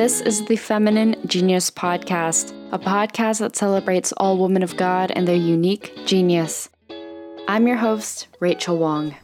This 0.00 0.22
is 0.22 0.42
the 0.46 0.56
Feminine 0.56 1.14
Genius 1.26 1.70
Podcast, 1.70 2.54
a 2.72 2.78
podcast 2.78 3.40
that 3.40 3.54
celebrates 3.54 4.12
all 4.12 4.38
women 4.38 4.62
of 4.62 4.74
God 4.78 5.10
and 5.10 5.28
their 5.28 5.36
unique 5.36 5.92
genius. 6.06 6.70
I'm 7.46 7.66
your 7.66 7.76
host, 7.76 8.28
Rachel 8.40 8.78
Wong. 8.78 9.14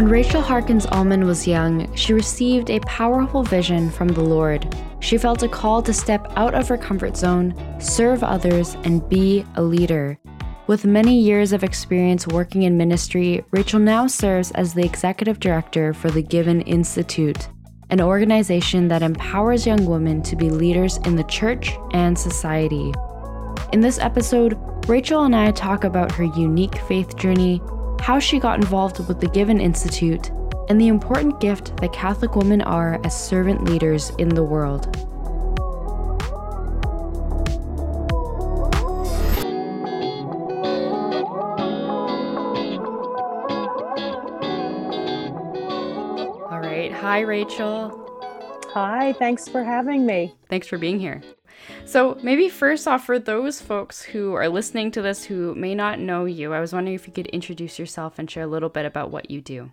When 0.00 0.08
Rachel 0.08 0.40
Harkins 0.40 0.86
Ullmann 0.86 1.26
was 1.26 1.46
young, 1.46 1.94
she 1.94 2.14
received 2.14 2.70
a 2.70 2.80
powerful 2.80 3.42
vision 3.42 3.90
from 3.90 4.08
the 4.08 4.22
Lord. 4.22 4.74
She 5.00 5.18
felt 5.18 5.42
a 5.42 5.48
call 5.48 5.82
to 5.82 5.92
step 5.92 6.32
out 6.36 6.54
of 6.54 6.68
her 6.68 6.78
comfort 6.78 7.18
zone, 7.18 7.54
serve 7.78 8.24
others, 8.24 8.78
and 8.84 9.06
be 9.10 9.44
a 9.56 9.62
leader. 9.62 10.18
With 10.66 10.86
many 10.86 11.20
years 11.20 11.52
of 11.52 11.62
experience 11.62 12.26
working 12.26 12.62
in 12.62 12.78
ministry, 12.78 13.44
Rachel 13.50 13.78
now 13.78 14.06
serves 14.06 14.52
as 14.52 14.72
the 14.72 14.86
executive 14.86 15.38
director 15.38 15.92
for 15.92 16.10
the 16.10 16.22
Given 16.22 16.62
Institute, 16.62 17.50
an 17.90 18.00
organization 18.00 18.88
that 18.88 19.02
empowers 19.02 19.66
young 19.66 19.84
women 19.84 20.22
to 20.22 20.34
be 20.34 20.48
leaders 20.48 20.96
in 21.04 21.14
the 21.14 21.24
church 21.24 21.72
and 21.90 22.18
society. 22.18 22.90
In 23.74 23.82
this 23.82 23.98
episode, 23.98 24.58
Rachel 24.88 25.24
and 25.24 25.36
I 25.36 25.50
talk 25.50 25.84
about 25.84 26.10
her 26.12 26.24
unique 26.24 26.78
faith 26.88 27.16
journey, 27.16 27.60
how 28.00 28.18
she 28.18 28.38
got 28.38 28.58
involved 28.58 29.06
with 29.06 29.20
the 29.20 29.28
Given 29.28 29.60
Institute, 29.60 30.30
and 30.68 30.80
the 30.80 30.88
important 30.88 31.40
gift 31.40 31.76
that 31.78 31.92
Catholic 31.92 32.36
women 32.36 32.62
are 32.62 33.00
as 33.04 33.18
servant 33.18 33.64
leaders 33.64 34.10
in 34.18 34.28
the 34.28 34.42
world. 34.42 34.86
All 46.50 46.60
right. 46.60 46.92
Hi, 46.92 47.20
Rachel. 47.20 47.96
Hi, 48.72 49.12
thanks 49.14 49.48
for 49.48 49.64
having 49.64 50.06
me. 50.06 50.34
Thanks 50.48 50.68
for 50.68 50.78
being 50.78 51.00
here. 51.00 51.22
So, 51.84 52.18
maybe 52.22 52.48
first 52.48 52.86
off, 52.86 53.04
for 53.04 53.18
those 53.18 53.60
folks 53.60 54.02
who 54.02 54.34
are 54.34 54.48
listening 54.48 54.90
to 54.92 55.02
this 55.02 55.24
who 55.24 55.54
may 55.54 55.74
not 55.74 55.98
know 55.98 56.24
you, 56.24 56.52
I 56.52 56.60
was 56.60 56.72
wondering 56.72 56.94
if 56.94 57.06
you 57.06 57.12
could 57.12 57.26
introduce 57.28 57.78
yourself 57.78 58.18
and 58.18 58.30
share 58.30 58.44
a 58.44 58.48
little 58.48 58.68
bit 58.68 58.86
about 58.86 59.10
what 59.10 59.30
you 59.30 59.40
do. 59.40 59.72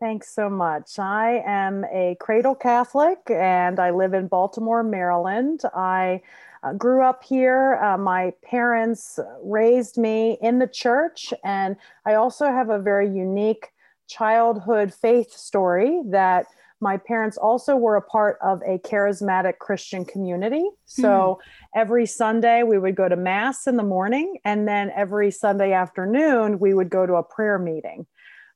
Thanks 0.00 0.34
so 0.34 0.50
much. 0.50 0.98
I 0.98 1.42
am 1.46 1.84
a 1.84 2.16
cradle 2.20 2.54
Catholic 2.54 3.18
and 3.30 3.78
I 3.78 3.90
live 3.90 4.12
in 4.12 4.26
Baltimore, 4.26 4.82
Maryland. 4.82 5.62
I 5.74 6.20
uh, 6.64 6.72
grew 6.72 7.02
up 7.02 7.22
here. 7.22 7.78
Uh, 7.82 7.96
my 7.96 8.32
parents 8.42 9.18
raised 9.42 9.96
me 9.96 10.38
in 10.42 10.58
the 10.58 10.66
church, 10.66 11.32
and 11.44 11.76
I 12.06 12.14
also 12.14 12.46
have 12.46 12.70
a 12.70 12.78
very 12.78 13.08
unique 13.08 13.72
childhood 14.08 14.92
faith 14.92 15.32
story 15.32 16.02
that 16.06 16.46
my 16.84 16.98
parents 16.98 17.38
also 17.38 17.76
were 17.76 17.96
a 17.96 18.02
part 18.02 18.36
of 18.42 18.60
a 18.60 18.76
charismatic 18.78 19.56
Christian 19.58 20.04
community. 20.04 20.68
So 20.84 21.08
mm. 21.08 21.38
every 21.74 22.04
Sunday 22.04 22.62
we 22.62 22.78
would 22.78 22.94
go 22.94 23.08
to 23.08 23.16
Mass 23.16 23.66
in 23.66 23.78
the 23.78 23.82
morning, 23.82 24.36
and 24.44 24.68
then 24.68 24.92
every 24.94 25.30
Sunday 25.30 25.72
afternoon 25.72 26.58
we 26.58 26.74
would 26.74 26.90
go 26.90 27.06
to 27.06 27.14
a 27.14 27.22
prayer 27.22 27.58
meeting. 27.58 28.06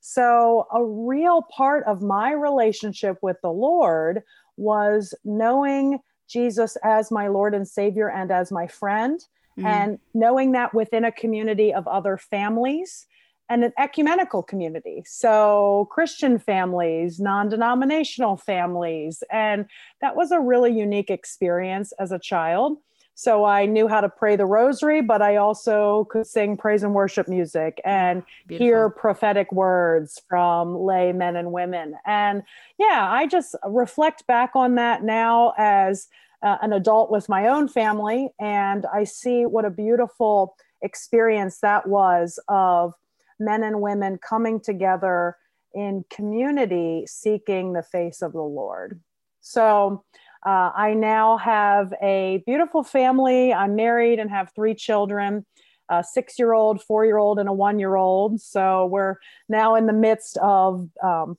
So, 0.01 0.67
a 0.71 0.81
real 0.85 1.41
part 1.41 1.83
of 1.85 2.01
my 2.01 2.31
relationship 2.31 3.17
with 3.21 3.37
the 3.41 3.51
Lord 3.51 4.21
was 4.55 5.13
knowing 5.25 5.99
Jesus 6.29 6.77
as 6.83 7.11
my 7.11 7.27
Lord 7.27 7.55
and 7.55 7.67
Savior 7.67 8.09
and 8.09 8.31
as 8.31 8.51
my 8.51 8.67
friend, 8.67 9.19
mm. 9.57 9.65
and 9.65 9.97
knowing 10.13 10.51
that 10.51 10.73
within 10.73 11.03
a 11.03 11.11
community 11.11 11.73
of 11.73 11.87
other 11.87 12.15
families 12.15 13.07
and 13.49 13.63
an 13.63 13.73
ecumenical 13.77 14.43
community. 14.43 15.03
So, 15.05 15.87
Christian 15.91 16.37
families, 16.37 17.19
non 17.19 17.49
denominational 17.49 18.37
families. 18.37 19.23
And 19.31 19.65
that 20.01 20.15
was 20.15 20.31
a 20.31 20.39
really 20.39 20.71
unique 20.71 21.09
experience 21.09 21.91
as 21.99 22.11
a 22.11 22.19
child. 22.19 22.77
So, 23.15 23.43
I 23.45 23.65
knew 23.65 23.87
how 23.87 24.01
to 24.01 24.09
pray 24.09 24.35
the 24.35 24.45
rosary, 24.45 25.01
but 25.01 25.21
I 25.21 25.37
also 25.37 26.05
could 26.11 26.27
sing 26.27 26.57
praise 26.57 26.83
and 26.83 26.93
worship 26.93 27.27
music 27.27 27.81
and 27.83 28.23
Beautiful. 28.47 28.65
hear 28.65 28.89
prophetic 28.91 29.51
words 29.51 30.21
from 30.29 30.77
lay 30.77 31.11
men 31.11 31.35
and 31.35 31.51
women. 31.51 31.95
And 32.05 32.43
yeah, 32.77 33.09
I 33.11 33.25
just 33.25 33.55
reflect 33.65 34.27
back 34.27 34.51
on 34.53 34.75
that 34.75 35.03
now 35.03 35.53
as 35.57 36.07
uh, 36.41 36.57
an 36.61 36.71
adult 36.71 37.11
with 37.11 37.27
my 37.27 37.47
own 37.47 37.67
family. 37.67 38.29
And 38.39 38.85
I 38.93 39.03
see 39.03 39.45
what 39.45 39.65
a 39.65 39.69
beautiful 39.69 40.55
experience 40.81 41.59
that 41.59 41.87
was 41.87 42.39
of 42.47 42.93
men 43.39 43.63
and 43.63 43.81
women 43.81 44.17
coming 44.17 44.59
together 44.59 45.35
in 45.73 46.03
community 46.09 47.05
seeking 47.07 47.73
the 47.73 47.83
face 47.83 48.21
of 48.21 48.33
the 48.33 48.41
Lord. 48.41 48.99
So 49.41 50.03
uh, 50.45 50.71
I 50.75 50.93
now 50.93 51.37
have 51.37 51.93
a 52.01 52.43
beautiful 52.45 52.83
family. 52.83 53.53
I'm 53.53 53.75
married 53.75 54.19
and 54.19 54.29
have 54.29 54.51
three 54.55 54.75
children 54.75 55.45
a 55.89 56.03
six 56.03 56.37
year 56.37 56.53
old, 56.53 56.81
four 56.83 57.05
year 57.05 57.17
old, 57.17 57.39
and 57.39 57.49
a 57.49 57.53
one 57.53 57.79
year 57.79 57.95
old. 57.95 58.39
So 58.39 58.85
we're 58.85 59.15
now 59.49 59.75
in 59.75 59.87
the 59.87 59.93
midst 59.93 60.37
of 60.37 60.87
um, 61.03 61.37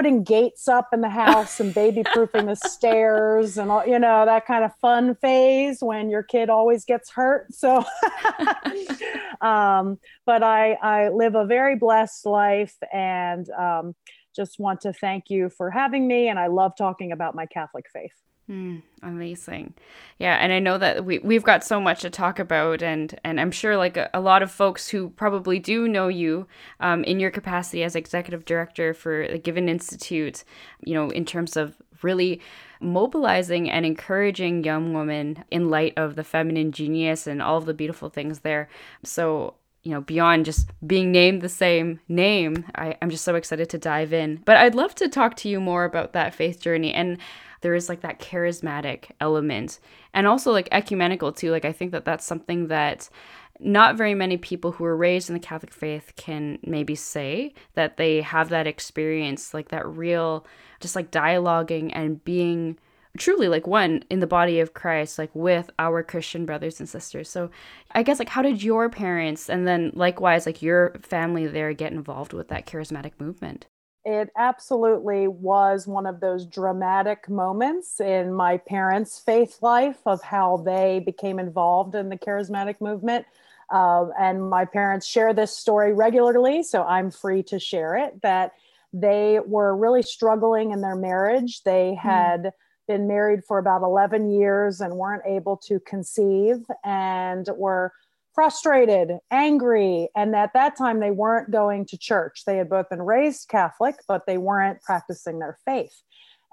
putting 0.00 0.24
gates 0.24 0.66
up 0.66 0.88
in 0.94 1.02
the 1.02 1.10
house 1.10 1.60
and 1.60 1.74
baby 1.74 2.02
proofing 2.14 2.46
the 2.46 2.54
stairs 2.64 3.58
and 3.58 3.70
all, 3.70 3.86
you 3.86 3.98
know, 3.98 4.24
that 4.24 4.46
kind 4.46 4.64
of 4.64 4.74
fun 4.76 5.14
phase 5.16 5.82
when 5.82 6.08
your 6.08 6.22
kid 6.22 6.48
always 6.48 6.86
gets 6.86 7.10
hurt. 7.10 7.52
So, 7.52 7.84
um, 9.42 9.98
but 10.24 10.42
I, 10.42 10.72
I 10.72 11.10
live 11.10 11.34
a 11.34 11.44
very 11.44 11.76
blessed 11.76 12.24
life 12.24 12.74
and 12.90 13.46
um, 13.50 13.94
just 14.34 14.58
want 14.58 14.80
to 14.80 14.94
thank 14.94 15.24
you 15.28 15.50
for 15.50 15.70
having 15.70 16.08
me. 16.08 16.28
And 16.28 16.38
I 16.38 16.46
love 16.46 16.72
talking 16.78 17.12
about 17.12 17.34
my 17.34 17.44
Catholic 17.44 17.84
faith. 17.92 18.14
Mm, 18.50 18.82
amazing. 19.04 19.74
Yeah, 20.18 20.34
and 20.34 20.52
I 20.52 20.58
know 20.58 20.76
that 20.76 21.04
we 21.04 21.20
we've 21.20 21.44
got 21.44 21.62
so 21.62 21.80
much 21.80 22.00
to 22.00 22.10
talk 22.10 22.40
about 22.40 22.82
and 22.82 23.16
and 23.22 23.40
I'm 23.40 23.52
sure 23.52 23.76
like 23.76 23.96
a, 23.96 24.10
a 24.12 24.20
lot 24.20 24.42
of 24.42 24.50
folks 24.50 24.88
who 24.88 25.10
probably 25.10 25.60
do 25.60 25.86
know 25.86 26.08
you 26.08 26.48
um, 26.80 27.04
in 27.04 27.20
your 27.20 27.30
capacity 27.30 27.84
as 27.84 27.94
executive 27.94 28.44
director 28.44 28.92
for 28.92 29.28
the 29.28 29.38
Given 29.38 29.68
Institute, 29.68 30.42
you 30.84 30.94
know, 30.94 31.10
in 31.10 31.24
terms 31.24 31.56
of 31.56 31.76
really 32.02 32.40
mobilizing 32.80 33.70
and 33.70 33.86
encouraging 33.86 34.64
young 34.64 34.94
women 34.94 35.44
in 35.52 35.68
light 35.68 35.92
of 35.96 36.16
the 36.16 36.24
feminine 36.24 36.72
genius 36.72 37.28
and 37.28 37.40
all 37.40 37.58
of 37.58 37.66
the 37.66 37.74
beautiful 37.74 38.08
things 38.08 38.40
there. 38.40 38.68
So 39.04 39.54
you 39.82 39.92
know, 39.92 40.00
beyond 40.00 40.44
just 40.44 40.68
being 40.86 41.10
named 41.10 41.40
the 41.40 41.48
same 41.48 42.00
name, 42.08 42.66
I, 42.74 42.96
I'm 43.00 43.10
just 43.10 43.24
so 43.24 43.34
excited 43.34 43.70
to 43.70 43.78
dive 43.78 44.12
in. 44.12 44.42
But 44.44 44.56
I'd 44.56 44.74
love 44.74 44.94
to 44.96 45.08
talk 45.08 45.36
to 45.36 45.48
you 45.48 45.58
more 45.60 45.84
about 45.84 46.12
that 46.12 46.34
faith 46.34 46.60
journey 46.60 46.92
and 46.92 47.16
there 47.60 47.74
is 47.74 47.88
like 47.88 48.00
that 48.00 48.18
charismatic 48.18 49.10
element 49.20 49.78
and 50.14 50.26
also 50.26 50.52
like 50.52 50.68
ecumenical 50.72 51.32
too 51.32 51.50
like 51.50 51.64
i 51.64 51.72
think 51.72 51.92
that 51.92 52.04
that's 52.04 52.26
something 52.26 52.68
that 52.68 53.08
not 53.58 53.96
very 53.96 54.14
many 54.14 54.36
people 54.36 54.72
who 54.72 54.84
are 54.84 54.96
raised 54.96 55.28
in 55.28 55.34
the 55.34 55.40
catholic 55.40 55.72
faith 55.72 56.12
can 56.16 56.58
maybe 56.64 56.94
say 56.94 57.52
that 57.74 57.96
they 57.96 58.20
have 58.20 58.48
that 58.48 58.66
experience 58.66 59.52
like 59.52 59.68
that 59.68 59.86
real 59.86 60.46
just 60.80 60.96
like 60.96 61.10
dialoguing 61.10 61.90
and 61.94 62.24
being 62.24 62.78
truly 63.18 63.48
like 63.48 63.66
one 63.66 64.04
in 64.10 64.20
the 64.20 64.26
body 64.26 64.60
of 64.60 64.74
Christ, 64.74 65.18
like 65.18 65.30
with 65.34 65.70
our 65.78 66.02
Christian 66.02 66.46
brothers 66.46 66.80
and 66.80 66.88
sisters. 66.88 67.28
So 67.28 67.50
I 67.92 68.02
guess 68.02 68.18
like 68.18 68.28
how 68.28 68.42
did 68.42 68.62
your 68.62 68.88
parents 68.88 69.50
and 69.50 69.66
then 69.66 69.92
likewise 69.94 70.46
like 70.46 70.62
your 70.62 70.96
family 71.02 71.46
there 71.46 71.72
get 71.72 71.92
involved 71.92 72.32
with 72.32 72.48
that 72.48 72.66
charismatic 72.66 73.12
movement? 73.18 73.66
It 74.04 74.30
absolutely 74.36 75.28
was 75.28 75.86
one 75.86 76.06
of 76.06 76.20
those 76.20 76.46
dramatic 76.46 77.28
moments 77.28 78.00
in 78.00 78.32
my 78.32 78.56
parents' 78.56 79.18
faith 79.18 79.58
life 79.60 79.98
of 80.06 80.22
how 80.22 80.58
they 80.58 81.00
became 81.04 81.38
involved 81.38 81.94
in 81.94 82.08
the 82.08 82.16
charismatic 82.16 82.80
movement. 82.80 83.26
Uh, 83.70 84.06
and 84.18 84.48
my 84.48 84.64
parents 84.64 85.06
share 85.06 85.34
this 85.34 85.56
story 85.56 85.92
regularly, 85.92 86.62
so 86.62 86.82
I'm 86.82 87.10
free 87.10 87.42
to 87.44 87.60
share 87.60 87.96
it. 87.96 88.20
That 88.22 88.52
they 88.92 89.38
were 89.46 89.76
really 89.76 90.02
struggling 90.02 90.72
in 90.72 90.80
their 90.80 90.96
marriage. 90.96 91.62
They 91.62 91.90
hmm. 91.90 92.08
had 92.08 92.42
mm. 92.42 92.52
been 92.88 93.06
married 93.06 93.44
for 93.44 93.58
about 93.58 93.82
11 93.82 94.30
years 94.30 94.80
and 94.80 94.96
weren't 94.96 95.22
able 95.26 95.56
to 95.58 95.78
conceive 95.80 96.64
and 96.82 97.46
were 97.56 97.92
frustrated, 98.34 99.18
angry, 99.30 100.08
and 100.14 100.34
at 100.34 100.52
that 100.54 100.76
time 100.76 101.00
they 101.00 101.10
weren't 101.10 101.50
going 101.50 101.86
to 101.86 101.98
church. 101.98 102.44
They 102.46 102.56
had 102.56 102.68
both 102.68 102.88
been 102.88 103.02
raised 103.02 103.48
Catholic, 103.48 103.96
but 104.06 104.26
they 104.26 104.38
weren't 104.38 104.82
practicing 104.82 105.38
their 105.38 105.58
faith. 105.64 106.02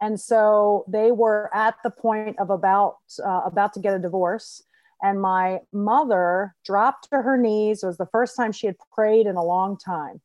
And 0.01 0.19
so 0.19 0.85
they 0.88 1.12
were 1.12 1.50
at 1.53 1.75
the 1.83 1.89
point 1.89 2.38
of 2.39 2.50
about 2.50 2.97
uh, 3.24 3.41
about 3.45 3.74
to 3.74 3.79
get 3.79 3.95
a 3.95 4.00
divorce. 4.00 4.63
And 5.01 5.21
my 5.21 5.59
mother 5.71 6.56
dropped 6.65 7.09
to 7.12 7.21
her 7.21 7.38
knees. 7.38 7.83
It 7.83 7.88
was 7.88 7.97
the 7.97 8.07
first 8.07 8.35
time 8.35 8.51
she 8.51 8.68
had 8.68 8.77
prayed 8.94 9.27
in 9.27 9.35
a 9.35 9.44
long 9.44 9.77
time. 9.77 10.21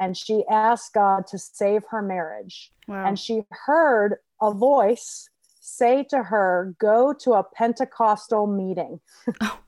And 0.00 0.16
she 0.16 0.44
asked 0.50 0.94
God 0.94 1.26
to 1.28 1.38
save 1.38 1.82
her 1.90 2.02
marriage. 2.02 2.72
Wow. 2.88 3.06
And 3.06 3.18
she 3.18 3.42
heard 3.50 4.16
a 4.40 4.52
voice 4.52 5.28
say 5.60 6.04
to 6.10 6.24
her, 6.24 6.74
Go 6.78 7.14
to 7.20 7.32
a 7.32 7.44
Pentecostal 7.44 8.46
meeting. 8.46 9.00
Oh 9.40 9.58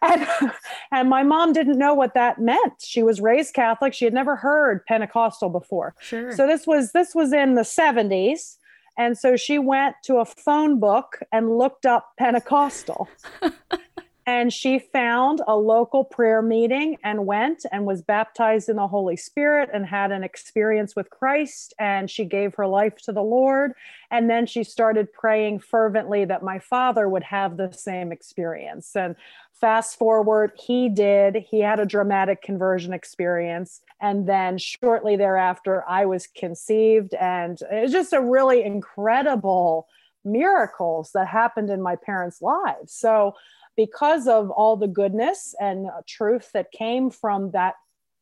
and, 0.00 0.26
and 0.92 1.08
my 1.08 1.22
mom 1.22 1.52
didn't 1.52 1.78
know 1.78 1.94
what 1.94 2.14
that 2.14 2.38
meant. 2.38 2.74
She 2.80 3.02
was 3.02 3.20
raised 3.20 3.54
Catholic. 3.54 3.92
She 3.94 4.04
had 4.04 4.14
never 4.14 4.36
heard 4.36 4.84
Pentecostal 4.86 5.50
before. 5.50 5.94
Sure. 6.00 6.32
So 6.32 6.46
this 6.46 6.66
was 6.66 6.92
this 6.92 7.14
was 7.14 7.32
in 7.32 7.54
the 7.54 7.62
70s. 7.62 8.56
And 8.98 9.16
so 9.16 9.36
she 9.36 9.58
went 9.58 9.96
to 10.04 10.16
a 10.16 10.24
phone 10.24 10.78
book 10.78 11.18
and 11.32 11.56
looked 11.56 11.86
up 11.86 12.12
Pentecostal. 12.18 13.08
and 14.24 14.52
she 14.52 14.78
found 14.78 15.40
a 15.48 15.56
local 15.56 16.04
prayer 16.04 16.42
meeting 16.42 16.96
and 17.02 17.26
went 17.26 17.66
and 17.72 17.84
was 17.84 18.02
baptized 18.02 18.68
in 18.68 18.76
the 18.76 18.86
Holy 18.86 19.16
Spirit 19.16 19.68
and 19.72 19.84
had 19.84 20.12
an 20.12 20.22
experience 20.22 20.94
with 20.94 21.10
Christ. 21.10 21.74
And 21.78 22.08
she 22.08 22.24
gave 22.24 22.54
her 22.54 22.66
life 22.66 22.96
to 23.02 23.12
the 23.12 23.22
Lord. 23.22 23.72
And 24.12 24.30
then 24.30 24.46
she 24.46 24.62
started 24.62 25.12
praying 25.12 25.58
fervently 25.58 26.24
that 26.26 26.44
my 26.44 26.60
father 26.60 27.08
would 27.08 27.24
have 27.24 27.56
the 27.56 27.72
same 27.72 28.12
experience. 28.12 28.94
And 28.94 29.16
fast 29.52 29.98
forward, 29.98 30.52
he 30.56 30.88
did. 30.88 31.44
He 31.50 31.60
had 31.60 31.80
a 31.80 31.86
dramatic 31.86 32.42
conversion 32.42 32.92
experience. 32.92 33.80
And 34.00 34.28
then 34.28 34.56
shortly 34.56 35.16
thereafter, 35.16 35.84
I 35.88 36.06
was 36.06 36.28
conceived. 36.28 37.14
And 37.14 37.58
it 37.72 37.82
was 37.82 37.92
just 37.92 38.12
a 38.12 38.20
really 38.20 38.62
incredible 38.62 39.88
miracles 40.24 41.10
that 41.14 41.26
happened 41.26 41.70
in 41.70 41.82
my 41.82 41.96
parents' 41.96 42.40
lives. 42.40 42.92
So, 42.92 43.34
because 43.76 44.28
of 44.28 44.50
all 44.50 44.76
the 44.76 44.88
goodness 44.88 45.54
and 45.60 45.86
uh, 45.86 46.00
truth 46.06 46.50
that 46.52 46.72
came 46.72 47.10
from 47.10 47.50
that 47.52 47.74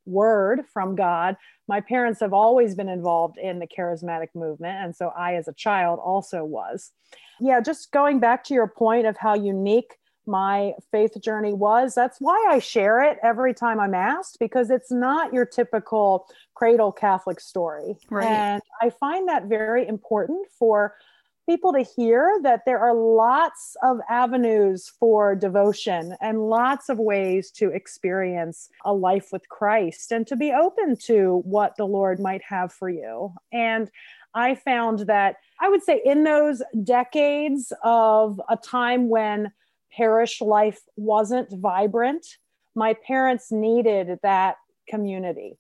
word 0.07 0.65
from 0.73 0.97
God, 0.97 1.37
my 1.69 1.81
parents 1.81 2.21
have 2.21 2.33
always 2.33 2.75
been 2.75 2.89
involved 2.89 3.39
in 3.39 3.59
the 3.59 3.67
charismatic 3.67 4.29
movement. 4.35 4.79
And 4.85 4.97
so 4.97 5.13
I, 5.17 5.35
as 5.35 5.47
a 5.49 5.53
child, 5.53 6.01
also 6.03 6.45
was. 6.45 6.93
Yeah, 7.39 7.61
just 7.61 7.93
going 7.93 8.21
back 8.21 8.45
to 8.45 8.55
your 8.55 8.67
point 8.67 9.07
of 9.07 9.17
how 9.17 9.35
unique 9.35 9.97
my 10.27 10.75
faith 10.93 11.21
journey 11.23 11.53
was, 11.53 11.95
that's 11.95 12.19
why 12.21 12.49
I 12.51 12.59
share 12.59 13.03
it 13.03 13.19
every 13.23 13.55
time 13.55 13.81
I'm 13.81 13.95
asked, 13.95 14.39
because 14.39 14.71
it's 14.71 14.91
not 14.91 15.33
your 15.33 15.47
typical 15.47 16.27
cradle 16.55 16.93
Catholic 16.93 17.41
story. 17.41 17.97
Right. 18.11 18.27
And 18.27 18.63
I 18.83 18.91
find 18.91 19.29
that 19.29 19.47
very 19.47 19.87
important 19.89 20.47
for 20.59 20.95
people 21.51 21.73
to 21.73 21.83
hear 21.83 22.39
that 22.45 22.61
there 22.65 22.79
are 22.79 22.95
lots 22.95 23.77
of 23.83 23.99
avenues 24.09 24.93
for 25.01 25.35
devotion 25.35 26.15
and 26.21 26.49
lots 26.49 26.89
of 26.89 26.97
ways 26.97 27.51
to 27.51 27.71
experience 27.71 28.69
a 28.85 28.95
life 28.95 29.31
with 29.33 29.49
Christ 29.49 30.13
and 30.13 30.25
to 30.29 30.37
be 30.37 30.53
open 30.53 30.95
to 31.07 31.43
what 31.45 31.77
the 31.77 31.87
Lord 31.87 32.21
might 32.21 32.41
have 32.45 32.73
for 32.73 32.89
you. 32.89 33.35
And 33.53 33.91
I 34.33 34.55
found 34.55 35.01
that 35.09 35.39
I 35.61 35.69
would 35.69 35.83
say 35.83 36.01
in 36.05 36.23
those 36.23 36.63
decades 36.85 37.73
of 37.83 38.41
a 38.49 38.57
time 38.57 39.09
when 39.09 39.51
parish 39.93 40.41
life 40.41 40.79
wasn't 40.95 41.49
vibrant, 41.51 42.25
my 42.77 42.95
parents 42.95 43.51
needed 43.51 44.21
that 44.23 44.55
community 44.89 45.59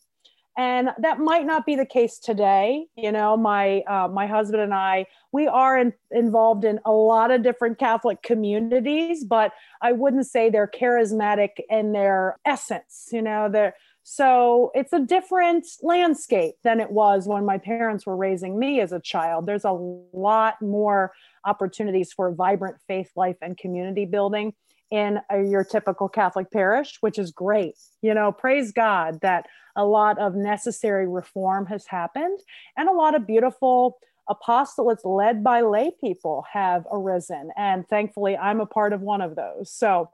and 0.60 0.90
that 0.98 1.18
might 1.18 1.46
not 1.46 1.64
be 1.64 1.74
the 1.74 1.86
case 1.86 2.18
today 2.18 2.86
you 2.94 3.10
know 3.10 3.36
my 3.36 3.80
uh, 3.88 4.08
my 4.08 4.26
husband 4.26 4.62
and 4.62 4.74
i 4.74 5.06
we 5.32 5.46
are 5.46 5.78
in, 5.78 5.92
involved 6.10 6.64
in 6.64 6.78
a 6.84 6.92
lot 6.92 7.30
of 7.30 7.42
different 7.42 7.78
catholic 7.78 8.22
communities 8.22 9.24
but 9.24 9.52
i 9.80 9.90
wouldn't 9.90 10.26
say 10.26 10.50
they're 10.50 10.68
charismatic 10.68 11.50
in 11.70 11.92
their 11.92 12.36
essence 12.44 13.08
you 13.10 13.22
know 13.22 13.48
they're 13.50 13.74
so 14.02 14.70
it's 14.74 14.92
a 14.92 15.00
different 15.00 15.66
landscape 15.82 16.54
than 16.64 16.80
it 16.80 16.90
was 16.90 17.28
when 17.28 17.44
my 17.44 17.58
parents 17.58 18.06
were 18.06 18.16
raising 18.16 18.58
me 18.58 18.80
as 18.80 18.92
a 18.92 18.98
child. 18.98 19.46
There's 19.46 19.66
a 19.66 19.72
lot 20.12 20.54
more 20.60 21.12
opportunities 21.44 22.12
for 22.12 22.32
vibrant 22.32 22.78
faith 22.88 23.10
life 23.14 23.36
and 23.42 23.56
community 23.56 24.06
building 24.06 24.54
in 24.90 25.20
a, 25.30 25.42
your 25.42 25.64
typical 25.64 26.08
Catholic 26.08 26.50
parish, 26.50 26.98
which 27.00 27.18
is 27.18 27.30
great. 27.30 27.74
You 28.02 28.14
know, 28.14 28.32
praise 28.32 28.72
God 28.72 29.20
that 29.22 29.46
a 29.76 29.84
lot 29.84 30.18
of 30.18 30.34
necessary 30.34 31.08
reform 31.08 31.66
has 31.66 31.86
happened 31.86 32.40
and 32.76 32.88
a 32.88 32.92
lot 32.92 33.14
of 33.14 33.26
beautiful 33.26 33.98
apostolates 34.28 35.04
led 35.04 35.42
by 35.42 35.60
lay 35.60 35.90
people 36.00 36.44
have 36.52 36.86
arisen. 36.92 37.50
And 37.56 37.86
thankfully, 37.88 38.36
I'm 38.36 38.60
a 38.60 38.66
part 38.66 38.92
of 38.92 39.00
one 39.00 39.20
of 39.20 39.36
those. 39.36 39.72
So, 39.72 40.10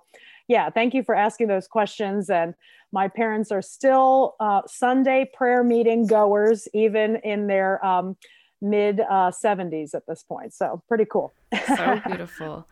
yeah, 0.49 0.71
thank 0.71 0.95
you 0.95 1.03
for 1.03 1.15
asking 1.15 1.49
those 1.49 1.67
questions. 1.67 2.31
And 2.31 2.55
my 2.93 3.09
parents 3.09 3.51
are 3.51 3.63
still 3.63 4.37
uh, 4.41 4.63
Sunday 4.67 5.31
prayer 5.35 5.63
meeting 5.63 6.07
goers, 6.07 6.69
even 6.73 7.17
in 7.17 7.47
their 7.47 7.85
um, 7.85 8.17
mid 8.63 9.01
uh, 9.01 9.31
70s 9.31 9.95
at 9.95 10.07
this 10.07 10.23
point. 10.23 10.55
So, 10.55 10.83
pretty 10.89 11.05
cool. 11.05 11.35
so 11.77 12.01
beautiful. 12.07 12.67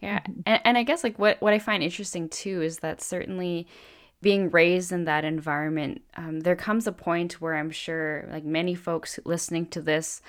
Yeah. 0.00 0.20
Mm-hmm. 0.20 0.40
And, 0.46 0.60
and 0.64 0.78
I 0.78 0.82
guess 0.82 1.04
like 1.04 1.18
what, 1.18 1.40
what 1.40 1.52
I 1.52 1.58
find 1.58 1.82
interesting 1.82 2.28
too 2.28 2.62
is 2.62 2.78
that 2.78 3.02
certainly 3.02 3.66
being 4.20 4.50
raised 4.50 4.92
in 4.92 5.04
that 5.04 5.24
environment, 5.24 6.02
um, 6.16 6.40
there 6.40 6.56
comes 6.56 6.86
a 6.86 6.92
point 6.92 7.40
where 7.40 7.54
I'm 7.54 7.70
sure 7.70 8.28
like 8.32 8.44
many 8.44 8.74
folks 8.74 9.18
listening 9.24 9.66
to 9.66 9.80
this, 9.80 10.22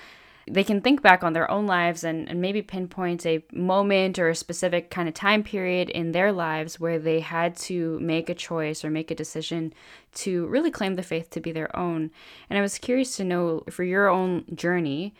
they 0.46 0.64
can 0.64 0.80
think 0.80 1.02
back 1.02 1.22
on 1.22 1.32
their 1.32 1.50
own 1.50 1.66
lives 1.66 2.02
and, 2.02 2.28
and 2.28 2.40
maybe 2.40 2.62
pinpoint 2.62 3.24
a 3.26 3.42
moment 3.52 4.18
or 4.18 4.28
a 4.28 4.34
specific 4.34 4.90
kind 4.90 5.08
of 5.08 5.14
time 5.14 5.42
period 5.42 5.90
in 5.90 6.12
their 6.12 6.32
lives 6.32 6.80
where 6.80 6.98
they 6.98 7.20
had 7.20 7.54
to 7.56 7.98
make 8.00 8.28
a 8.28 8.34
choice 8.34 8.84
or 8.84 8.90
make 8.90 9.10
a 9.10 9.14
decision 9.14 9.72
to 10.14 10.46
really 10.46 10.70
claim 10.70 10.94
the 10.94 11.02
faith 11.02 11.30
to 11.30 11.40
be 11.40 11.52
their 11.52 11.76
own. 11.76 12.10
And 12.48 12.58
I 12.58 12.62
was 12.62 12.78
curious 12.78 13.16
to 13.16 13.24
know 13.24 13.62
for 13.70 13.84
your 13.84 14.08
own 14.08 14.44
journey, 14.54 15.14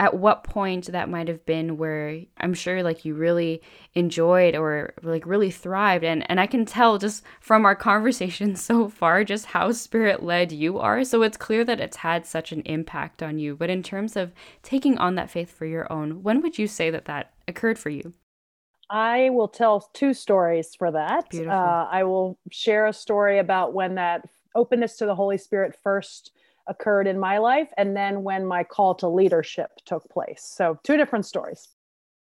at 0.00 0.14
what 0.14 0.44
point 0.44 0.86
that 0.86 1.10
might 1.10 1.28
have 1.28 1.44
been 1.44 1.76
where 1.76 2.18
I'm 2.38 2.54
sure 2.54 2.82
like 2.82 3.04
you 3.04 3.14
really 3.14 3.60
enjoyed 3.92 4.56
or 4.56 4.94
like 5.02 5.26
really 5.26 5.50
thrived. 5.50 6.04
And 6.04 6.28
and 6.30 6.40
I 6.40 6.46
can 6.46 6.64
tell 6.64 6.96
just 6.96 7.22
from 7.38 7.66
our 7.66 7.76
conversation 7.90 8.56
so 8.56 8.88
far 8.88 9.22
just 9.24 9.44
how 9.46 9.70
spirit 9.72 10.22
led 10.22 10.52
you 10.52 10.78
are. 10.78 11.04
So 11.04 11.20
it's 11.20 11.36
clear 11.36 11.64
that 11.64 11.80
it's 11.80 11.98
had 11.98 12.26
such 12.26 12.50
an 12.50 12.62
impact 12.62 13.22
on 13.22 13.38
you. 13.38 13.54
But 13.54 13.68
in 13.68 13.82
terms 13.82 14.16
of 14.16 14.32
taking 14.62 14.96
on 14.96 15.16
that 15.16 15.30
faith 15.30 15.52
for 15.52 15.66
your 15.66 15.92
own 15.92 16.22
when 16.22 16.40
would 16.40 16.58
you 16.58 16.66
say 16.66 16.88
that 16.90 17.04
that 17.04 17.34
occurred 17.46 17.78
for 17.78 17.90
you? 17.90 18.14
I 18.88 19.28
will 19.30 19.48
tell 19.48 19.90
two 19.92 20.14
stories 20.14 20.74
for 20.74 20.90
that. 20.90 21.32
Uh, 21.34 21.86
I 21.90 22.04
will 22.04 22.38
share 22.50 22.86
a 22.86 22.92
story 22.92 23.38
about 23.38 23.74
when 23.74 23.96
that 23.96 24.26
openness 24.54 24.96
to 24.96 25.06
the 25.06 25.14
Holy 25.14 25.38
Spirit 25.38 25.76
first 25.80 26.32
occurred 26.70 27.06
in 27.06 27.18
my 27.18 27.36
life 27.36 27.68
and 27.76 27.94
then 27.94 28.22
when 28.22 28.46
my 28.46 28.64
call 28.64 28.94
to 28.94 29.08
leadership 29.08 29.70
took 29.84 30.08
place. 30.08 30.42
So, 30.42 30.78
two 30.82 30.96
different 30.96 31.26
stories. 31.26 31.68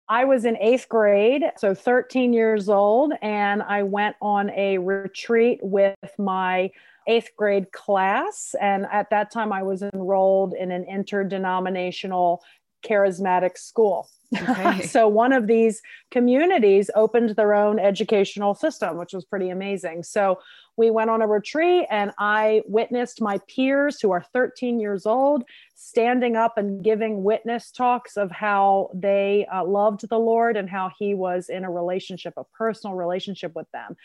I 0.09 0.25
was 0.25 0.47
in 0.47 0.57
eighth 0.57 0.89
grade, 0.89 1.43
so 1.59 1.75
13 1.75 2.33
years 2.33 2.71
old, 2.71 3.13
and 3.21 3.63
I 3.63 3.83
went 3.83 4.17
on 4.23 4.49
a 4.51 4.79
retreat 4.79 5.61
with 5.63 5.95
my 6.19 6.71
eighth 7.07 7.31
grade 7.37 7.73
class. 7.73 8.55
And 8.61 8.87
at 8.91 9.11
that 9.11 9.31
time, 9.31 9.53
I 9.53 9.63
was 9.63 9.83
enrolled 9.83 10.55
in 10.55 10.71
an 10.71 10.85
interdenominational 10.85 12.43
charismatic 12.83 13.59
school. 13.59 14.09
Okay. 14.37 14.83
so 14.87 15.09
one 15.09 15.33
of 15.33 15.47
these 15.47 15.81
communities 16.11 16.91
opened 16.95 17.31
their 17.31 17.55
own 17.55 17.79
educational 17.79 18.55
system, 18.55 18.97
which 18.97 19.13
was 19.13 19.25
pretty 19.25 19.51
amazing. 19.51 20.03
So 20.03 20.39
we 20.77 20.91
went 20.91 21.11
on 21.11 21.23
a 21.23 21.27
retreat 21.27 21.87
and 21.91 22.13
I 22.19 22.63
witnessed 22.67 23.21
my 23.21 23.41
peers 23.49 24.01
who 24.01 24.13
are 24.13 24.23
13 24.33 24.79
years 24.79 25.07
old 25.07 25.45
standing 25.75 26.37
up 26.37 26.57
and 26.57 26.85
giving 26.85 27.25
witness 27.25 27.71
talks 27.71 28.17
of 28.17 28.31
how 28.31 28.91
they 28.95 29.47
uh, 29.53 29.65
loved 29.65 30.09
the 30.09 30.19
Lord 30.19 30.57
and 30.57 30.71
how 30.71 30.91
he 30.99 31.15
was 31.15 31.49
in 31.49 31.65
a 31.65 31.71
relationship, 31.71 32.35
a 32.37 32.45
personal 32.45 32.97
relationship 32.97 33.57
with 33.57 33.71
them. 33.73 33.97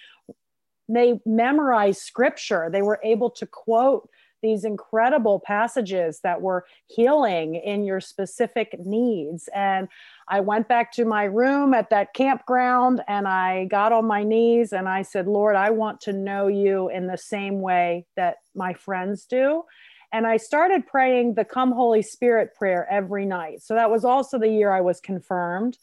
They 0.89 1.19
memorized 1.25 2.01
scripture. 2.01 2.69
They 2.71 2.81
were 2.81 2.99
able 3.03 3.29
to 3.31 3.45
quote 3.45 4.09
these 4.43 4.63
incredible 4.63 5.39
passages 5.39 6.19
that 6.19 6.41
were 6.41 6.65
healing 6.85 7.55
in 7.55 7.83
your 7.83 7.99
specific 7.99 8.75
needs. 8.85 9.49
And 9.55 9.87
I 10.27 10.41
went 10.41 10.67
back 10.67 10.91
to 10.93 11.05
my 11.05 11.23
room 11.23 11.73
at 11.73 11.89
that 11.89 12.13
campground 12.13 13.01
and 13.07 13.27
I 13.27 13.65
got 13.65 13.91
on 13.91 14.05
my 14.05 14.23
knees 14.23 14.73
and 14.73 14.87
I 14.87 15.01
said, 15.01 15.27
Lord, 15.27 15.55
I 15.55 15.71
want 15.71 16.01
to 16.01 16.13
know 16.13 16.47
you 16.47 16.89
in 16.89 17.07
the 17.07 17.17
same 17.17 17.61
way 17.61 18.05
that 18.15 18.37
my 18.53 18.73
friends 18.73 19.25
do. 19.25 19.63
And 20.11 20.27
I 20.27 20.37
started 20.37 20.85
praying 20.85 21.33
the 21.33 21.45
Come 21.45 21.71
Holy 21.71 22.03
Spirit 22.03 22.53
prayer 22.53 22.87
every 22.91 23.25
night. 23.25 23.63
So 23.63 23.73
that 23.73 23.89
was 23.89 24.05
also 24.05 24.37
the 24.37 24.47
year 24.47 24.71
I 24.71 24.81
was 24.81 24.99
confirmed 24.99 25.79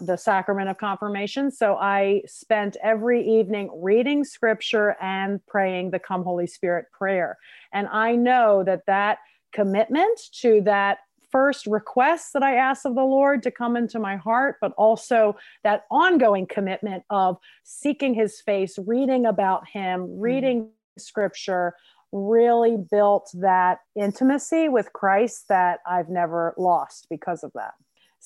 the 0.00 0.16
sacrament 0.16 0.68
of 0.68 0.78
confirmation. 0.78 1.50
So 1.50 1.76
I 1.76 2.22
spent 2.26 2.76
every 2.82 3.26
evening 3.26 3.70
reading 3.74 4.24
scripture 4.24 4.96
and 5.00 5.44
praying 5.46 5.90
the 5.90 5.98
Come 5.98 6.24
Holy 6.24 6.46
Spirit 6.46 6.86
prayer. 6.92 7.38
And 7.72 7.86
I 7.88 8.16
know 8.16 8.64
that 8.64 8.86
that 8.86 9.18
commitment 9.52 10.20
to 10.40 10.60
that 10.62 10.98
first 11.30 11.66
request 11.66 12.32
that 12.32 12.44
I 12.44 12.54
asked 12.56 12.86
of 12.86 12.94
the 12.94 13.02
Lord 13.02 13.42
to 13.42 13.50
come 13.50 13.76
into 13.76 13.98
my 13.98 14.16
heart, 14.16 14.56
but 14.60 14.72
also 14.78 15.36
that 15.64 15.84
ongoing 15.90 16.46
commitment 16.46 17.02
of 17.10 17.38
seeking 17.64 18.14
his 18.14 18.40
face, 18.40 18.78
reading 18.86 19.26
about 19.26 19.66
him, 19.68 20.02
mm-hmm. 20.02 20.20
reading 20.20 20.60
mm-hmm. 20.62 21.00
scripture, 21.00 21.74
really 22.12 22.76
built 22.76 23.28
that 23.34 23.78
intimacy 23.96 24.68
with 24.68 24.92
Christ 24.92 25.48
that 25.48 25.80
I've 25.84 26.08
never 26.08 26.54
lost 26.56 27.08
because 27.10 27.42
of 27.42 27.50
that. 27.54 27.74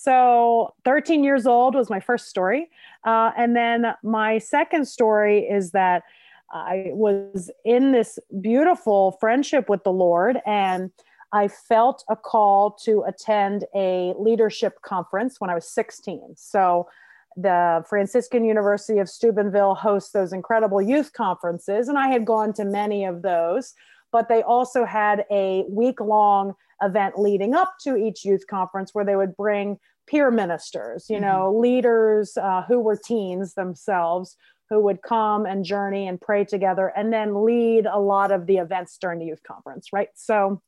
So, 0.00 0.74
13 0.84 1.24
years 1.24 1.44
old 1.44 1.74
was 1.74 1.90
my 1.90 1.98
first 1.98 2.28
story. 2.28 2.70
Uh, 3.04 3.32
and 3.36 3.56
then 3.56 3.94
my 4.04 4.38
second 4.38 4.86
story 4.86 5.40
is 5.40 5.72
that 5.72 6.04
I 6.52 6.90
was 6.92 7.50
in 7.64 7.90
this 7.90 8.20
beautiful 8.40 9.16
friendship 9.18 9.68
with 9.68 9.82
the 9.82 9.90
Lord, 9.90 10.38
and 10.46 10.92
I 11.32 11.48
felt 11.48 12.04
a 12.08 12.14
call 12.14 12.70
to 12.84 13.02
attend 13.08 13.64
a 13.74 14.14
leadership 14.16 14.82
conference 14.82 15.40
when 15.40 15.50
I 15.50 15.56
was 15.56 15.68
16. 15.68 16.34
So, 16.36 16.88
the 17.36 17.84
Franciscan 17.88 18.44
University 18.44 19.00
of 19.00 19.08
Steubenville 19.08 19.74
hosts 19.74 20.12
those 20.12 20.32
incredible 20.32 20.80
youth 20.80 21.12
conferences, 21.12 21.88
and 21.88 21.98
I 21.98 22.06
had 22.06 22.24
gone 22.24 22.52
to 22.52 22.64
many 22.64 23.04
of 23.04 23.22
those, 23.22 23.74
but 24.12 24.28
they 24.28 24.42
also 24.42 24.84
had 24.84 25.24
a 25.30 25.64
week 25.68 26.00
long 26.00 26.54
event 26.82 27.18
leading 27.18 27.54
up 27.54 27.74
to 27.82 27.96
each 27.96 28.24
youth 28.24 28.46
conference 28.48 28.94
where 28.94 29.04
they 29.04 29.16
would 29.16 29.36
bring 29.36 29.78
peer 30.06 30.30
ministers, 30.30 31.06
you 31.08 31.16
mm-hmm. 31.16 31.24
know, 31.24 31.58
leaders 31.58 32.36
uh, 32.36 32.62
who 32.62 32.80
were 32.80 32.96
teens 32.96 33.54
themselves 33.54 34.36
who 34.70 34.82
would 34.82 35.02
come 35.02 35.46
and 35.46 35.64
journey 35.64 36.06
and 36.06 36.20
pray 36.20 36.44
together 36.44 36.92
and 36.94 37.12
then 37.12 37.44
lead 37.44 37.86
a 37.86 37.98
lot 37.98 38.30
of 38.30 38.46
the 38.46 38.58
events 38.58 38.98
during 39.00 39.18
the 39.18 39.26
youth 39.26 39.42
conference, 39.42 39.92
right? 39.92 40.08
So 40.14 40.60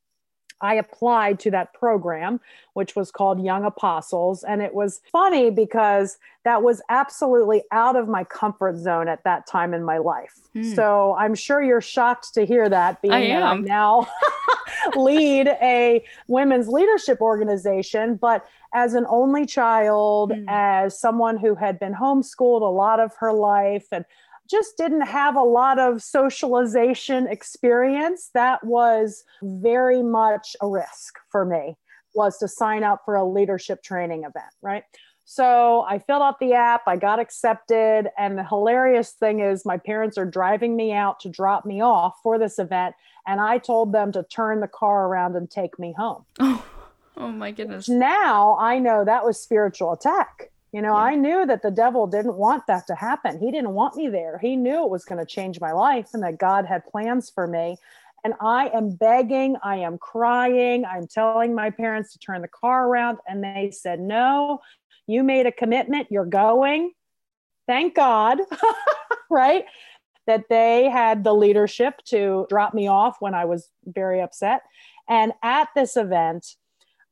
I 0.61 0.75
applied 0.75 1.41
to 1.41 1.51
that 1.53 1.73
program, 1.73 2.41
which 2.75 2.95
was 2.95 3.11
called 3.11 3.43
Young 3.43 3.65
Apostles. 3.65 4.45
And 4.45 4.63
it 4.63 4.75
was 4.75 5.01
funny 5.11 5.51
because 5.51 6.19
that 6.45 6.63
was 6.63 6.81
absolutely 6.89 7.63
out 7.71 7.97
of 7.97 8.09
my 8.09 8.25
comfort 8.25 8.77
zone 8.77 9.09
at 9.09 9.25
that 9.25 9.47
time 9.47 9.75
in 9.75 9.85
my 9.85 9.99
life. 9.99 10.35
Hmm. 10.53 10.63
So 10.75 11.15
I'm 11.19 11.35
sure 11.35 11.63
you're 11.63 11.81
shocked 11.81 12.35
to 12.35 12.47
hear 12.47 12.69
that 12.69 13.01
being 13.03 13.15
I 13.15 13.29
that 13.29 13.43
I 13.43 13.57
now 13.59 14.09
lead 14.97 15.49
a 15.49 16.05
women's 16.29 16.69
leadership 16.69 17.21
organization. 17.21 18.17
But 18.17 18.47
as 18.75 18.95
an 18.95 19.07
only 19.09 19.47
child, 19.47 20.33
hmm. 20.33 20.45
as 20.49 20.99
someone 20.99 21.37
who 21.37 21.55
had 21.55 21.79
been 21.79 21.95
homeschooled 21.95 22.63
a 22.63 22.73
lot 22.73 23.01
of 23.01 23.15
her 23.17 23.33
life 23.33 23.87
and 23.93 24.05
just 24.51 24.77
didn't 24.77 25.03
have 25.03 25.37
a 25.37 25.43
lot 25.43 25.79
of 25.79 26.03
socialization 26.03 27.27
experience 27.29 28.31
that 28.35 28.65
was 28.65 29.25
very 29.43 30.03
much 30.03 30.57
a 30.61 30.69
risk 30.69 31.19
for 31.31 31.45
me 31.45 31.77
was 32.15 32.39
to 32.39 32.49
sign 32.49 32.83
up 32.83 33.03
for 33.05 33.15
a 33.15 33.25
leadership 33.25 33.83
training 33.83 34.21
event 34.21 34.53
right? 34.63 34.85
So 35.25 35.85
i 35.89 36.01
filled 36.01 36.23
out 36.23 36.41
the 36.41 36.55
app 36.55 36.83
i 36.89 36.97
got 36.97 37.21
accepted 37.21 38.09
and 38.19 38.37
the 38.37 38.43
hilarious 38.45 39.13
thing 39.13 39.39
is 39.39 39.65
my 39.65 39.77
parents 39.77 40.19
are 40.19 40.25
driving 40.25 40.75
me 40.75 40.93
out 40.93 41.21
to 41.21 41.29
drop 41.29 41.65
me 41.65 41.81
off 41.81 42.19
for 42.21 42.37
this 42.37 42.59
event 42.59 42.97
and 43.29 43.41
i 43.41 43.59
told 43.59 43.93
them 43.93 44.11
to 44.13 44.25
turn 44.25 44.59
the 44.59 44.67
car 44.67 45.07
around 45.07 45.37
and 45.37 45.49
take 45.49 45.79
me 45.79 45.95
home. 45.97 46.25
Oh, 46.41 46.65
oh 47.17 47.31
my 47.31 47.53
goodness. 47.53 47.89
Now 47.89 48.57
i 48.59 48.81
know 48.81 49.05
that 49.05 49.25
was 49.25 49.41
spiritual 49.41 49.93
attack 49.93 50.51
you 50.73 50.83
know, 50.83 50.95
yeah. 50.95 51.03
I 51.03 51.15
knew 51.17 51.47
that 51.47 51.63
the 51.63 51.71
devil 51.71 52.07
didn't 52.07 52.37
want 52.37 52.67
that 52.67 52.87
to 52.87 52.95
happen. 52.95 53.41
He 53.41 53.51
didn't 53.51 53.75
want 53.75 53.97
me 53.97 54.09
there. 54.09 54.39
He 54.39 54.57
knew 54.57 54.85
it 54.85 54.91
was 54.91 55.05
going 55.05 55.19
to 55.19 55.27
change 55.27 55.61
my 55.61 55.73
life 55.73 56.11
and 56.15 56.23
that 56.23 56.39
God 56.39 56.67
had 56.67 56.87
plans 56.87 57.29
for 57.29 57.47
me. 57.47 57.77
And 58.23 58.35
I 58.41 58.69
am 58.69 58.91
begging, 58.91 59.57
I 59.63 59.77
am 59.77 59.97
crying, 59.99 60.85
I'm 60.85 61.07
telling 61.07 61.55
my 61.55 61.71
parents 61.71 62.13
to 62.13 62.19
turn 62.19 62.43
the 62.43 62.49
car 62.49 62.87
around. 62.87 63.19
And 63.27 63.43
they 63.43 63.71
said, 63.73 63.99
No, 63.99 64.61
you 65.07 65.25
made 65.25 65.47
a 65.47 65.53
commitment, 65.53 66.09
you're 66.11 66.27
going. 66.27 66.93
Thank 67.67 67.95
God, 67.95 68.39
right? 69.31 69.65
That 70.27 70.49
they 70.51 70.91
had 70.91 71.25
the 71.25 71.35
leadership 71.35 72.03
to 72.07 72.47
drop 72.49 72.75
me 72.75 72.89
off 72.89 73.17
when 73.21 73.35
I 73.35 73.47
was 73.47 73.71
very 73.87 74.21
upset. 74.21 74.63
And 75.09 75.33
at 75.43 75.69
this 75.75 75.97
event, 75.97 76.57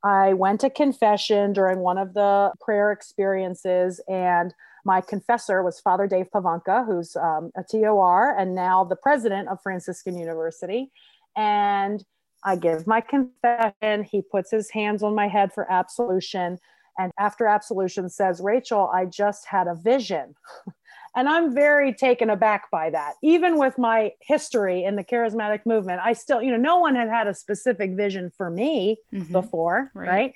I 0.05 0.35
went 0.35 0.61
to 0.61 0.71
confession 0.71 1.53
during 1.53 1.81
one 1.81 1.99
of 1.99 2.15
the 2.15 2.53
prayer 2.61 2.93
experiences, 2.93 4.01
and 4.09 4.55
my 4.85 5.01
confessor 5.01 5.63
was 5.63 5.81
Father 5.81 6.07
Dave 6.07 6.31
Pivonka, 6.33 6.87
who's 6.87 7.17
um, 7.17 7.51
a 7.57 7.65
TOR 7.65 8.37
and 8.39 8.55
now 8.55 8.85
the 8.85 8.97
president 8.97 9.49
of 9.49 9.61
Franciscan 9.63 10.17
University. 10.17 10.91
And 11.37 12.05
I 12.45 12.57
give 12.57 12.87
my 12.87 13.01
confession. 13.01 14.05
He 14.05 14.23
puts 14.23 14.51
his 14.51 14.71
hands 14.71 15.03
on 15.03 15.15
my 15.15 15.29
head 15.29 15.53
for 15.53 15.71
absolution. 15.71 16.59
And 16.97 17.13
after 17.19 17.47
absolution, 17.47 18.09
says, 18.09 18.41
Rachel, 18.41 18.91
I 18.93 19.05
just 19.05 19.47
had 19.47 19.67
a 19.67 19.75
vision. 19.75 20.35
And 21.19 21.29
I'm 21.29 21.53
very 21.53 21.93
taken 21.93 22.31
aback 22.31 22.71
by 22.71 22.91
that. 22.91 23.15
Even 23.25 23.59
with 23.59 23.77
my 23.77 24.13
history 24.21 24.85
in 24.85 24.95
the 24.95 25.03
charismatic 25.03 25.67
movement, 25.67 26.01
I 26.01 26.13
still, 26.13 26.41
you 26.41 26.53
know, 26.53 26.57
no 26.57 26.79
one 26.79 26.95
had 26.95 27.09
had 27.09 27.27
a 27.27 27.35
specific 27.35 27.97
vision 27.97 28.31
for 28.31 28.49
me 28.51 28.99
mm-hmm. 29.13 29.33
before, 29.33 29.91
right. 29.95 30.09
right? 30.09 30.35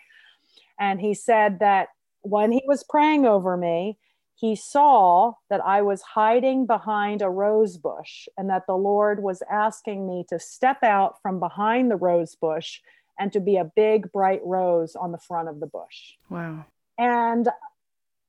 And 0.81 1.01
he 1.01 1.15
said 1.15 1.61
that 1.61 1.91
when 2.23 2.51
he 2.51 2.65
was 2.67 2.83
praying 2.83 3.27
over 3.27 3.57
me, 3.57 3.97
he 4.35 4.57
saw 4.57 5.35
that 5.51 5.65
I 5.65 5.83
was 5.83 6.03
hiding 6.03 6.67
behind 6.67 7.23
a 7.23 7.31
rose 7.31 7.77
bush 7.77 8.27
and 8.37 8.51
that 8.51 8.67
the 8.67 8.75
Lord 8.75 9.23
was 9.23 9.41
asking 9.49 10.09
me 10.09 10.25
to 10.31 10.41
step 10.41 10.83
out 10.83 11.23
from 11.23 11.39
behind 11.39 11.93
the 11.93 11.97
rose 11.97 12.35
bush 12.35 12.81
and 13.21 13.33
to 13.35 13.39
be 13.39 13.57
a 13.57 13.71
big, 13.77 14.11
bright 14.11 14.41
rose 14.45 14.97
on 14.97 15.13
the 15.13 15.19
front 15.19 15.49
of 15.49 15.61
the 15.61 15.67
bush. 15.69 16.15
Wow. 16.29 16.65
And 16.99 17.49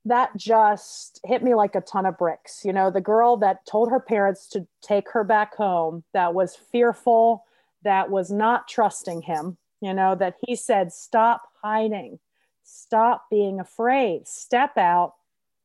that 0.06 0.36
just 0.36 1.20
hit 1.24 1.44
me 1.44 1.56
like 1.56 1.76
a 1.76 1.82
ton 1.82 2.06
of 2.06 2.18
bricks. 2.18 2.66
You 2.66 2.74
know, 2.74 2.92
the 2.92 3.02
girl 3.02 3.38
that 3.38 3.66
told 3.66 3.90
her 3.90 4.00
parents 4.00 4.48
to 4.50 4.68
take 4.82 5.10
her 5.12 5.24
back 5.24 5.56
home, 5.56 6.04
that 6.14 6.34
was 6.34 6.56
fearful, 6.56 7.46
that 7.84 8.10
was 8.10 8.32
not 8.32 8.68
trusting 8.68 9.22
him, 9.22 9.58
you 9.82 9.94
know, 9.94 10.16
that 10.16 10.36
he 10.46 10.56
said, 10.56 10.92
stop 10.92 11.44
hiding, 11.62 12.20
stop 12.64 13.26
being 13.30 13.60
afraid, 13.60 14.28
step 14.28 14.78
out 14.78 15.16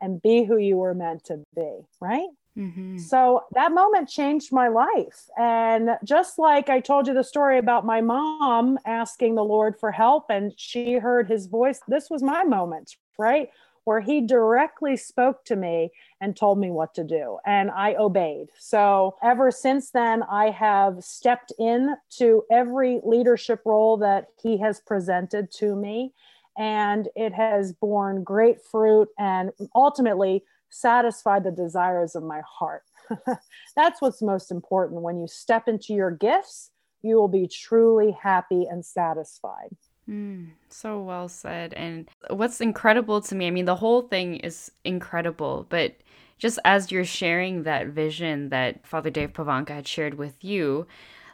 and 0.00 0.22
be 0.22 0.44
who 0.44 0.56
you 0.56 0.76
were 0.76 0.94
meant 0.94 1.24
to 1.24 1.42
be, 1.56 1.80
right? 2.00 2.28
Mm-hmm. 2.56 2.98
So 2.98 3.44
that 3.52 3.72
moment 3.72 4.08
changed 4.08 4.52
my 4.52 4.68
life. 4.68 5.28
And 5.38 5.90
just 6.04 6.38
like 6.38 6.68
I 6.68 6.80
told 6.80 7.06
you 7.06 7.14
the 7.14 7.22
story 7.22 7.58
about 7.58 7.86
my 7.86 8.00
mom 8.00 8.78
asking 8.84 9.36
the 9.36 9.44
Lord 9.44 9.78
for 9.78 9.92
help 9.92 10.26
and 10.28 10.52
she 10.56 10.94
heard 10.94 11.28
his 11.28 11.46
voice, 11.46 11.80
this 11.86 12.10
was 12.10 12.22
my 12.22 12.42
moment, 12.42 12.96
right? 13.16 13.50
Where 13.84 14.00
he 14.00 14.20
directly 14.20 14.96
spoke 14.96 15.44
to 15.44 15.56
me 15.56 15.90
and 16.20 16.36
told 16.36 16.58
me 16.58 16.70
what 16.70 16.94
to 16.94 17.04
do 17.04 17.38
and 17.46 17.70
i 17.70 17.94
obeyed. 17.94 18.48
So 18.58 19.16
ever 19.22 19.50
since 19.50 19.90
then 19.90 20.22
i 20.24 20.50
have 20.50 21.02
stepped 21.02 21.52
in 21.58 21.94
to 22.18 22.44
every 22.50 23.00
leadership 23.04 23.60
role 23.64 23.96
that 23.98 24.26
he 24.42 24.58
has 24.58 24.80
presented 24.80 25.50
to 25.52 25.74
me 25.74 26.12
and 26.56 27.08
it 27.14 27.32
has 27.32 27.72
borne 27.72 28.24
great 28.24 28.58
fruit 28.60 29.08
and 29.18 29.50
ultimately 29.74 30.44
satisfied 30.70 31.44
the 31.44 31.50
desires 31.50 32.14
of 32.14 32.22
my 32.22 32.42
heart. 32.46 32.82
That's 33.76 34.02
what's 34.02 34.20
most 34.20 34.50
important. 34.50 35.02
When 35.02 35.18
you 35.18 35.28
step 35.28 35.68
into 35.68 35.94
your 35.94 36.10
gifts 36.10 36.70
you 37.02 37.16
will 37.16 37.28
be 37.28 37.48
truly 37.48 38.16
happy 38.20 38.66
and 38.68 38.84
satisfied 38.84 39.76
Mm, 40.08 40.50
so 40.70 41.00
well 41.00 41.28
said. 41.28 41.74
And 41.74 42.08
what's 42.30 42.60
incredible 42.60 43.20
to 43.22 43.34
me, 43.34 43.46
I 43.46 43.50
mean, 43.50 43.66
the 43.66 43.76
whole 43.76 44.02
thing 44.02 44.36
is 44.36 44.70
incredible, 44.84 45.66
but 45.68 45.96
just 46.38 46.58
as 46.64 46.90
you're 46.90 47.04
sharing 47.04 47.64
that 47.64 47.88
vision 47.88 48.48
that 48.48 48.86
Father 48.86 49.10
Dave 49.10 49.32
Pivonka 49.32 49.70
had 49.70 49.88
shared 49.88 50.14
with 50.14 50.42
you, 50.42 50.86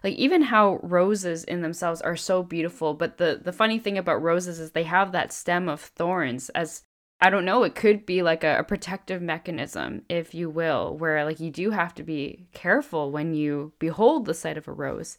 like 0.03 0.15
even 0.15 0.43
how 0.43 0.81
roses 0.83 1.45
in 1.45 1.63
themselves 1.63 2.01
are 2.01 2.17
so 2.17 2.43
beautiful, 2.43 2.95
but 2.95 3.19
the 3.19 3.41
the 3.43 3.53
funny 3.53 3.79
thing 3.79 3.97
about 3.97 4.23
roses 4.23 4.59
is 4.59 4.73
they 4.73 4.83
have 4.85 5.13
that 5.13 5.33
stem 5.33 5.69
of 5.69 5.81
thorns 5.81 6.49
as 6.51 6.83
I 7.21 7.31
don't 7.31 7.45
know, 7.45 7.63
it 7.63 7.75
could 7.75 8.05
be 8.05 8.23
like 8.23 8.45
a, 8.45 8.59
a 8.59 8.65
protective 8.65 9.23
mechanism, 9.23 10.03
if 10.11 10.35
you 10.35 10.51
will, 10.51 10.97
where 10.99 11.25
like 11.25 11.41
you 11.41 11.51
do 11.51 11.71
have 11.71 11.95
to 11.95 12.03
be 12.03 12.47
careful 12.53 13.11
when 13.11 13.35
you 13.35 13.73
behold 13.79 14.27
the 14.27 14.35
sight 14.35 14.59
of 14.59 14.69
a 14.69 14.73
rose 14.73 15.17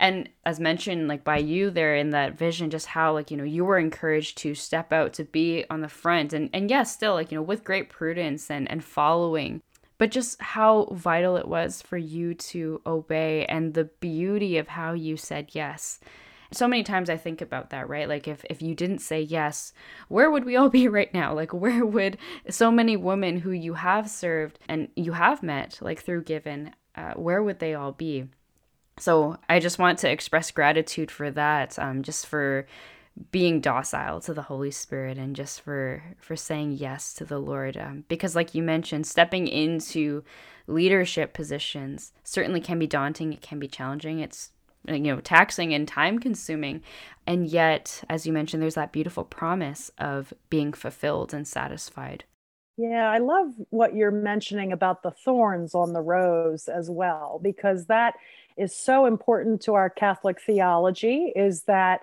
and 0.00 0.30
as 0.46 0.58
mentioned 0.58 1.08
like 1.08 1.22
by 1.24 1.36
you 1.36 1.70
there 1.70 1.94
in 1.94 2.10
that 2.10 2.36
vision 2.36 2.70
just 2.70 2.86
how 2.86 3.12
like 3.12 3.30
you 3.30 3.36
know 3.36 3.44
you 3.44 3.66
were 3.66 3.78
encouraged 3.78 4.38
to 4.38 4.54
step 4.54 4.92
out 4.94 5.12
to 5.12 5.24
be 5.24 5.64
on 5.70 5.82
the 5.82 5.88
front. 5.88 6.32
And 6.32 6.48
and 6.52 6.68
yes 6.70 6.92
still 6.92 7.12
like 7.12 7.30
you 7.30 7.36
know 7.36 7.42
with 7.42 7.62
great 7.62 7.90
prudence 7.90 8.50
and 8.50 8.68
and 8.70 8.82
following. 8.82 9.60
But 9.98 10.10
just 10.10 10.40
how 10.40 10.88
vital 10.92 11.36
it 11.36 11.46
was 11.46 11.82
for 11.82 11.98
you 11.98 12.32
to 12.32 12.80
obey 12.86 13.44
and 13.44 13.74
the 13.74 13.84
beauty 13.84 14.56
of 14.56 14.68
how 14.68 14.94
you 14.94 15.18
said 15.18 15.50
yes. 15.52 16.00
So 16.52 16.66
many 16.66 16.82
times 16.82 17.10
i 17.10 17.18
think 17.18 17.42
about 17.42 17.68
that 17.70 17.88
right? 17.88 18.08
Like 18.08 18.26
if 18.26 18.42
if 18.48 18.62
you 18.62 18.74
didn't 18.74 19.00
say 19.00 19.20
yes 19.20 19.74
where 20.08 20.30
would 20.30 20.46
we 20.46 20.56
all 20.56 20.70
be 20.70 20.88
right 20.88 21.12
now? 21.12 21.34
Like 21.34 21.52
where 21.52 21.84
would 21.84 22.16
so 22.48 22.70
many 22.70 22.96
women 22.96 23.36
who 23.40 23.50
you 23.50 23.74
have 23.74 24.08
served 24.08 24.58
and 24.66 24.88
you 24.96 25.12
have 25.12 25.42
met 25.42 25.78
like 25.82 26.02
through 26.02 26.24
given 26.24 26.72
uh, 26.96 27.12
where 27.14 27.42
would 27.42 27.58
they 27.58 27.74
all 27.74 27.92
be 27.92 28.24
so 29.00 29.38
I 29.48 29.60
just 29.60 29.78
want 29.78 29.98
to 30.00 30.10
express 30.10 30.50
gratitude 30.50 31.10
for 31.10 31.30
that, 31.30 31.78
um, 31.78 32.02
just 32.02 32.26
for 32.26 32.66
being 33.32 33.60
docile 33.60 34.20
to 34.20 34.34
the 34.34 34.42
Holy 34.42 34.70
Spirit 34.70 35.18
and 35.18 35.34
just 35.34 35.60
for 35.62 36.02
for 36.18 36.36
saying 36.36 36.72
yes 36.72 37.14
to 37.14 37.24
the 37.24 37.38
Lord. 37.38 37.76
Um, 37.76 38.04
because, 38.08 38.36
like 38.36 38.54
you 38.54 38.62
mentioned, 38.62 39.06
stepping 39.06 39.48
into 39.48 40.22
leadership 40.66 41.32
positions 41.32 42.12
certainly 42.24 42.60
can 42.60 42.78
be 42.78 42.86
daunting. 42.86 43.32
It 43.32 43.42
can 43.42 43.58
be 43.58 43.68
challenging. 43.68 44.20
It's 44.20 44.50
you 44.86 44.98
know 44.98 45.20
taxing 45.20 45.74
and 45.74 45.86
time 45.86 46.18
consuming 46.18 46.82
and 47.26 47.46
yet 47.46 48.02
as 48.08 48.26
you 48.26 48.32
mentioned 48.32 48.62
there's 48.62 48.76
that 48.76 48.92
beautiful 48.92 49.24
promise 49.24 49.90
of 49.98 50.32
being 50.48 50.72
fulfilled 50.72 51.34
and 51.34 51.46
satisfied 51.46 52.24
yeah, 52.80 53.10
I 53.10 53.18
love 53.18 53.52
what 53.68 53.94
you're 53.94 54.10
mentioning 54.10 54.72
about 54.72 55.02
the 55.02 55.10
thorns 55.10 55.74
on 55.74 55.92
the 55.92 56.00
rose 56.00 56.66
as 56.66 56.88
well, 56.88 57.38
because 57.42 57.84
that 57.86 58.14
is 58.60 58.76
so 58.76 59.06
important 59.06 59.62
to 59.62 59.74
our 59.74 59.90
Catholic 59.90 60.40
theology 60.40 61.32
is 61.34 61.62
that 61.62 62.00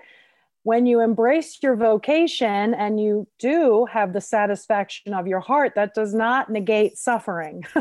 when 0.64 0.86
you 0.86 1.00
embrace 1.00 1.60
your 1.64 1.78
vocation 1.78 2.74
and 2.74 3.00
you 3.00 3.26
do 3.40 3.88
have 3.90 4.12
the 4.12 4.20
satisfaction 4.20 5.14
of 5.14 5.26
your 5.26 5.40
heart, 5.40 5.76
that 5.76 5.94
does 5.94 6.14
not 6.14 6.50
negate 6.50 6.98
suffering. 6.98 7.64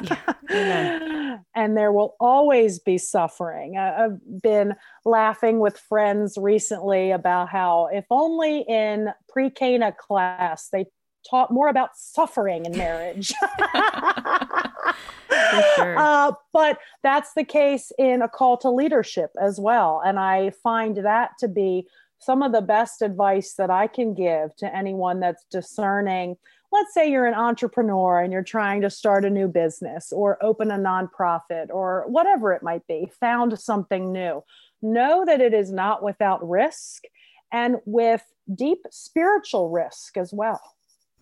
Yeah. 0.49 1.38
and 1.56 1.76
there 1.76 1.90
will 1.90 2.14
always 2.21 2.78
be 2.78 2.99
suffering. 2.99 3.76
I've 3.76 4.21
been 4.40 4.76
laughing 5.04 5.59
with 5.59 5.76
friends 5.76 6.38
recently 6.38 7.11
about 7.11 7.49
how 7.49 7.88
if 7.92 8.04
only 8.11 8.61
in 8.61 9.09
pre 9.28 9.50
Cana 9.50 9.90
class 9.90 10.68
they 10.68 10.87
taught 11.28 11.50
more 11.50 11.68
about 11.68 11.97
suffering 11.97 12.64
in 12.66 12.76
marriage. 12.76 13.33
sure. 15.76 15.99
uh, 15.99 16.33
but 16.52 16.78
that's 17.02 17.35
the 17.35 17.45
case 17.45 17.92
in 17.99 18.23
a 18.23 18.28
call 18.28 18.56
to 18.59 18.71
leadership 18.71 19.30
as 19.40 19.59
well. 19.59 20.02
And 20.04 20.18
I 20.18 20.50
find 20.62 20.97
that 20.99 21.33
to 21.40 21.49
be 21.49 21.87
some 22.18 22.42
of 22.42 22.52
the 22.52 22.62
best 22.62 23.02
advice 23.02 23.54
that 23.54 23.71
I 23.71 23.87
can 23.87 24.14
give 24.14 24.54
to 24.56 24.75
anyone 24.75 25.21
that's 25.21 25.45
discerning. 25.50 26.37
Let's 26.73 26.95
say 26.95 27.11
you're 27.11 27.26
an 27.26 27.35
entrepreneur 27.35 28.21
and 28.21 28.33
you're 28.33 28.42
trying 28.42 28.80
to 28.83 28.90
start 28.90 29.25
a 29.25 29.30
new 29.30 29.49
business 29.49 30.12
or 30.12 30.42
open 30.42 30.71
a 30.71 30.78
nonprofit 30.78 31.66
or 31.71 32.04
whatever 32.09 32.52
it 32.52 32.62
might 32.62 32.87
be, 32.87 33.11
found 33.21 33.59
something 33.59 34.12
new. 34.12 34.42
Know 34.83 35.25
that 35.25 35.40
it 35.40 35.54
is 35.54 35.71
not 35.71 36.02
without 36.02 36.47
risk 36.47 37.04
and 37.52 37.76
with 37.85 38.23
deep 38.52 38.80
spiritual 38.90 39.71
risk 39.71 40.16
as 40.16 40.33
well. 40.33 40.75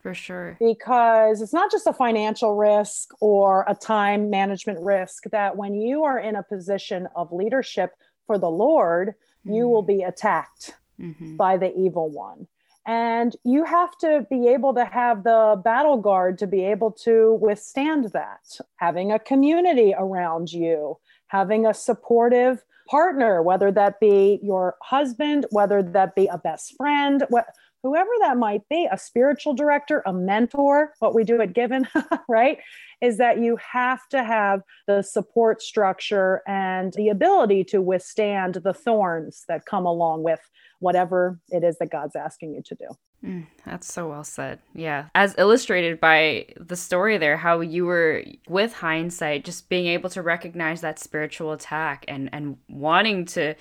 For 0.05 0.13
sure. 0.13 0.59
Because 0.61 1.41
it's 1.41 1.55
not 1.55 1.73
just 1.73 1.87
a 1.87 1.93
financial 1.95 2.57
risk 2.57 3.09
or 3.23 3.65
a 3.67 3.75
time 3.75 4.29
management 4.29 4.81
risk, 4.81 5.25
that 5.33 5.57
when 5.57 5.75
you 5.75 6.05
are 6.05 6.19
in 6.19 6.37
a 6.37 6.43
position 6.43 7.09
of 7.17 7.33
leadership 7.33 7.93
for 8.27 8.37
the 8.37 8.51
Lord, 8.51 9.09
mm-hmm. 9.09 9.55
you 9.55 9.67
will 9.67 9.83
mm-hmm. 9.83 10.01
be 10.01 10.03
attacked 10.03 10.75
mm-hmm. 11.01 11.37
by 11.37 11.57
the 11.57 11.75
evil 11.75 12.11
one. 12.11 12.47
And 12.87 13.35
you 13.45 13.65
have 13.65 13.97
to 14.03 14.27
be 14.29 14.49
able 14.49 14.75
to 14.75 14.85
have 14.85 15.25
the 15.25 15.59
battle 15.65 15.97
guard 15.97 16.37
to 16.41 16.47
be 16.47 16.67
able 16.67 16.93
to 17.05 17.39
withstand 17.41 18.11
that. 18.13 18.59
Having 18.77 19.11
a 19.11 19.19
community 19.19 19.95
around 19.97 20.53
you, 20.53 20.99
having 21.29 21.65
a 21.65 21.73
supportive 21.73 22.63
partner, 22.91 23.43
whether 23.43 23.73
that 23.73 24.01
be 24.01 24.39
your 24.43 24.77
husband, 24.83 25.47
whether 25.49 25.83
that 25.83 26.15
be 26.15 26.27
a 26.27 26.37
best 26.37 26.77
friend, 26.77 27.25
what, 27.31 27.47
whoever 27.85 28.11
that 28.23 28.39
might 28.39 28.67
be, 28.71 28.89
a 28.91 28.99
spiritual 28.99 29.53
director, 29.53 30.03
a 30.07 30.13
mentor, 30.13 30.95
what 31.01 31.15
we 31.15 31.23
do 31.23 31.41
at 31.43 31.53
Given, 31.53 31.87
right? 32.29 32.59
Is 33.03 33.19
that 33.19 33.39
you 33.39 33.57
have 33.57 34.09
to 34.09 34.25
have 34.25 34.63
the 34.87 35.03
support 35.03 35.61
structure 35.61 36.43
and 36.49 36.95
the 36.95 37.11
ability 37.11 37.63
to 37.65 37.83
withstand 37.83 38.55
the 38.55 38.73
thorns 38.73 39.45
that 39.49 39.67
come 39.67 39.85
along 39.85 40.23
with 40.23 40.41
whatever 40.81 41.39
it 41.51 41.63
is 41.63 41.77
that 41.79 41.91
God's 41.91 42.17
asking 42.17 42.55
you 42.55 42.63
to 42.63 42.75
do. 42.75 42.87
Mm, 43.23 43.47
that's 43.67 43.93
so 43.93 44.09
well 44.09 44.25
said. 44.25 44.59
Yeah. 44.75 45.07
As 45.15 45.35
illustrated 45.37 46.01
by 46.01 46.47
the 46.59 46.77
story 46.77 47.19
there, 47.19 47.37
how 47.37 47.61
you 47.61 47.85
were 47.85 48.23
with 48.49 48.73
hindsight, 48.75 49.45
just 49.45 49.69
being 49.69 49.87
able 49.87 50.11
to 50.11 50.23
recognize 50.23 50.81
that 50.81 50.99
spiritual 50.99 51.53
attack 51.53 52.05
and, 52.09 52.31
and 52.33 52.57
wanting 52.69 53.25
to, 53.27 53.55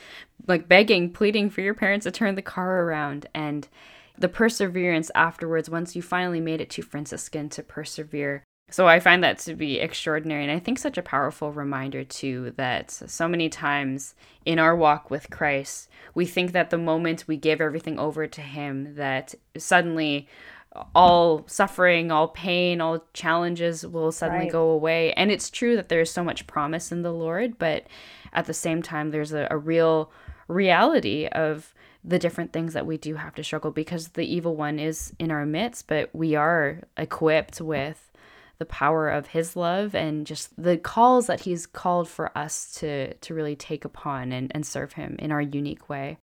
like, 0.47 0.67
begging, 0.67 1.11
pleading 1.11 1.49
for 1.49 1.61
your 1.61 1.73
parents 1.73 2.05
to 2.05 2.11
turn 2.11 2.35
the 2.35 2.41
car 2.41 2.83
around 2.83 3.27
and 3.33 3.67
the 4.17 4.29
perseverance 4.29 5.09
afterwards 5.15 5.69
once 5.69 5.95
you 5.95 6.01
finally 6.01 6.39
made 6.39 6.61
it 6.61 6.69
to 6.71 6.81
Franciscan 6.81 7.49
to 7.49 7.63
persevere 7.63 8.43
so 8.73 8.87
I 8.87 8.99
find 8.99 9.23
that 9.23 9.37
to 9.39 9.55
be 9.55 9.79
extraordinary. 9.79 10.43
And 10.43 10.51
I 10.51 10.57
think 10.57 10.79
such 10.79 10.97
a 10.97 11.03
powerful 11.03 11.51
reminder, 11.51 12.03
too, 12.03 12.53
that 12.57 12.89
so 12.89 13.27
many 13.27 13.47
times 13.49 14.15
in 14.45 14.57
our 14.57 14.75
walk 14.75 15.11
with 15.11 15.29
Christ, 15.29 15.89
we 16.15 16.25
think 16.25 16.53
that 16.53 16.69
the 16.69 16.77
moment 16.77 17.27
we 17.27 17.37
give 17.37 17.61
everything 17.61 17.99
over 17.99 18.25
to 18.25 18.41
Him, 18.41 18.95
that 18.95 19.35
suddenly 19.57 20.27
all 20.95 21.43
suffering, 21.45 22.11
all 22.11 22.29
pain, 22.29 22.81
all 22.81 23.05
challenges 23.13 23.85
will 23.85 24.11
suddenly 24.11 24.45
right. 24.45 24.51
go 24.51 24.69
away. 24.69 25.13
And 25.13 25.29
it's 25.29 25.51
true 25.51 25.75
that 25.75 25.89
there's 25.89 26.09
so 26.09 26.23
much 26.23 26.47
promise 26.47 26.91
in 26.91 27.03
the 27.03 27.13
Lord, 27.13 27.59
but 27.59 27.85
at 28.31 28.45
the 28.45 28.55
same 28.55 28.81
time, 28.81 29.11
there's 29.11 29.33
a, 29.33 29.47
a 29.51 29.57
real 29.57 30.11
reality 30.47 31.27
of 31.27 31.75
the 32.03 32.19
different 32.19 32.51
things 32.51 32.73
that 32.73 32.85
we 32.85 32.97
do 32.97 33.15
have 33.15 33.35
to 33.35 33.43
struggle 33.43 33.71
because 33.71 34.09
the 34.09 34.25
evil 34.25 34.55
one 34.55 34.79
is 34.79 35.13
in 35.19 35.31
our 35.31 35.45
midst, 35.45 35.87
but 35.87 36.09
we 36.13 36.35
are 36.35 36.81
equipped 36.97 37.61
with 37.61 38.11
the 38.59 38.65
power 38.65 39.09
of 39.09 39.27
his 39.27 39.55
love 39.55 39.95
and 39.95 40.27
just 40.27 40.49
the 40.61 40.77
calls 40.77 41.27
that 41.27 41.41
he's 41.41 41.65
called 41.65 42.07
for 42.07 42.37
us 42.37 42.71
to 42.73 43.13
to 43.15 43.33
really 43.33 43.55
take 43.55 43.83
upon 43.83 44.31
and, 44.31 44.51
and 44.53 44.65
serve 44.65 44.93
him 44.93 45.15
in 45.19 45.31
our 45.31 45.41
unique 45.41 45.89
way. 45.89 46.17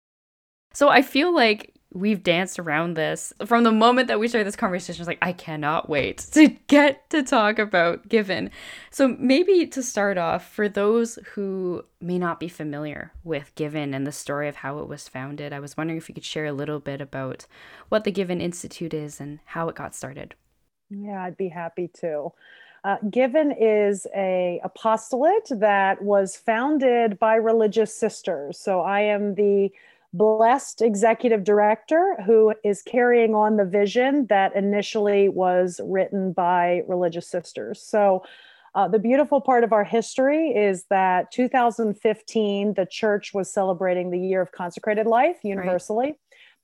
So 0.73 0.89
I 0.89 1.03
feel 1.03 1.35
like 1.35 1.75
we've 1.93 2.23
danced 2.23 2.59
around 2.59 2.95
this 2.95 3.33
from 3.45 3.65
the 3.65 3.73
moment 3.73 4.09
that 4.09 4.21
we 4.21 4.29
started 4.29 4.47
this 4.47 4.57
conversation. 4.57 5.01
It's 5.01 5.09
like 5.09 5.19
I 5.23 5.33
cannot 5.33 5.89
wait 5.89 6.19
to 6.33 6.49
get 6.69 7.09
to 7.11 7.23
talk 7.23 7.59
about 7.59 8.09
Given. 8.09 8.51
So 8.91 9.17
maybe 9.19 9.67
to 9.67 9.83
start 9.83 10.19
off, 10.19 10.49
for 10.49 10.69
those 10.69 11.19
who 11.35 11.85
may 12.01 12.19
not 12.19 12.41
be 12.41 12.49
familiar 12.49 13.13
with 13.25 13.55
Given 13.55 13.95
and 13.95 14.07
the 14.07 14.13
story 14.13 14.49
of 14.49 14.57
how 14.57 14.79
it 14.79 14.89
was 14.89 15.09
founded, 15.09 15.53
I 15.53 15.61
was 15.61 15.77
wondering 15.77 15.99
if 15.99 16.09
you 16.09 16.15
could 16.15 16.25
share 16.25 16.47
a 16.47 16.53
little 16.53 16.81
bit 16.81 17.01
about 17.01 17.47
what 17.89 18.05
the 18.05 18.13
Given 18.13 18.41
Institute 18.41 18.95
is 18.95 19.21
and 19.21 19.41
how 19.47 19.69
it 19.69 19.77
got 19.77 19.95
started. 19.95 20.35
Yeah, 20.91 21.23
I'd 21.23 21.37
be 21.37 21.49
happy 21.49 21.89
to. 22.01 22.33
Uh, 22.83 22.97
Given 23.11 23.53
is 23.53 24.07
a 24.17 24.61
apostolate 24.65 25.49
that 25.51 26.01
was 26.03 26.37
founded 26.37 27.19
by 27.19 27.35
religious 27.35 27.95
sisters. 27.95 28.59
So 28.59 28.81
I 28.81 29.03
am 29.03 29.35
the 29.35 29.71
blessed 30.13 30.83
executive 30.83 31.45
director 31.45 32.17
who 32.27 32.55
is 32.65 32.83
carrying 32.83 33.35
on 33.35 33.57
the 33.57 33.65
vision 33.65 34.27
that 34.29 34.55
initially 34.57 35.29
was 35.29 35.81
written 35.85 36.33
by 36.33 36.83
religious 36.89 37.29
sisters. 37.29 37.81
So 37.83 38.25
uh, 38.75 38.89
the 38.89 38.99
beautiful 38.99 39.41
part 39.41 39.65
of 39.65 39.73
our 39.73 39.85
history 39.85 40.51
is 40.51 40.85
that 40.91 41.31
2015, 41.33 42.75
the 42.75 42.87
church 42.87 43.35
was 43.35 43.53
celebrating 43.53 44.11
the 44.11 44.19
year 44.19 44.41
of 44.41 44.53
consecrated 44.53 45.07
life 45.07 45.39
universally. 45.43 46.07
Right. 46.07 46.17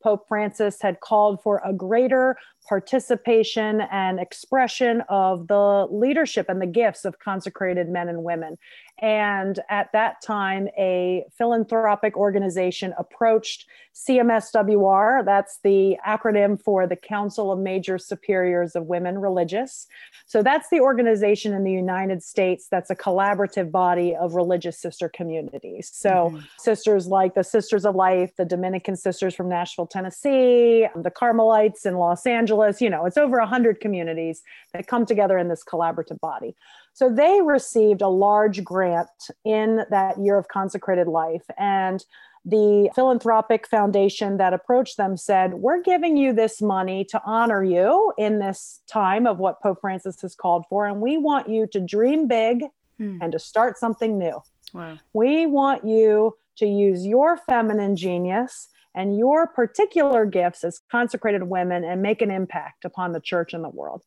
Pope 0.02 0.28
Francis 0.28 0.80
had 0.80 1.00
called 1.00 1.42
for 1.42 1.60
a 1.64 1.72
greater 1.72 2.36
participation 2.68 3.82
and 3.92 4.18
expression 4.18 5.02
of 5.08 5.46
the 5.48 5.86
leadership 5.90 6.46
and 6.48 6.60
the 6.60 6.66
gifts 6.66 7.04
of 7.04 7.18
consecrated 7.18 7.88
men 7.88 8.08
and 8.08 8.24
women. 8.24 8.58
And 8.98 9.60
at 9.68 9.92
that 9.92 10.22
time, 10.22 10.68
a 10.78 11.24
philanthropic 11.36 12.16
organization 12.16 12.94
approached 12.98 13.66
CMSWR, 13.94 15.24
that's 15.24 15.58
the 15.62 15.96
acronym 16.06 16.60
for 16.60 16.86
the 16.86 16.96
Council 16.96 17.50
of 17.50 17.58
Major 17.58 17.98
Superiors 17.98 18.76
of 18.76 18.86
Women 18.86 19.18
Religious. 19.18 19.86
So 20.26 20.42
that's 20.42 20.68
the 20.68 20.80
organization 20.80 21.54
in 21.54 21.64
the 21.64 21.72
United 21.72 22.22
States 22.22 22.68
that's 22.70 22.90
a 22.90 22.96
collaborative 22.96 23.70
body 23.70 24.14
of 24.14 24.34
religious 24.34 24.78
sister 24.78 25.08
communities. 25.08 25.90
So 25.94 26.10
mm-hmm. 26.10 26.40
sisters 26.58 27.06
like 27.06 27.34
the 27.34 27.44
Sisters 27.44 27.86
of 27.86 27.94
Life, 27.94 28.36
the 28.36 28.44
Dominican 28.44 28.96
Sisters 28.96 29.34
from 29.34 29.48
Nashville, 29.48 29.86
Tennessee, 29.86 30.86
the 30.94 31.10
Carmelites 31.10 31.86
in 31.86 31.96
Los 31.96 32.26
Angeles, 32.26 32.55
you 32.80 32.90
know, 32.90 33.06
it's 33.06 33.16
over 33.16 33.38
100 33.38 33.80
communities 33.80 34.42
that 34.72 34.86
come 34.86 35.06
together 35.06 35.38
in 35.38 35.48
this 35.48 35.64
collaborative 35.64 36.20
body. 36.20 36.54
So 36.92 37.10
they 37.10 37.40
received 37.42 38.02
a 38.02 38.08
large 38.08 38.64
grant 38.64 39.08
in 39.44 39.84
that 39.90 40.18
year 40.18 40.38
of 40.38 40.48
consecrated 40.48 41.06
life. 41.08 41.44
And 41.58 42.04
the 42.44 42.90
philanthropic 42.94 43.66
foundation 43.66 44.36
that 44.36 44.54
approached 44.54 44.96
them 44.96 45.16
said, 45.16 45.54
We're 45.54 45.82
giving 45.82 46.16
you 46.16 46.32
this 46.32 46.62
money 46.62 47.04
to 47.06 47.20
honor 47.26 47.64
you 47.64 48.12
in 48.16 48.38
this 48.38 48.80
time 48.86 49.26
of 49.26 49.38
what 49.38 49.60
Pope 49.60 49.80
Francis 49.80 50.22
has 50.22 50.34
called 50.34 50.64
for. 50.70 50.86
And 50.86 51.00
we 51.00 51.18
want 51.18 51.48
you 51.48 51.66
to 51.72 51.80
dream 51.80 52.28
big 52.28 52.62
hmm. 52.98 53.18
and 53.20 53.32
to 53.32 53.38
start 53.38 53.78
something 53.78 54.16
new. 54.16 54.40
Wow. 54.72 54.98
We 55.12 55.46
want 55.46 55.84
you 55.84 56.36
to 56.58 56.66
use 56.66 57.04
your 57.04 57.36
feminine 57.36 57.96
genius 57.96 58.68
and 58.96 59.16
your 59.16 59.46
particular 59.46 60.24
gifts 60.24 60.64
as 60.64 60.80
consecrated 60.90 61.44
women 61.44 61.84
and 61.84 62.02
make 62.02 62.22
an 62.22 62.30
impact 62.30 62.84
upon 62.84 63.12
the 63.12 63.20
church 63.20 63.52
and 63.52 63.62
the 63.62 63.68
world. 63.68 64.02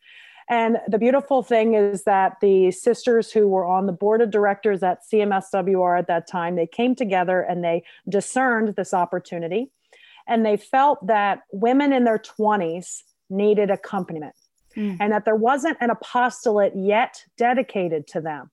And 0.49 0.77
the 0.87 0.97
beautiful 0.97 1.43
thing 1.43 1.75
is 1.75 2.03
that 2.05 2.37
the 2.41 2.71
sisters 2.71 3.31
who 3.31 3.47
were 3.47 3.65
on 3.65 3.85
the 3.85 3.93
board 3.93 4.19
of 4.19 4.31
directors 4.31 4.81
at 4.81 5.01
CMSWR 5.13 5.99
at 5.99 6.07
that 6.07 6.27
time, 6.27 6.55
they 6.55 6.65
came 6.65 6.95
together 6.95 7.39
and 7.41 7.63
they 7.63 7.83
discerned 8.09 8.75
this 8.75 8.91
opportunity. 8.91 9.71
And 10.27 10.43
they 10.43 10.57
felt 10.57 11.05
that 11.05 11.41
women 11.53 11.93
in 11.93 12.03
their 12.03 12.17
20s 12.17 13.03
needed 13.29 13.69
accompaniment 13.69 14.35
mm. 14.75 14.97
and 14.99 15.13
that 15.13 15.25
there 15.25 15.35
wasn't 15.35 15.77
an 15.81 15.91
apostolate 15.91 16.73
yet 16.75 17.23
dedicated 17.37 18.07
to 18.07 18.21
them. 18.21 18.49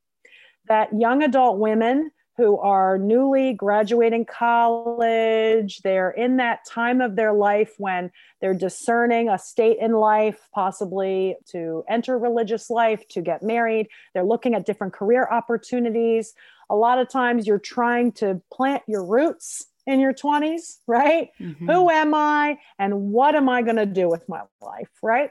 That 0.68 0.90
young 0.98 1.22
adult 1.22 1.58
women 1.58 2.10
who 2.36 2.58
are 2.58 2.98
newly 2.98 3.54
graduating 3.54 4.26
college. 4.26 5.80
They're 5.82 6.10
in 6.10 6.36
that 6.36 6.66
time 6.66 7.00
of 7.00 7.16
their 7.16 7.32
life 7.32 7.74
when 7.78 8.10
they're 8.40 8.54
discerning 8.54 9.28
a 9.28 9.38
state 9.38 9.78
in 9.80 9.92
life, 9.92 10.48
possibly 10.54 11.36
to 11.52 11.84
enter 11.88 12.18
religious 12.18 12.68
life, 12.68 13.06
to 13.08 13.22
get 13.22 13.42
married. 13.42 13.88
They're 14.12 14.24
looking 14.24 14.54
at 14.54 14.66
different 14.66 14.92
career 14.92 15.26
opportunities. 15.30 16.34
A 16.68 16.76
lot 16.76 16.98
of 16.98 17.08
times 17.08 17.46
you're 17.46 17.58
trying 17.58 18.12
to 18.12 18.42
plant 18.52 18.82
your 18.86 19.04
roots 19.04 19.66
in 19.86 20.00
your 20.00 20.12
20s, 20.12 20.78
right? 20.86 21.30
Mm-hmm. 21.40 21.70
Who 21.70 21.90
am 21.90 22.14
I 22.14 22.58
and 22.78 23.12
what 23.12 23.34
am 23.34 23.48
I 23.48 23.62
going 23.62 23.76
to 23.76 23.86
do 23.86 24.08
with 24.08 24.28
my 24.28 24.42
life, 24.60 24.90
right? 25.02 25.30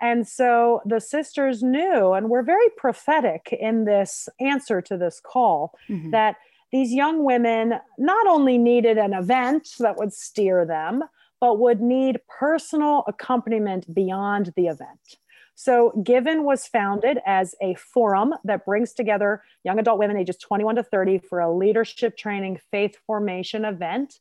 And 0.00 0.26
so 0.26 0.82
the 0.84 1.00
sisters 1.00 1.62
knew, 1.62 2.12
and 2.12 2.28
we're 2.28 2.42
very 2.42 2.68
prophetic 2.76 3.56
in 3.58 3.84
this 3.84 4.28
answer 4.40 4.82
to 4.82 4.96
this 4.96 5.20
call, 5.20 5.72
mm-hmm. 5.88 6.10
that 6.10 6.36
these 6.72 6.92
young 6.92 7.24
women 7.24 7.74
not 7.98 8.26
only 8.26 8.58
needed 8.58 8.98
an 8.98 9.12
event 9.12 9.68
that 9.78 9.98
would 9.98 10.12
steer 10.12 10.64
them, 10.64 11.02
but 11.40 11.58
would 11.58 11.80
need 11.80 12.20
personal 12.28 13.04
accompaniment 13.06 13.92
beyond 13.92 14.52
the 14.56 14.68
event. 14.68 15.18
So, 15.54 15.92
Given 16.02 16.44
was 16.44 16.66
founded 16.66 17.18
as 17.26 17.54
a 17.60 17.74
forum 17.74 18.34
that 18.44 18.64
brings 18.64 18.92
together 18.92 19.42
young 19.64 19.78
adult 19.78 19.98
women 19.98 20.16
ages 20.16 20.36
21 20.38 20.76
to 20.76 20.82
30 20.82 21.18
for 21.18 21.40
a 21.40 21.54
leadership 21.54 22.16
training 22.16 22.58
faith 22.70 22.96
formation 23.06 23.64
event. 23.64 24.18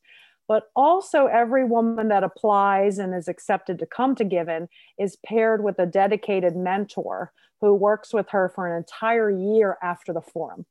But 0.48 0.63
also, 0.76 1.28
every 1.28 1.63
woman 1.63 2.10
that 2.10 2.26
applies 2.26 3.00
and 3.00 3.15
is 3.15 3.30
accepted 3.30 3.80
to 3.80 3.86
come 3.86 4.15
to 4.15 4.26
Given 4.26 4.67
is 5.00 5.17
paired 5.26 5.63
with 5.63 5.80
a 5.80 5.86
dedicated 5.86 6.56
mentor 6.56 7.32
who 7.62 7.74
works 7.74 8.13
with 8.13 8.30
her 8.30 8.52
for 8.54 8.67
an 8.67 8.76
entire 8.76 9.30
year 9.30 9.78
after 9.82 10.12
the 10.12 10.22
forum. 10.22 10.65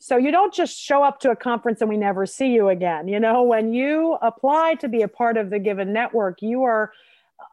So 0.00 0.16
you 0.16 0.32
don't 0.32 0.52
just 0.52 0.76
show 0.76 1.04
up 1.04 1.20
to 1.20 1.30
a 1.30 1.36
conference 1.36 1.80
and 1.80 1.88
we 1.88 1.96
never 1.96 2.26
see 2.26 2.48
you 2.48 2.68
again. 2.68 3.06
You 3.06 3.20
know, 3.20 3.44
when 3.44 3.72
you 3.72 4.18
apply 4.20 4.74
to 4.80 4.88
be 4.88 5.02
a 5.02 5.08
part 5.08 5.36
of 5.36 5.50
the 5.50 5.60
Given 5.60 5.92
Network, 5.92 6.42
you 6.42 6.64
are 6.64 6.92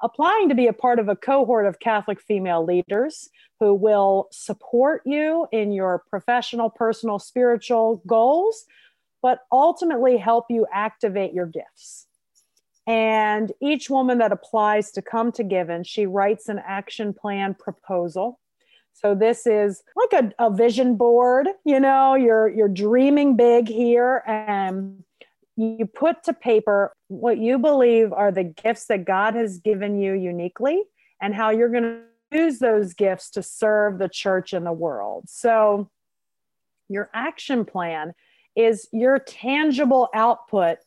applying 0.02 0.49
to 0.49 0.56
be 0.56 0.67
a 0.67 0.73
part 0.73 0.99
of 0.99 1.10
a 1.10 1.15
cohort 1.15 1.65
of 1.65 1.80
Catholic 1.80 2.21
female 2.21 2.63
leaders 2.65 3.30
who 3.60 3.73
will 3.73 4.28
support 4.32 5.02
you 5.06 5.47
in 5.52 5.71
your 5.71 6.04
professional, 6.10 6.69
personal, 6.69 7.19
spiritual 7.19 8.02
goals, 8.08 8.65
but 9.21 9.41
ultimately 9.52 10.17
help 10.17 10.45
you 10.49 10.65
activate 10.73 11.34
your 11.34 11.45
gifts. 11.45 12.08
And 12.88 13.52
each 13.62 13.89
woman 13.89 14.17
that 14.17 14.32
applies 14.32 14.91
to 14.91 15.02
come 15.02 15.32
to 15.34 15.43
Given, 15.43 15.84
she 15.84 16.06
writes 16.06 16.49
an 16.49 16.60
action 16.65 17.13
plan 17.13 17.54
proposal. 17.54 18.39
So 18.93 19.13
this 19.13 19.45
is 19.45 19.84
like 19.95 20.23
a, 20.23 20.45
a 20.47 20.52
vision 20.52 20.95
board, 20.95 21.47
you 21.65 21.80
know, 21.80 22.15
you're 22.15 22.49
you're 22.49 22.67
dreaming 22.67 23.36
big 23.36 23.67
here 23.67 24.23
and 24.25 25.04
you 25.60 25.86
put 25.86 26.24
to 26.24 26.32
paper 26.32 26.95
what 27.10 27.38
you 27.38 27.60
believe 27.60 28.13
are 28.13 28.32
the 28.32 28.45
gifts 28.45 28.86
that 28.86 29.04
God 29.04 29.36
has 29.36 29.58
given 29.58 30.00
you 30.00 30.13
uniquely 30.13 30.82
and 31.22 31.36
how 31.36 31.50
you're 31.50 31.69
going 31.69 31.84
to 31.84 32.02
use 32.32 32.60
those 32.60 32.93
gifts 32.93 33.30
to 33.32 33.43
serve 33.43 33.98
the 33.98 34.08
church 34.08 34.54
and 34.54 34.65
the 34.65 34.72
world. 34.72 35.26
So, 35.28 35.89
your 36.88 37.10
action 37.13 37.65
plan 37.65 38.13
is 38.56 38.88
your 38.93 39.19
tangible 39.19 40.08
output 40.13 40.78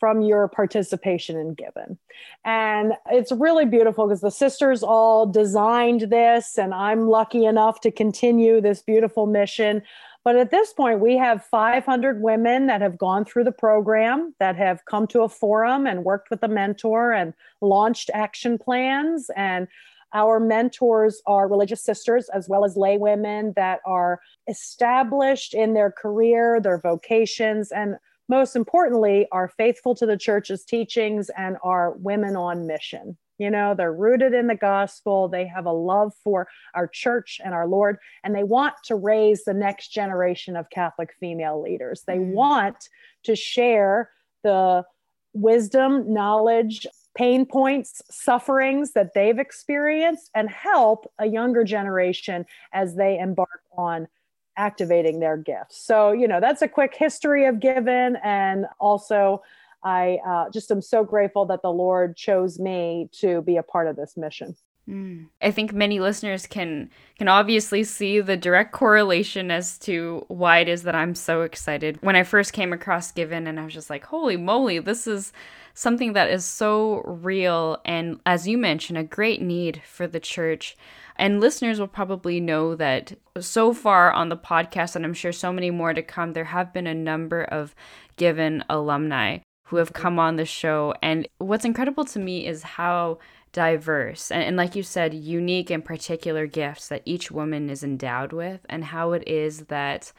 from 0.00 0.22
your 0.22 0.48
participation 0.48 1.36
in 1.36 1.54
Given. 1.54 1.98
And 2.44 2.94
it's 3.10 3.30
really 3.30 3.66
beautiful 3.66 4.06
because 4.06 4.20
the 4.22 4.30
sisters 4.30 4.82
all 4.82 5.26
designed 5.26 6.02
this, 6.02 6.58
and 6.58 6.74
I'm 6.74 7.08
lucky 7.08 7.44
enough 7.44 7.80
to 7.82 7.90
continue 7.90 8.60
this 8.60 8.82
beautiful 8.82 9.26
mission 9.26 9.82
but 10.24 10.36
at 10.36 10.50
this 10.50 10.72
point, 10.72 11.00
we 11.00 11.18
have 11.18 11.44
500 11.44 12.22
women 12.22 12.66
that 12.66 12.80
have 12.80 12.96
gone 12.96 13.26
through 13.26 13.44
the 13.44 13.52
program, 13.52 14.34
that 14.40 14.56
have 14.56 14.84
come 14.86 15.06
to 15.08 15.20
a 15.20 15.28
forum 15.28 15.86
and 15.86 16.04
worked 16.04 16.30
with 16.30 16.42
a 16.42 16.48
mentor 16.48 17.12
and 17.12 17.34
launched 17.60 18.10
action 18.14 18.58
plans. 18.58 19.30
And 19.36 19.68
our 20.14 20.40
mentors 20.40 21.20
are 21.26 21.46
religious 21.46 21.82
sisters 21.82 22.30
as 22.32 22.48
well 22.48 22.64
as 22.64 22.76
lay 22.76 22.96
women 22.96 23.52
that 23.56 23.80
are 23.84 24.20
established 24.48 25.52
in 25.52 25.74
their 25.74 25.90
career, 25.90 26.58
their 26.58 26.78
vocations, 26.78 27.70
and 27.70 27.96
most 28.28 28.56
importantly, 28.56 29.26
are 29.30 29.48
faithful 29.48 29.94
to 29.96 30.06
the 30.06 30.16
church's 30.16 30.64
teachings 30.64 31.30
and 31.36 31.58
are 31.62 31.92
women 31.98 32.36
on 32.36 32.66
mission. 32.66 33.18
You 33.38 33.50
know, 33.50 33.74
they're 33.74 33.92
rooted 33.92 34.32
in 34.32 34.46
the 34.46 34.54
gospel. 34.54 35.28
They 35.28 35.46
have 35.46 35.66
a 35.66 35.72
love 35.72 36.12
for 36.22 36.46
our 36.74 36.86
church 36.86 37.40
and 37.44 37.52
our 37.52 37.66
Lord, 37.66 37.98
and 38.22 38.34
they 38.34 38.44
want 38.44 38.74
to 38.84 38.94
raise 38.94 39.44
the 39.44 39.54
next 39.54 39.88
generation 39.88 40.56
of 40.56 40.70
Catholic 40.70 41.14
female 41.18 41.60
leaders. 41.60 42.02
They 42.06 42.18
mm. 42.18 42.32
want 42.32 42.88
to 43.24 43.34
share 43.34 44.10
the 44.42 44.84
wisdom, 45.32 46.12
knowledge, 46.12 46.86
pain 47.16 47.46
points, 47.46 48.02
sufferings 48.10 48.92
that 48.92 49.14
they've 49.14 49.38
experienced, 49.38 50.30
and 50.34 50.48
help 50.50 51.10
a 51.18 51.26
younger 51.26 51.64
generation 51.64 52.44
as 52.72 52.94
they 52.96 53.18
embark 53.18 53.62
on 53.76 54.08
activating 54.56 55.20
their 55.20 55.36
gifts. 55.36 55.76
So, 55.84 56.12
you 56.12 56.28
know, 56.28 56.40
that's 56.40 56.62
a 56.62 56.68
quick 56.68 56.94
history 56.94 57.46
of 57.46 57.60
Given 57.60 58.16
and 58.22 58.66
also 58.78 59.42
I 59.84 60.18
uh, 60.26 60.50
just 60.50 60.70
am 60.70 60.80
so 60.80 61.04
grateful 61.04 61.44
that 61.46 61.62
the 61.62 61.70
Lord 61.70 62.16
chose 62.16 62.58
me 62.58 63.10
to 63.20 63.42
be 63.42 63.56
a 63.58 63.62
part 63.62 63.86
of 63.86 63.96
this 63.96 64.16
mission. 64.16 64.56
Mm. 64.88 65.28
I 65.40 65.50
think 65.50 65.72
many 65.72 65.98
listeners 65.98 66.46
can 66.46 66.90
can 67.18 67.28
obviously 67.28 67.84
see 67.84 68.20
the 68.20 68.36
direct 68.36 68.72
correlation 68.72 69.50
as 69.50 69.78
to 69.80 70.24
why 70.28 70.58
it 70.58 70.68
is 70.68 70.82
that 70.82 70.94
I'm 70.94 71.14
so 71.14 71.42
excited. 71.42 71.98
When 72.02 72.16
I 72.16 72.22
first 72.22 72.52
came 72.52 72.72
across 72.72 73.10
Given 73.10 73.46
and 73.46 73.58
I 73.58 73.64
was 73.64 73.72
just 73.72 73.88
like, 73.88 74.04
"Holy 74.04 74.36
moly, 74.36 74.78
this 74.80 75.06
is 75.06 75.32
something 75.72 76.12
that 76.12 76.30
is 76.30 76.44
so 76.44 77.00
real 77.06 77.80
and 77.84 78.20
as 78.26 78.46
you 78.46 78.58
mentioned, 78.58 78.98
a 78.98 79.04
great 79.04 79.40
need 79.40 79.80
for 79.86 80.06
the 80.06 80.20
church." 80.20 80.76
And 81.16 81.40
listeners 81.40 81.80
will 81.80 81.88
probably 81.88 82.40
know 82.40 82.74
that 82.74 83.14
so 83.40 83.72
far 83.72 84.12
on 84.12 84.28
the 84.28 84.36
podcast, 84.36 84.96
and 84.96 85.04
I'm 85.04 85.14
sure 85.14 85.32
so 85.32 85.52
many 85.52 85.70
more 85.70 85.94
to 85.94 86.02
come, 86.02 86.32
there 86.32 86.44
have 86.44 86.72
been 86.72 86.86
a 86.86 86.94
number 86.94 87.42
of 87.42 87.74
Given 88.16 88.64
alumni 88.68 89.38
who 89.64 89.76
have 89.76 89.92
come 89.92 90.18
on 90.18 90.36
the 90.36 90.44
show. 90.44 90.94
And 91.02 91.26
what's 91.38 91.64
incredible 91.64 92.04
to 92.06 92.18
me 92.18 92.46
is 92.46 92.62
how 92.62 93.18
diverse 93.52 94.30
and, 94.30 94.42
and, 94.42 94.56
like 94.56 94.74
you 94.74 94.82
said, 94.82 95.14
unique 95.14 95.70
and 95.70 95.84
particular 95.84 96.46
gifts 96.46 96.88
that 96.88 97.02
each 97.04 97.30
woman 97.30 97.70
is 97.70 97.84
endowed 97.84 98.32
with, 98.32 98.66
and 98.68 98.84
how 98.84 99.12
it 99.12 99.26
is 99.28 99.66
that 99.66 100.12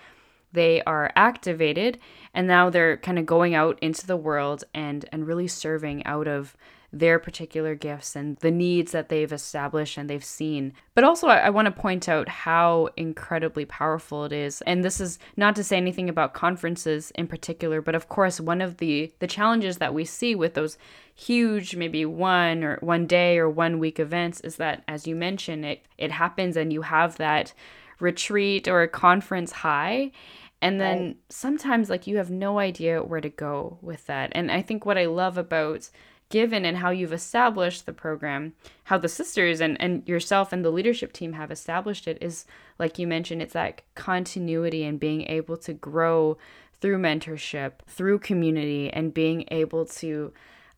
they 0.54 0.82
are 0.84 1.12
activated 1.18 2.00
and 2.34 2.48
now 2.48 2.70
they're 2.70 2.96
kind 2.98 3.20
of 3.20 3.26
going 3.26 3.54
out 3.54 3.78
into 3.82 4.08
the 4.08 4.16
world 4.16 4.64
and 4.74 5.06
and 5.12 5.28
really 5.28 5.48
serving 5.48 6.06
out 6.06 6.28
of 6.28 6.56
their 6.96 7.20
particular 7.20 7.76
gifts 7.76 8.16
and 8.16 8.38
the 8.38 8.50
needs 8.50 8.94
that 8.94 9.10
they've 9.10 9.34
established 9.34 9.98
and 9.98 10.10
they've 10.10 10.24
seen. 10.24 10.72
But 10.94 11.04
also, 11.04 11.28
I, 11.28 11.40
I 11.40 11.50
want 11.50 11.66
to 11.66 11.72
point 11.82 12.08
out 12.08 12.30
how 12.30 12.88
incredibly 12.96 13.66
powerful 13.66 14.24
it 14.24 14.32
is. 14.32 14.62
And 14.62 14.82
this 14.82 15.02
is 15.02 15.20
not 15.36 15.58
to 15.58 15.64
say 15.64 15.76
anything 15.76 16.08
about 16.08 16.34
conferences 16.34 17.12
in 17.16 17.28
particular, 17.28 17.82
but 17.82 17.96
of 17.96 18.08
course, 18.08 18.40
one 18.40 18.62
of 18.62 18.78
the 18.78 19.12
the 19.20 19.28
challenges 19.28 19.78
that 19.78 19.94
we 19.94 20.06
see 20.06 20.36
with 20.36 20.54
those 20.54 20.78
huge, 21.14 21.76
maybe 21.76 22.06
one 22.06 22.64
or 22.64 22.78
one 22.80 23.08
day 23.08 23.38
or 23.38 23.50
one 23.50 23.78
week 23.78 24.00
events 24.00 24.40
is 24.42 24.56
that, 24.56 24.84
as 24.88 25.06
you 25.06 25.16
mentioned, 25.16 25.66
it 25.66 25.86
it 25.98 26.12
happens 26.12 26.56
and 26.56 26.72
you 26.72 26.84
have 26.84 27.18
that 27.18 27.54
retreat 28.00 28.70
or 28.70 28.82
a 28.82 28.88
conference 28.88 29.52
high 29.52 30.12
and 30.62 30.82
then 30.82 30.98
right. 30.98 31.18
sometimes 31.30 31.90
like 31.90 32.08
you 32.08 32.18
have 32.18 32.32
no 32.32 32.60
idea 32.60 33.02
where 33.02 33.22
to 33.22 33.30
go 33.30 33.78
with 33.82 34.06
that 34.08 34.32
and 34.34 34.52
i 34.52 34.62
think 34.62 34.86
what 34.86 34.98
i 34.98 35.06
love 35.06 35.38
about 35.38 35.90
given 36.30 36.66
and 36.66 36.78
how 36.78 36.90
you've 36.90 37.14
established 37.14 37.86
the 37.86 37.94
program, 37.94 38.54
how 38.86 38.98
the 38.98 39.08
sisters 39.08 39.62
and, 39.62 39.80
and 39.82 40.08
yourself 40.08 40.52
and 40.52 40.66
the 40.66 40.72
leadership 40.72 41.14
team 41.14 41.34
have 41.34 41.52
established 41.52 42.08
it 42.08 42.18
is, 42.22 42.46
like 42.80 42.98
you 42.98 43.08
mentioned, 43.08 43.42
it's 43.42 43.54
that 43.54 43.82
continuity 43.94 44.84
and 44.84 45.00
being 45.00 45.24
able 45.24 45.58
to 45.58 45.74
grow 45.74 46.38
through 46.82 46.98
mentorship, 47.00 47.74
through 47.88 48.20
community, 48.20 48.92
and 48.92 49.14
being 49.14 49.46
able 49.50 49.86
to 49.86 50.34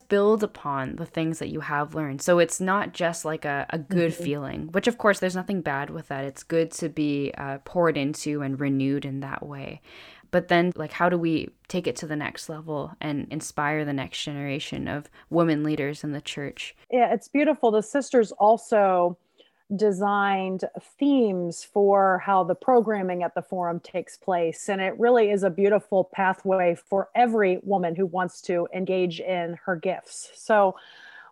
build 0.09 0.41
upon 0.41 0.95
the 0.95 1.05
things 1.05 1.39
that 1.39 1.49
you 1.49 1.59
have 1.59 1.93
learned. 1.93 2.21
So 2.21 2.39
it's 2.39 2.61
not 2.61 2.93
just 2.93 3.25
like 3.25 3.43
a, 3.43 3.65
a 3.69 3.77
good 3.77 4.13
mm-hmm. 4.13 4.23
feeling, 4.23 4.67
which 4.71 4.87
of 4.87 4.97
course 4.97 5.19
there's 5.19 5.35
nothing 5.35 5.61
bad 5.61 5.89
with 5.89 6.07
that. 6.07 6.23
It's 6.23 6.43
good 6.43 6.71
to 6.71 6.89
be 6.89 7.33
uh, 7.37 7.59
poured 7.65 7.97
into 7.97 8.41
and 8.41 8.59
renewed 8.59 9.05
in 9.05 9.19
that 9.21 9.45
way 9.45 9.81
but 10.31 10.47
then 10.47 10.71
like 10.75 10.91
how 10.91 11.09
do 11.09 11.17
we 11.17 11.49
take 11.67 11.87
it 11.87 11.95
to 11.97 12.07
the 12.07 12.15
next 12.15 12.49
level 12.49 12.93
and 13.01 13.27
inspire 13.31 13.85
the 13.85 13.93
next 13.93 14.23
generation 14.23 14.87
of 14.87 15.09
women 15.29 15.63
leaders 15.63 16.03
in 16.03 16.11
the 16.11 16.21
church? 16.21 16.75
Yeah 16.91 17.13
it's 17.13 17.27
beautiful. 17.27 17.71
The 17.71 17.83
sisters 17.83 18.31
also 18.33 19.17
designed 19.75 20.63
themes 20.97 21.63
for 21.63 22.19
how 22.25 22.43
the 22.43 22.55
programming 22.55 23.23
at 23.23 23.35
the 23.35 23.41
forum 23.41 23.79
takes 23.81 24.17
place. 24.17 24.69
And 24.69 24.79
it 24.79 24.97
really 24.97 25.29
is 25.29 25.43
a 25.43 25.49
beautiful 25.49 26.09
pathway 26.13 26.75
for 26.75 27.09
every 27.15 27.59
woman 27.63 27.95
who 27.95 28.05
wants 28.05 28.41
to 28.43 28.67
engage 28.73 29.19
in 29.19 29.57
her 29.65 29.75
gifts. 29.75 30.31
So 30.35 30.75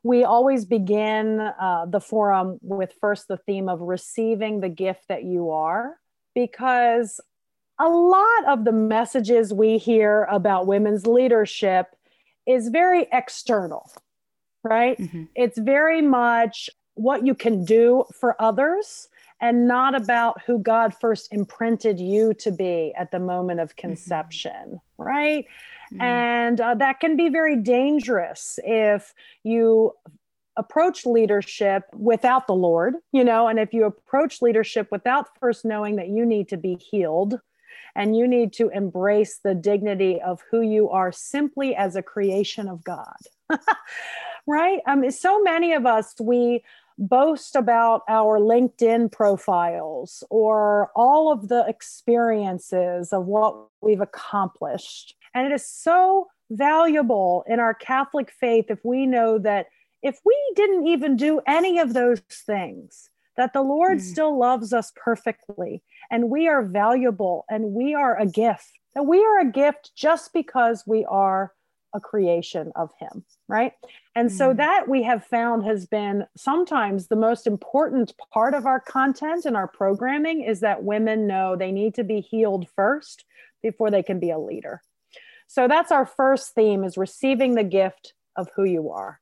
we 0.03 0.23
always 0.23 0.65
begin 0.65 1.39
uh, 1.39 1.85
the 1.87 2.01
forum 2.01 2.59
with 2.61 2.93
first 2.99 3.27
the 3.27 3.37
theme 3.37 3.69
of 3.69 3.81
receiving 3.81 4.59
the 4.59 4.69
gift 4.69 5.07
that 5.07 5.23
you 5.23 5.51
are 5.51 5.95
because 6.35 7.21
a 7.79 7.89
lot 7.89 8.45
of 8.47 8.63
the 8.63 8.71
messages 8.71 9.53
we 9.53 9.77
hear 9.77 10.23
about 10.25 10.67
women's 10.67 11.05
leadership 11.05 11.95
is 12.45 12.69
very 12.69 13.07
external, 13.11 13.91
right? 14.63 14.97
Mm-hmm. 14.97 15.23
It's 15.35 15.57
very 15.57 16.01
much 16.01 16.69
what 16.93 17.25
you 17.25 17.35
can 17.35 17.65
do 17.65 18.05
for 18.13 18.41
others 18.41 19.09
and 19.41 19.67
not 19.67 19.95
about 19.95 20.41
who 20.45 20.59
God 20.59 20.93
first 20.93 21.33
imprinted 21.33 21.99
you 21.99 22.33
to 22.35 22.51
be 22.51 22.93
at 22.97 23.11
the 23.11 23.19
moment 23.19 23.59
of 23.59 23.69
mm-hmm. 23.69 23.87
conception, 23.87 24.51
mm-hmm. 24.51 25.03
right? 25.03 25.45
Mm-hmm. 25.91 26.01
And 26.01 26.61
uh, 26.61 26.75
that 26.75 26.99
can 26.99 27.17
be 27.17 27.29
very 27.29 27.57
dangerous 27.57 28.57
if 28.63 29.13
you 29.43 29.91
approach 30.57 31.05
leadership 31.05 31.83
without 31.93 32.47
the 32.47 32.53
Lord, 32.53 32.95
you 33.11 33.25
know, 33.25 33.49
and 33.49 33.59
if 33.59 33.73
you 33.73 33.83
approach 33.83 34.41
leadership 34.41 34.87
without 34.89 35.37
first 35.37 35.65
knowing 35.65 35.97
that 35.97 36.07
you 36.07 36.25
need 36.25 36.47
to 36.49 36.57
be 36.57 36.75
healed 36.75 37.41
and 37.95 38.15
you 38.15 38.27
need 38.27 38.53
to 38.53 38.69
embrace 38.69 39.39
the 39.43 39.55
dignity 39.55 40.21
of 40.21 40.43
who 40.51 40.61
you 40.61 40.89
are 40.89 41.11
simply 41.11 41.75
as 41.75 41.95
a 41.95 42.03
creation 42.03 42.67
of 42.67 42.83
God. 42.83 43.17
right? 44.47 44.79
I 44.85 44.95
mean, 44.95 45.11
so 45.11 45.41
many 45.41 45.73
of 45.73 45.85
us, 45.85 46.13
we 46.19 46.63
boast 46.97 47.55
about 47.55 48.03
our 48.07 48.39
LinkedIn 48.39 49.11
profiles 49.11 50.23
or 50.29 50.91
all 50.95 51.31
of 51.31 51.49
the 51.49 51.65
experiences 51.67 53.11
of 53.11 53.25
what 53.25 53.55
we've 53.81 54.01
accomplished. 54.01 55.15
And 55.33 55.51
it 55.51 55.53
is 55.53 55.67
so 55.67 56.27
valuable 56.51 57.43
in 57.47 57.59
our 57.59 57.73
Catholic 57.73 58.31
faith 58.31 58.65
if 58.69 58.83
we 58.85 59.05
know 59.05 59.37
that 59.39 59.67
if 60.03 60.19
we 60.23 60.37
didn't 60.55 60.87
even 60.87 61.15
do 61.15 61.41
any 61.47 61.79
of 61.79 61.93
those 61.93 62.19
things, 62.29 63.09
that 63.37 63.53
the 63.53 63.61
Lord 63.61 63.99
mm. 63.99 64.01
still 64.01 64.37
loves 64.37 64.73
us 64.73 64.91
perfectly 64.95 65.83
and 66.11 66.29
we 66.29 66.47
are 66.47 66.63
valuable 66.63 67.45
and 67.49 67.73
we 67.73 67.93
are 67.93 68.19
a 68.19 68.25
gift. 68.25 68.71
That 68.93 69.03
we 69.03 69.23
are 69.23 69.39
a 69.39 69.51
gift 69.51 69.91
just 69.95 70.33
because 70.33 70.83
we 70.87 71.05
are 71.05 71.53
a 71.93 71.99
creation 71.99 72.71
of 72.75 72.91
Him, 72.99 73.25
right? 73.47 73.73
And 74.15 74.29
mm. 74.29 74.37
so 74.37 74.53
that 74.53 74.87
we 74.87 75.03
have 75.03 75.25
found 75.25 75.65
has 75.65 75.85
been 75.85 76.25
sometimes 76.37 77.07
the 77.07 77.15
most 77.15 77.47
important 77.47 78.13
part 78.33 78.53
of 78.53 78.65
our 78.65 78.79
content 78.79 79.45
and 79.45 79.55
our 79.55 79.67
programming 79.67 80.41
is 80.41 80.59
that 80.59 80.83
women 80.83 81.27
know 81.27 81.55
they 81.55 81.71
need 81.71 81.95
to 81.95 82.03
be 82.03 82.19
healed 82.21 82.67
first 82.75 83.25
before 83.63 83.89
they 83.89 84.03
can 84.03 84.19
be 84.19 84.29
a 84.29 84.39
leader. 84.39 84.81
So 85.47 85.67
that's 85.67 85.91
our 85.91 86.05
first 86.05 86.53
theme 86.53 86.83
is 86.83 86.97
receiving 86.97 87.55
the 87.55 87.63
gift 87.63 88.13
of 88.35 88.49
who 88.55 88.63
you 88.63 88.91
are. 88.91 89.19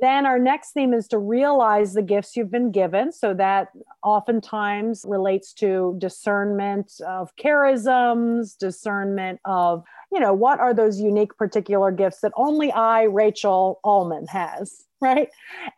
Then 0.00 0.24
our 0.24 0.38
next 0.38 0.70
theme 0.70 0.94
is 0.94 1.08
to 1.08 1.18
realize 1.18 1.94
the 1.94 2.02
gifts 2.02 2.36
you've 2.36 2.50
been 2.50 2.70
given. 2.70 3.10
So 3.10 3.34
that 3.34 3.68
oftentimes 4.04 5.04
relates 5.08 5.52
to 5.54 5.96
discernment 5.98 6.92
of 7.04 7.34
charisms, 7.34 8.56
discernment 8.56 9.40
of, 9.44 9.82
you 10.12 10.20
know, 10.20 10.34
what 10.34 10.58
are 10.58 10.74
those 10.74 11.00
unique 11.00 11.36
particular 11.36 11.90
gifts 11.90 12.20
that 12.20 12.32
only 12.36 12.72
I, 12.72 13.02
Rachel 13.04 13.80
Ullmann, 13.84 14.28
has, 14.28 14.84
right? 15.00 15.28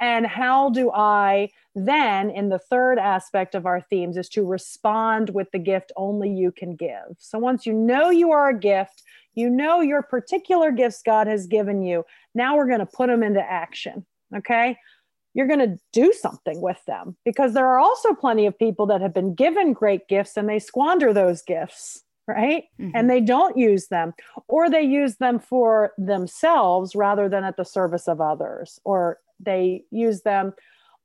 And 0.01 0.27
how 0.27 0.71
do 0.71 0.91
I 0.93 1.51
then, 1.75 2.31
in 2.31 2.51
the 2.51 2.59
third 2.59 2.99
aspect 2.99 3.55
of 3.55 3.65
our 3.65 3.81
themes, 3.81 4.17
is 4.17 4.29
to 4.31 4.45
respond 4.45 5.31
with 5.31 5.51
the 5.53 5.59
gift 5.59 5.91
only 5.97 6.31
you 6.31 6.53
can 6.53 6.77
give. 6.77 7.17
So 7.19 7.39
once 7.39 7.65
you 7.65 7.73
know 7.73 8.11
you 8.11 8.31
are 8.31 8.51
a 8.51 8.59
gift, 8.59 9.03
you 9.35 9.49
know 9.49 9.81
your 9.81 10.03
particular 10.03 10.71
gifts 10.71 11.03
God 11.05 11.27
has 11.27 11.47
given 11.47 11.83
you. 11.83 12.05
Now 12.35 12.57
we're 12.57 12.67
going 12.67 12.81
to 12.81 12.87
put 12.87 13.09
them 13.09 13.23
into 13.23 13.41
action. 13.41 14.05
Okay. 14.37 14.77
You're 15.35 15.47
going 15.47 15.61
to 15.61 15.79
do 15.95 16.13
something 16.13 16.61
with 16.61 16.85
them 16.87 17.17
because 17.25 17.55
there 17.55 17.67
are 17.67 17.79
also 17.79 18.13
plenty 18.13 18.45
of 18.45 18.59
people 18.59 18.85
that 18.87 19.01
have 19.01 19.15
been 19.15 19.35
given 19.35 19.73
great 19.73 20.07
gifts 20.09 20.37
and 20.37 20.47
they 20.47 20.59
squander 20.59 21.15
those 21.15 21.41
gifts, 21.41 22.03
right? 22.27 22.65
Mm-hmm. 22.81 22.91
And 22.95 23.11
they 23.11 23.21
don't 23.21 23.57
use 23.57 23.89
them 23.89 24.15
or 24.49 24.71
they 24.71 24.83
use 24.83 25.17
them 25.17 25.39
for 25.39 25.93
themselves 25.99 26.95
rather 26.95 27.29
than 27.29 27.45
at 27.45 27.57
the 27.57 27.65
service 27.65 28.09
of 28.09 28.21
others, 28.21 28.81
or 28.85 29.19
they 29.41 29.85
use 29.91 30.23
them 30.23 30.55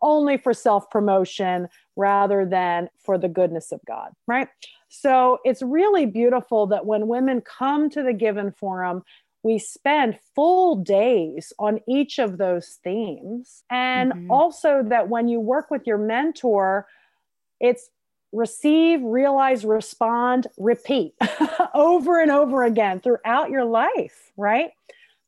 only 0.01 0.37
for 0.37 0.53
self 0.53 0.89
promotion 0.89 1.67
rather 1.95 2.45
than 2.45 2.89
for 3.03 3.17
the 3.17 3.27
goodness 3.27 3.71
of 3.71 3.79
God, 3.87 4.11
right? 4.27 4.47
So 4.89 5.39
it's 5.43 5.61
really 5.61 6.05
beautiful 6.05 6.67
that 6.67 6.85
when 6.85 7.07
women 7.07 7.41
come 7.41 7.89
to 7.89 8.03
the 8.03 8.13
Given 8.13 8.51
Forum, 8.51 9.03
we 9.43 9.59
spend 9.59 10.19
full 10.35 10.75
days 10.75 11.53
on 11.59 11.79
each 11.87 12.19
of 12.19 12.37
those 12.37 12.79
themes. 12.83 13.63
And 13.69 14.11
mm-hmm. 14.11 14.31
also 14.31 14.83
that 14.87 15.09
when 15.09 15.27
you 15.27 15.39
work 15.39 15.71
with 15.71 15.85
your 15.85 15.97
mentor, 15.97 16.85
it's 17.59 17.89
receive, 18.31 19.01
realize, 19.01 19.65
respond, 19.65 20.47
repeat 20.57 21.13
over 21.73 22.21
and 22.21 22.31
over 22.31 22.63
again 22.63 22.99
throughout 22.99 23.49
your 23.49 23.65
life, 23.65 24.31
right? 24.37 24.71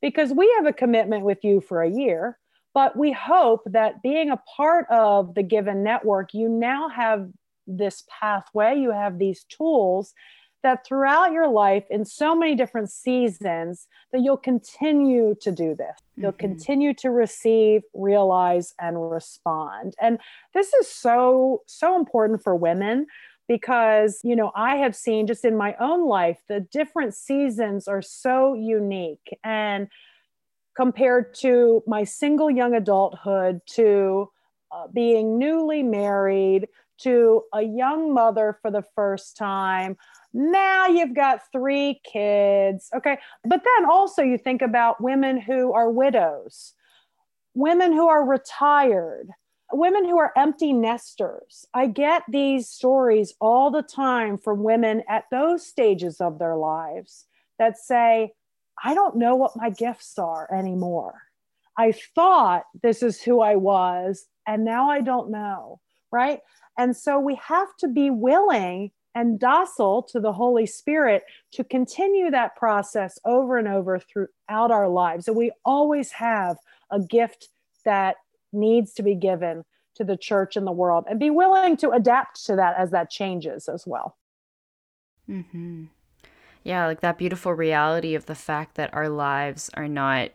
Because 0.02 0.32
we 0.32 0.52
have 0.56 0.66
a 0.66 0.72
commitment 0.72 1.24
with 1.24 1.44
you 1.44 1.60
for 1.60 1.82
a 1.82 1.90
year, 1.90 2.38
but 2.74 2.96
we 2.96 3.12
hope 3.12 3.62
that 3.66 4.02
being 4.02 4.30
a 4.30 4.42
part 4.56 4.86
of 4.90 5.34
the 5.34 5.42
Given 5.42 5.82
Network, 5.82 6.34
you 6.34 6.48
now 6.48 6.88
have 6.88 7.28
this 7.66 8.04
pathway, 8.08 8.78
you 8.78 8.90
have 8.90 9.18
these 9.18 9.44
tools 9.44 10.14
that 10.62 10.86
throughout 10.86 11.32
your 11.32 11.48
life 11.48 11.84
in 11.90 12.04
so 12.04 12.34
many 12.34 12.54
different 12.54 12.90
seasons 12.90 13.86
that 14.12 14.20
you'll 14.20 14.36
continue 14.36 15.34
to 15.40 15.50
do 15.50 15.74
this. 15.74 15.96
You'll 16.16 16.32
mm-hmm. 16.32 16.38
continue 16.38 16.94
to 16.94 17.10
receive 17.10 17.82
realize 17.94 18.74
and 18.80 19.10
respond. 19.10 19.94
And 20.00 20.18
this 20.54 20.72
is 20.74 20.88
so 20.88 21.62
so 21.66 21.96
important 21.96 22.42
for 22.42 22.54
women 22.54 23.06
because 23.48 24.20
you 24.22 24.36
know 24.36 24.52
i 24.54 24.76
have 24.76 24.94
seen 24.94 25.26
just 25.26 25.44
in 25.44 25.56
my 25.56 25.74
own 25.80 26.06
life 26.06 26.38
the 26.46 26.60
different 26.60 27.14
seasons 27.14 27.88
are 27.88 28.02
so 28.02 28.54
unique. 28.54 29.36
And 29.42 29.88
compared 30.76 31.34
to 31.34 31.82
my 31.86 32.04
single 32.04 32.50
young 32.50 32.74
adulthood 32.74 33.60
to 33.66 34.30
uh, 34.72 34.86
being 34.92 35.38
newly 35.38 35.82
married 35.82 36.68
to 37.02 37.42
a 37.52 37.62
young 37.62 38.12
mother 38.12 38.58
for 38.62 38.70
the 38.70 38.84
first 38.94 39.36
time. 39.36 39.96
Now 40.32 40.86
you've 40.86 41.14
got 41.14 41.40
three 41.52 42.00
kids. 42.04 42.88
Okay. 42.94 43.18
But 43.44 43.62
then 43.64 43.90
also 43.90 44.22
you 44.22 44.38
think 44.38 44.62
about 44.62 45.02
women 45.02 45.40
who 45.40 45.72
are 45.72 45.90
widows, 45.90 46.74
women 47.54 47.92
who 47.92 48.08
are 48.08 48.24
retired, 48.24 49.28
women 49.72 50.04
who 50.04 50.18
are 50.18 50.32
empty 50.36 50.72
nesters. 50.72 51.66
I 51.74 51.86
get 51.86 52.22
these 52.28 52.68
stories 52.68 53.34
all 53.40 53.70
the 53.70 53.82
time 53.82 54.38
from 54.38 54.62
women 54.62 55.02
at 55.08 55.24
those 55.30 55.66
stages 55.66 56.20
of 56.20 56.38
their 56.38 56.56
lives 56.56 57.26
that 57.58 57.78
say, 57.78 58.32
I 58.82 58.94
don't 58.94 59.16
know 59.16 59.36
what 59.36 59.56
my 59.56 59.70
gifts 59.70 60.18
are 60.18 60.52
anymore. 60.52 61.22
I 61.76 61.92
thought 62.14 62.64
this 62.82 63.02
is 63.02 63.22
who 63.22 63.40
I 63.40 63.56
was, 63.56 64.26
and 64.46 64.64
now 64.64 64.90
I 64.90 65.00
don't 65.00 65.30
know. 65.30 65.80
Right. 66.12 66.40
And 66.78 66.96
so 66.96 67.18
we 67.18 67.36
have 67.36 67.76
to 67.78 67.88
be 67.88 68.10
willing 68.10 68.90
and 69.14 69.38
docile 69.40 70.02
to 70.04 70.20
the 70.20 70.32
Holy 70.32 70.66
Spirit 70.66 71.24
to 71.52 71.64
continue 71.64 72.30
that 72.30 72.56
process 72.56 73.18
over 73.24 73.58
and 73.58 73.66
over 73.66 73.98
throughout 73.98 74.70
our 74.70 74.88
lives. 74.88 75.26
And 75.26 75.36
we 75.36 75.50
always 75.64 76.12
have 76.12 76.58
a 76.90 77.00
gift 77.00 77.48
that 77.84 78.16
needs 78.52 78.92
to 78.94 79.02
be 79.02 79.14
given 79.14 79.64
to 79.96 80.04
the 80.04 80.16
church 80.16 80.56
and 80.56 80.66
the 80.66 80.72
world 80.72 81.04
and 81.08 81.18
be 81.18 81.30
willing 81.30 81.76
to 81.78 81.90
adapt 81.90 82.44
to 82.46 82.56
that 82.56 82.76
as 82.78 82.90
that 82.90 83.10
changes 83.10 83.68
as 83.68 83.86
well. 83.86 84.16
Mm-hmm. 85.28 85.84
Yeah, 86.62 86.86
like 86.86 87.00
that 87.00 87.18
beautiful 87.18 87.52
reality 87.52 88.14
of 88.14 88.26
the 88.26 88.34
fact 88.34 88.74
that 88.76 88.92
our 88.92 89.08
lives 89.08 89.70
are 89.74 89.88
not 89.88 90.30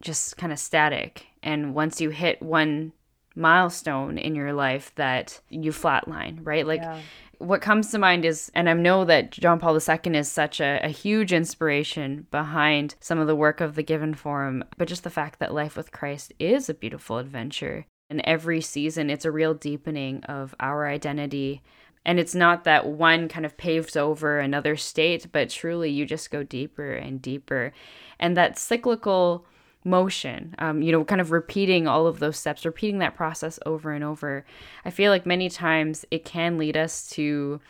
just 0.00 0.36
kind 0.36 0.52
of 0.52 0.58
static. 0.58 1.26
And 1.42 1.74
once 1.74 2.00
you 2.00 2.10
hit 2.10 2.42
one 2.42 2.92
milestone 3.38 4.18
in 4.18 4.34
your 4.34 4.52
life 4.52 4.92
that 4.96 5.40
you 5.48 5.70
flatline, 5.70 6.40
right? 6.42 6.66
Like 6.66 6.80
yeah. 6.80 7.00
what 7.38 7.62
comes 7.62 7.90
to 7.90 7.98
mind 7.98 8.24
is, 8.24 8.50
and 8.54 8.68
I 8.68 8.72
know 8.74 9.04
that 9.04 9.30
John 9.30 9.58
Paul 9.60 9.74
II 9.78 10.16
is 10.18 10.30
such 10.30 10.60
a, 10.60 10.80
a 10.82 10.88
huge 10.88 11.32
inspiration 11.32 12.26
behind 12.30 12.96
some 13.00 13.18
of 13.18 13.26
the 13.26 13.36
work 13.36 13.60
of 13.60 13.76
the 13.76 13.82
Given 13.82 14.14
Forum, 14.14 14.64
but 14.76 14.88
just 14.88 15.04
the 15.04 15.10
fact 15.10 15.38
that 15.38 15.54
life 15.54 15.76
with 15.76 15.92
Christ 15.92 16.32
is 16.38 16.68
a 16.68 16.74
beautiful 16.74 17.18
adventure. 17.18 17.86
And 18.10 18.20
every 18.24 18.60
season, 18.60 19.10
it's 19.10 19.24
a 19.24 19.30
real 19.30 19.54
deepening 19.54 20.24
of 20.24 20.54
our 20.58 20.88
identity. 20.88 21.62
And 22.06 22.18
it's 22.18 22.34
not 22.34 22.64
that 22.64 22.86
one 22.86 23.28
kind 23.28 23.44
of 23.44 23.58
paves 23.58 23.96
over 23.96 24.38
another 24.38 24.76
state, 24.76 25.26
but 25.30 25.50
truly 25.50 25.90
you 25.90 26.06
just 26.06 26.30
go 26.30 26.42
deeper 26.42 26.92
and 26.92 27.20
deeper. 27.20 27.72
And 28.18 28.36
that 28.36 28.58
cyclical 28.58 29.44
motion 29.88 30.54
um, 30.58 30.82
you 30.82 30.92
know 30.92 31.04
kind 31.04 31.20
of 31.20 31.30
repeating 31.30 31.86
all 31.86 32.06
of 32.06 32.18
those 32.18 32.36
steps 32.36 32.64
repeating 32.64 32.98
that 32.98 33.14
process 33.14 33.58
over 33.66 33.92
and 33.92 34.04
over 34.04 34.44
i 34.84 34.90
feel 34.90 35.10
like 35.10 35.26
many 35.26 35.48
times 35.48 36.04
it 36.10 36.24
can 36.24 36.58
lead 36.58 36.76
us 36.76 37.08
to 37.08 37.60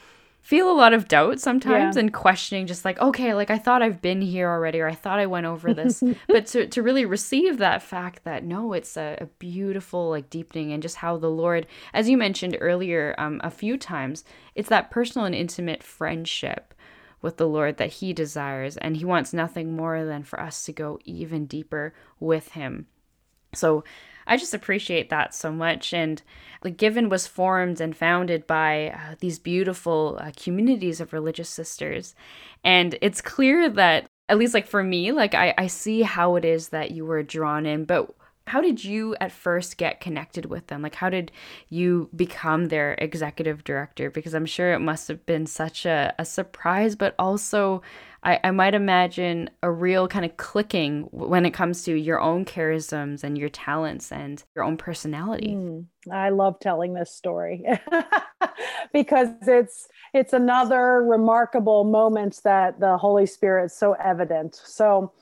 feel 0.40 0.70
a 0.70 0.72
lot 0.72 0.94
of 0.94 1.08
doubt 1.08 1.40
sometimes 1.40 1.96
yeah. 1.96 2.00
and 2.00 2.14
questioning 2.14 2.66
just 2.66 2.84
like 2.84 2.98
okay 3.00 3.34
like 3.34 3.50
i 3.50 3.58
thought 3.58 3.82
i've 3.82 4.00
been 4.00 4.22
here 4.22 4.48
already 4.48 4.80
or 4.80 4.88
i 4.88 4.94
thought 4.94 5.18
i 5.18 5.26
went 5.26 5.44
over 5.44 5.74
this 5.74 6.02
but 6.28 6.46
to, 6.46 6.66
to 6.66 6.82
really 6.82 7.04
receive 7.04 7.58
that 7.58 7.82
fact 7.82 8.24
that 8.24 8.44
no 8.44 8.72
it's 8.72 8.96
a, 8.96 9.18
a, 9.20 9.26
beautiful 9.38 10.08
like 10.08 10.30
deepening 10.30 10.72
and 10.72 10.82
just 10.82 10.96
how 10.96 11.16
the 11.16 11.30
lord 11.30 11.66
as 11.92 12.08
you 12.08 12.16
mentioned 12.16 12.56
earlier 12.60 13.14
um, 13.18 13.40
a 13.44 13.50
few 13.50 13.76
times 13.76 14.24
it's 14.54 14.70
that 14.70 14.90
personal 14.90 15.26
and 15.26 15.34
intimate 15.34 15.82
friendship 15.82 16.72
with 17.20 17.36
the 17.36 17.48
Lord 17.48 17.76
that 17.76 17.94
He 17.94 18.12
desires. 18.12 18.76
And 18.76 18.96
He 18.96 19.04
wants 19.04 19.32
nothing 19.32 19.76
more 19.76 20.04
than 20.04 20.22
for 20.22 20.40
us 20.40 20.64
to 20.64 20.72
go 20.72 20.98
even 21.04 21.46
deeper 21.46 21.94
with 22.20 22.52
Him. 22.52 22.86
So 23.54 23.84
I 24.26 24.36
just 24.36 24.52
appreciate 24.54 25.08
that 25.10 25.34
so 25.34 25.50
much. 25.50 25.94
And 25.94 26.22
the 26.62 26.70
Given 26.70 27.08
was 27.08 27.26
formed 27.26 27.80
and 27.80 27.96
founded 27.96 28.46
by 28.46 28.90
uh, 28.90 29.14
these 29.20 29.38
beautiful 29.38 30.18
uh, 30.20 30.32
communities 30.36 31.00
of 31.00 31.12
religious 31.12 31.48
sisters. 31.48 32.14
And 32.62 32.98
it's 33.00 33.22
clear 33.22 33.70
that, 33.70 34.06
at 34.28 34.36
least 34.36 34.52
like 34.52 34.66
for 34.66 34.82
me, 34.82 35.12
like 35.12 35.34
I, 35.34 35.54
I 35.56 35.66
see 35.66 36.02
how 36.02 36.36
it 36.36 36.44
is 36.44 36.68
that 36.68 36.90
you 36.90 37.06
were 37.06 37.22
drawn 37.22 37.64
in, 37.64 37.86
but 37.86 38.14
how 38.48 38.60
did 38.60 38.84
you 38.84 39.16
at 39.20 39.32
first 39.32 39.76
get 39.76 40.00
connected 40.00 40.46
with 40.46 40.66
them? 40.68 40.82
Like, 40.82 40.94
how 40.94 41.10
did 41.10 41.30
you 41.68 42.08
become 42.14 42.66
their 42.66 42.94
executive 42.98 43.64
director? 43.64 44.10
Because 44.10 44.34
I'm 44.34 44.46
sure 44.46 44.72
it 44.72 44.80
must 44.80 45.08
have 45.08 45.24
been 45.26 45.46
such 45.46 45.86
a, 45.86 46.14
a 46.18 46.24
surprise, 46.24 46.96
but 46.96 47.14
also, 47.18 47.82
I, 48.22 48.40
I 48.42 48.50
might 48.50 48.74
imagine 48.74 49.50
a 49.62 49.70
real 49.70 50.08
kind 50.08 50.24
of 50.24 50.36
clicking 50.36 51.02
when 51.12 51.46
it 51.46 51.52
comes 51.52 51.84
to 51.84 51.94
your 51.94 52.20
own 52.20 52.44
charisms 52.44 53.22
and 53.22 53.38
your 53.38 53.48
talents 53.48 54.10
and 54.10 54.42
your 54.54 54.64
own 54.64 54.76
personality. 54.76 55.54
Mm, 55.54 55.86
I 56.12 56.30
love 56.30 56.58
telling 56.60 56.94
this 56.94 57.14
story 57.14 57.64
because 58.92 59.28
it's 59.42 59.88
it's 60.14 60.32
another 60.32 61.02
remarkable 61.02 61.84
moment 61.84 62.40
that 62.44 62.80
the 62.80 62.96
Holy 62.96 63.26
Spirit 63.26 63.66
is 63.66 63.74
so 63.74 63.92
evident. 63.92 64.54
So 64.54 65.12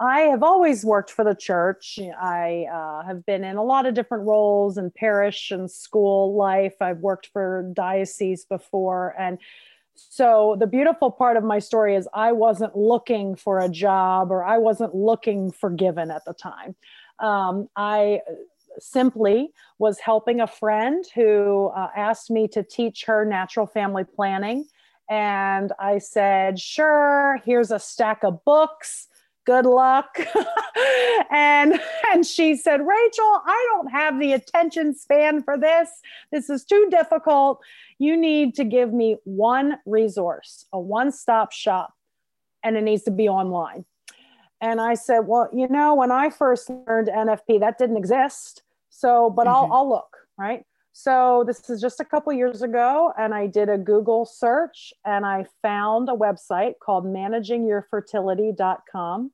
I 0.00 0.22
have 0.22 0.42
always 0.42 0.84
worked 0.84 1.10
for 1.10 1.24
the 1.24 1.34
church. 1.34 1.98
I 2.20 2.66
uh, 2.72 3.06
have 3.06 3.24
been 3.24 3.44
in 3.44 3.56
a 3.56 3.62
lot 3.62 3.86
of 3.86 3.94
different 3.94 4.26
roles 4.26 4.76
in 4.76 4.90
parish 4.90 5.52
and 5.52 5.70
school 5.70 6.34
life. 6.34 6.74
I've 6.80 6.98
worked 6.98 7.28
for 7.32 7.70
diocese 7.74 8.44
before. 8.44 9.14
And 9.18 9.38
so 9.94 10.56
the 10.58 10.66
beautiful 10.66 11.12
part 11.12 11.36
of 11.36 11.44
my 11.44 11.60
story 11.60 11.94
is 11.94 12.08
I 12.12 12.32
wasn't 12.32 12.76
looking 12.76 13.36
for 13.36 13.60
a 13.60 13.68
job 13.68 14.32
or 14.32 14.44
I 14.44 14.58
wasn't 14.58 14.96
looking 14.96 15.52
for 15.52 15.70
given 15.70 16.10
at 16.10 16.24
the 16.24 16.34
time. 16.34 16.74
Um, 17.20 17.68
I 17.76 18.20
simply 18.80 19.52
was 19.78 20.00
helping 20.00 20.40
a 20.40 20.48
friend 20.48 21.04
who 21.14 21.70
uh, 21.76 21.90
asked 21.96 22.30
me 22.30 22.48
to 22.48 22.64
teach 22.64 23.04
her 23.04 23.24
natural 23.24 23.68
family 23.68 24.02
planning. 24.02 24.66
And 25.08 25.72
I 25.78 25.98
said, 25.98 26.58
sure, 26.58 27.40
here's 27.44 27.70
a 27.70 27.78
stack 27.78 28.24
of 28.24 28.44
books 28.44 29.06
good 29.44 29.66
luck. 29.66 30.18
And 31.30 31.80
and 32.12 32.26
she 32.26 32.54
said 32.54 32.80
rachel 32.80 33.40
i 33.46 33.68
don't 33.72 33.88
have 33.88 34.20
the 34.20 34.32
attention 34.32 34.94
span 34.94 35.42
for 35.42 35.56
this. 35.58 35.88
This 36.30 36.50
is 36.50 36.64
too 36.64 36.88
difficult. 36.90 37.60
You 37.98 38.16
need 38.16 38.54
to 38.56 38.64
give 38.64 38.92
me 38.92 39.16
one 39.24 39.78
resource 39.86 40.66
a 40.72 40.78
one-stop 40.78 41.52
shop 41.52 41.94
and 42.62 42.76
it 42.76 42.82
needs 42.82 43.02
to 43.04 43.10
be 43.10 43.28
online. 43.28 43.84
And 44.60 44.80
i 44.80 44.94
said 44.94 45.20
well 45.20 45.48
you 45.52 45.68
know 45.68 45.94
when 45.94 46.10
i 46.10 46.30
first 46.30 46.70
learned 46.70 47.08
nfp 47.08 47.60
that 47.60 47.78
didn't 47.78 47.96
exist. 47.96 48.62
So 48.90 49.30
but 49.30 49.46
mm-hmm. 49.46 49.72
I'll, 49.72 49.72
I'll 49.72 49.88
look 49.88 50.16
right 50.36 50.64
so 50.96 51.42
this 51.44 51.68
is 51.68 51.80
just 51.80 51.98
a 51.98 52.04
couple 52.04 52.32
years 52.32 52.62
ago, 52.62 53.12
and 53.18 53.34
I 53.34 53.48
did 53.48 53.68
a 53.68 53.76
Google 53.76 54.24
search 54.24 54.94
and 55.04 55.26
I 55.26 55.44
found 55.60 56.08
a 56.08 56.12
website 56.12 56.74
called 56.80 57.04
managingyourfertility.com. 57.04 59.32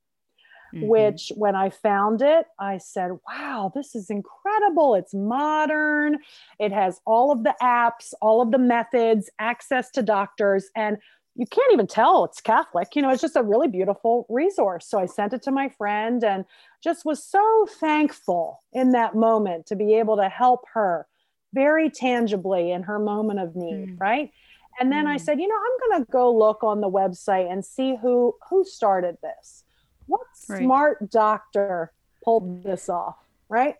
Mm-hmm. 0.72 0.86
Which, 0.86 1.32
when 1.34 1.56
I 1.56 1.70
found 1.70 2.22
it, 2.22 2.46
I 2.60 2.78
said, 2.78 3.18
wow, 3.28 3.72
this 3.74 3.96
is 3.96 4.08
incredible. 4.08 4.94
It's 4.94 5.12
modern. 5.12 6.18
It 6.60 6.70
has 6.70 7.00
all 7.04 7.32
of 7.32 7.42
the 7.42 7.56
apps, 7.60 8.14
all 8.22 8.40
of 8.40 8.52
the 8.52 8.58
methods, 8.58 9.28
access 9.40 9.90
to 9.90 10.02
doctors, 10.02 10.70
and 10.76 10.98
you 11.34 11.46
can't 11.46 11.72
even 11.72 11.88
tell 11.88 12.24
it's 12.24 12.40
Catholic. 12.40 12.94
You 12.94 13.02
know, 13.02 13.10
it's 13.10 13.20
just 13.20 13.34
a 13.34 13.42
really 13.42 13.66
beautiful 13.66 14.26
resource. 14.28 14.86
So 14.86 15.00
I 15.00 15.06
sent 15.06 15.32
it 15.32 15.42
to 15.42 15.50
my 15.50 15.70
friend 15.70 16.22
and 16.22 16.44
just 16.84 17.04
was 17.04 17.24
so 17.24 17.66
thankful 17.80 18.62
in 18.72 18.92
that 18.92 19.16
moment 19.16 19.66
to 19.66 19.74
be 19.74 19.94
able 19.94 20.16
to 20.18 20.28
help 20.28 20.60
her 20.74 21.08
very 21.52 21.90
tangibly 21.90 22.70
in 22.72 22.82
her 22.84 22.98
moment 22.98 23.40
of 23.40 23.56
need, 23.56 23.96
mm. 23.96 24.00
right? 24.00 24.30
And 24.78 24.90
then 24.90 25.06
mm. 25.06 25.10
I 25.10 25.16
said, 25.16 25.40
you 25.40 25.48
know, 25.48 25.56
I'm 25.56 25.90
going 25.90 26.04
to 26.04 26.10
go 26.10 26.34
look 26.34 26.62
on 26.62 26.80
the 26.80 26.90
website 26.90 27.50
and 27.50 27.64
see 27.64 27.96
who 28.00 28.34
who 28.48 28.64
started 28.64 29.18
this. 29.22 29.64
What 30.06 30.22
right. 30.48 30.62
smart 30.62 31.10
doctor 31.10 31.92
pulled 32.24 32.62
this 32.62 32.88
off, 32.88 33.16
right? 33.48 33.76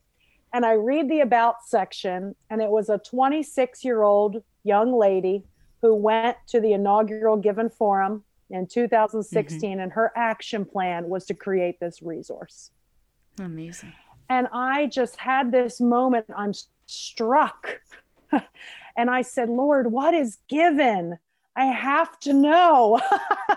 And 0.53 0.67
I 0.67 0.73
read 0.73 1.09
the 1.09 1.21
about 1.21 1.65
section 1.65 2.35
and 2.49 2.61
it 2.61 2.71
was 2.71 2.89
a 2.89 2.99
26-year-old 2.99 4.43
young 4.65 4.93
lady 4.93 5.45
who 5.81 5.95
went 5.95 6.37
to 6.49 6.61
the 6.61 6.73
inaugural 6.73 7.37
Given 7.37 7.71
Forum 7.71 8.25
in 8.51 8.67
2016 8.67 9.61
mm-hmm. 9.61 9.81
and 9.81 9.93
her 9.93 10.13
action 10.17 10.65
plan 10.65 11.09
was 11.09 11.25
to 11.27 11.35
create 11.35 11.79
this 11.81 12.03
resource. 12.03 12.73
Amazing. 13.39 13.93
And 14.29 14.49
I 14.53 14.87
just 14.87 15.17
had 15.17 15.51
this 15.51 15.81
moment 15.81 16.27
I'm 16.37 16.53
struck. 16.91 17.81
and 18.97 19.11
I 19.11 19.23
said, 19.23 19.49
Lord, 19.49 19.91
what 19.91 20.15
is 20.15 20.39
given? 20.49 21.19
I 21.57 21.67
have 21.67 22.19
to 22.21 22.33
know. 22.33 23.01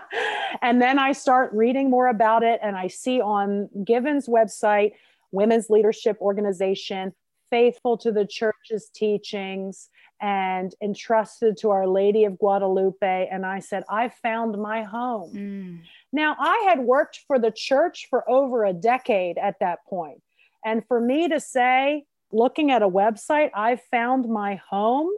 and 0.61 0.81
then 0.81 0.99
I 0.99 1.11
start 1.11 1.53
reading 1.53 1.89
more 1.89 2.07
about 2.07 2.43
it, 2.43 2.59
and 2.63 2.75
I 2.75 2.87
see 2.87 3.21
on 3.21 3.69
Given's 3.83 4.27
website, 4.27 4.93
Women's 5.31 5.69
Leadership 5.69 6.17
Organization, 6.19 7.13
faithful 7.49 7.97
to 7.99 8.11
the 8.11 8.25
church's 8.25 8.89
teachings 8.93 9.89
and 10.21 10.73
entrusted 10.81 11.57
to 11.57 11.69
Our 11.69 11.85
Lady 11.85 12.23
of 12.23 12.39
Guadalupe. 12.39 13.27
And 13.31 13.45
I 13.45 13.59
said, 13.59 13.83
I 13.89 14.09
found 14.09 14.57
my 14.57 14.83
home. 14.83 15.33
Mm. 15.35 15.79
Now, 16.11 16.35
I 16.39 16.65
had 16.69 16.79
worked 16.79 17.21
for 17.27 17.37
the 17.37 17.51
church 17.51 18.07
for 18.09 18.27
over 18.29 18.63
a 18.63 18.73
decade 18.73 19.37
at 19.37 19.59
that 19.59 19.85
point. 19.85 20.21
And 20.65 20.85
for 20.87 21.01
me 21.01 21.27
to 21.27 21.39
say, 21.39 22.05
looking 22.33 22.71
at 22.71 22.81
a 22.81 22.89
website, 22.89 23.51
I 23.53 23.77
found 23.91 24.27
my 24.27 24.55
home 24.69 25.09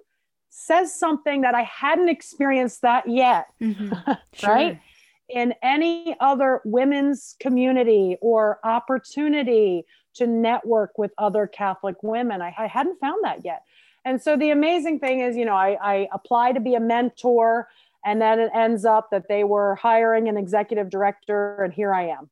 says 0.58 0.98
something 0.98 1.42
that 1.42 1.54
I 1.54 1.64
hadn't 1.64 2.08
experienced 2.08 2.82
that 2.84 3.10
yet, 3.10 3.48
mm-hmm. 3.62 3.94
sure. 4.34 4.50
right? 4.50 4.80
In 5.28 5.54
any 5.62 6.16
other 6.22 6.62
women's 6.64 7.36
community 7.42 8.16
or 8.22 8.60
opportunity 8.64 9.86
to 10.14 10.28
network 10.28 10.98
with 10.98 11.12
other 11.18 11.46
Catholic 11.46 12.02
women. 12.02 12.42
I, 12.42 12.56
I 12.58 12.68
hadn't 12.68 13.02
found 13.02 13.24
that 13.24 13.44
yet. 13.44 13.64
And 14.06 14.22
so 14.22 14.38
the 14.38 14.52
amazing 14.52 15.00
thing 15.00 15.20
is, 15.20 15.36
you 15.36 15.44
know, 15.44 15.56
I, 15.56 15.78
I 15.82 16.08
apply 16.14 16.54
to 16.54 16.62
be 16.62 16.76
a 16.76 16.80
mentor, 16.80 17.68
and 18.06 18.22
then 18.22 18.40
it 18.40 18.52
ends 18.54 18.86
up 18.86 19.10
that 19.12 19.28
they 19.28 19.44
were 19.44 19.76
hiring 19.76 20.30
an 20.30 20.38
executive 20.38 20.90
director, 20.90 21.62
and 21.64 21.74
here 21.74 21.94
I 21.94 22.10
am. 22.10 22.30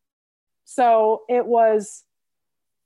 So 0.66 1.24
it 1.28 1.46
was 1.46 2.04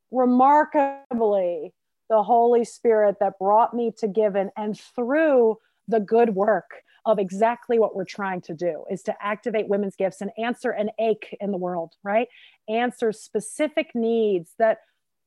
remarkably 0.09 1.73
the 2.09 2.23
Holy 2.23 2.63
Spirit 2.63 3.17
that 3.19 3.39
brought 3.39 3.73
me 3.73 3.91
to 3.97 4.07
Given 4.07 4.51
and 4.57 4.79
through 4.79 5.57
the 5.87 5.99
good 5.99 6.35
work 6.35 6.71
of 7.05 7.19
exactly 7.19 7.79
what 7.79 7.95
we're 7.95 8.05
trying 8.05 8.41
to 8.41 8.53
do 8.53 8.83
is 8.91 9.01
to 9.03 9.15
activate 9.21 9.69
women's 9.69 9.95
gifts 9.95 10.19
and 10.19 10.29
answer 10.37 10.71
an 10.71 10.89
ache 10.99 11.35
in 11.39 11.51
the 11.51 11.57
world, 11.57 11.93
right? 12.03 12.27
Answer 12.67 13.13
specific 13.13 13.91
needs 13.95 14.51
that 14.59 14.79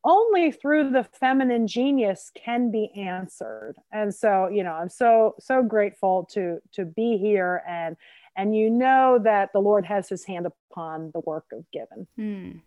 only 0.04 0.52
through 0.52 0.90
the 0.90 1.04
feminine 1.04 1.66
genius 1.66 2.30
can 2.34 2.70
be 2.70 2.90
answered. 2.96 3.76
And 3.92 4.14
so, 4.14 4.48
you 4.48 4.62
know, 4.62 4.72
I'm 4.72 4.88
so 4.88 5.34
so 5.38 5.62
grateful 5.62 6.28
to 6.32 6.60
to 6.72 6.84
be 6.84 7.18
here 7.18 7.62
and 7.68 7.96
and 8.36 8.56
you 8.56 8.70
know 8.70 9.18
that 9.22 9.52
the 9.52 9.60
Lord 9.60 9.84
has 9.86 10.08
his 10.08 10.24
hand 10.24 10.46
upon 10.46 11.10
the 11.12 11.20
work 11.20 11.46
of 11.52 11.64
Given. 11.72 12.06
Hmm. 12.16 12.58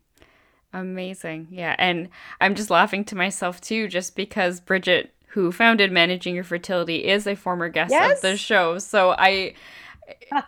Amazing. 0.74 1.48
Yeah. 1.52 1.76
And 1.78 2.10
I'm 2.42 2.56
just 2.56 2.70
laughing 2.70 3.06
to 3.06 3.16
myself 3.16 3.62
too, 3.62 3.88
just 3.88 4.16
because 4.16 4.60
Bridget, 4.60 5.14
who 5.28 5.52
founded 5.52 5.92
Managing 5.92 6.36
Your 6.36 6.44
Fertility, 6.44 7.06
is 7.06 7.28
a 7.28 7.36
former 7.36 7.70
guest 7.70 7.92
yes. 7.92 8.18
of 8.18 8.22
the 8.22 8.38
show. 8.38 8.80
So 8.80 9.12
I. 9.12 9.54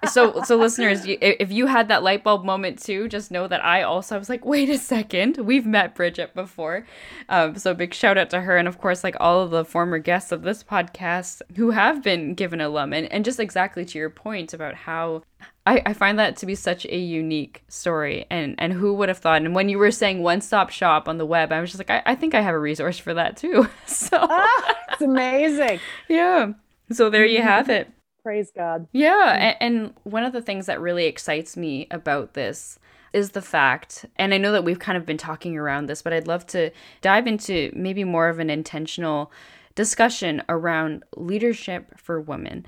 so 0.10 0.42
so 0.44 0.56
listeners 0.56 1.02
if 1.06 1.52
you 1.52 1.68
had 1.68 1.88
that 1.88 2.04
light 2.04 2.24
bulb 2.24 2.44
moment 2.44 2.82
too 2.82 3.08
just 3.08 3.32
know 3.32 3.48
that 3.48 3.64
i 3.64 3.82
also 3.82 4.16
I 4.16 4.18
was 4.18 4.30
like 4.30 4.46
wait 4.46 4.70
a 4.70 4.78
second 4.78 5.38
we've 5.38 5.66
met 5.66 5.96
bridget 5.96 6.34
before. 6.34 6.86
Um, 7.30 7.58
so 7.58 7.74
big 7.74 7.94
shout 7.94 8.18
out 8.18 8.30
to 8.32 8.42
her 8.42 8.58
and 8.58 8.68
of 8.68 8.80
course 8.80 9.04
like 9.04 9.16
all 9.20 9.42
of 9.42 9.52
the 9.52 9.66
former 9.66 9.98
guests 9.98 10.32
of 10.32 10.42
this 10.42 10.64
podcast 10.64 11.42
who 11.56 11.72
have 11.72 12.04
been 12.04 12.34
given 12.34 12.62
alum 12.62 12.94
and, 12.94 13.12
and 13.12 13.26
just 13.26 13.40
exactly 13.40 13.86
to 13.86 13.98
your 13.98 14.10
point 14.10 14.54
about 14.54 14.76
how 14.76 15.24
I, 15.66 15.82
I 15.86 15.94
find 15.94 16.20
that 16.20 16.38
to 16.38 16.46
be 16.46 16.56
such 16.56 16.86
a 16.86 16.98
unique 16.98 17.64
story 17.68 18.26
and 18.30 18.56
and 18.58 18.74
who 18.74 18.94
would 18.94 19.10
have 19.10 19.18
thought 19.18 19.42
and 19.42 19.56
when 19.56 19.70
you 19.70 19.78
were 19.78 19.92
saying 19.92 20.22
one 20.22 20.42
stop 20.42 20.70
shop 20.70 21.08
on 21.08 21.18
the 21.18 21.26
web 21.26 21.52
i 21.52 21.62
was 21.62 21.72
just 21.72 21.80
like 21.80 21.90
i, 21.90 22.12
I 22.12 22.16
think 22.16 22.34
i 22.34 22.42
have 22.42 22.56
a 22.56 22.60
resource 22.60 22.98
for 22.98 23.14
that 23.14 23.38
too. 23.38 23.68
So 23.88 24.18
ah, 24.22 24.76
it's 24.92 25.02
amazing. 25.02 25.80
Yeah. 26.10 26.54
So 26.92 27.10
there 27.10 27.26
you 27.26 27.42
have 27.42 27.70
it 27.70 27.90
praise 28.26 28.52
god 28.56 28.88
yeah 28.92 29.38
mm. 29.38 29.40
and, 29.40 29.58
and 29.62 29.94
one 30.04 30.24
of 30.24 30.34
the 30.34 30.42
things 30.42 30.66
that 30.66 30.82
really 30.82 31.06
excites 31.06 31.56
me 31.56 31.88
about 31.92 32.34
this 32.34 32.80
is 33.16 33.32
the 33.32 33.42
fact, 33.42 34.06
and 34.18 34.34
I 34.34 34.38
know 34.38 34.52
that 34.52 34.66
we've 34.66 34.78
kind 34.78 34.98
of 34.98 35.06
been 35.06 35.16
talking 35.16 35.58
around 35.58 35.86
this, 35.86 36.02
but 36.02 36.12
I'd 36.12 36.28
love 36.28 36.46
to 36.48 36.70
dive 37.00 37.28
into 37.28 37.72
maybe 37.74 38.04
more 38.04 38.28
of 38.28 38.40
an 38.40 38.50
intentional 38.50 39.32
discussion 39.74 40.44
around 40.50 41.06
leadership 41.16 41.98
for 41.98 42.20
women. 42.20 42.66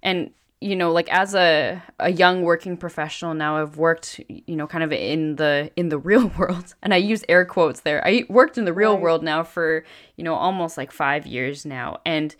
And 0.00 0.30
you 0.60 0.74
know 0.74 0.90
like 0.90 1.08
as 1.12 1.36
a, 1.36 1.80
a 2.00 2.10
young 2.10 2.42
working 2.42 2.76
professional 2.76 3.32
now 3.32 3.62
i've 3.62 3.76
worked 3.76 4.20
you 4.28 4.56
know 4.56 4.66
kind 4.66 4.82
of 4.82 4.92
in 4.92 5.36
the 5.36 5.70
in 5.76 5.88
the 5.88 5.98
real 6.10 6.26
world 6.36 6.74
and 6.82 6.92
i 6.92 6.96
use 6.96 7.24
air 7.28 7.44
quotes 7.44 7.82
there 7.82 8.04
i 8.04 8.24
worked 8.28 8.58
in 8.58 8.64
the 8.64 8.72
real 8.72 8.94
right. 8.94 9.02
world 9.02 9.22
now 9.22 9.44
for 9.44 9.84
you 10.16 10.24
know 10.24 10.34
almost 10.34 10.76
like 10.76 10.90
five 10.90 11.28
years 11.28 11.64
now 11.64 12.00
and 12.04 12.34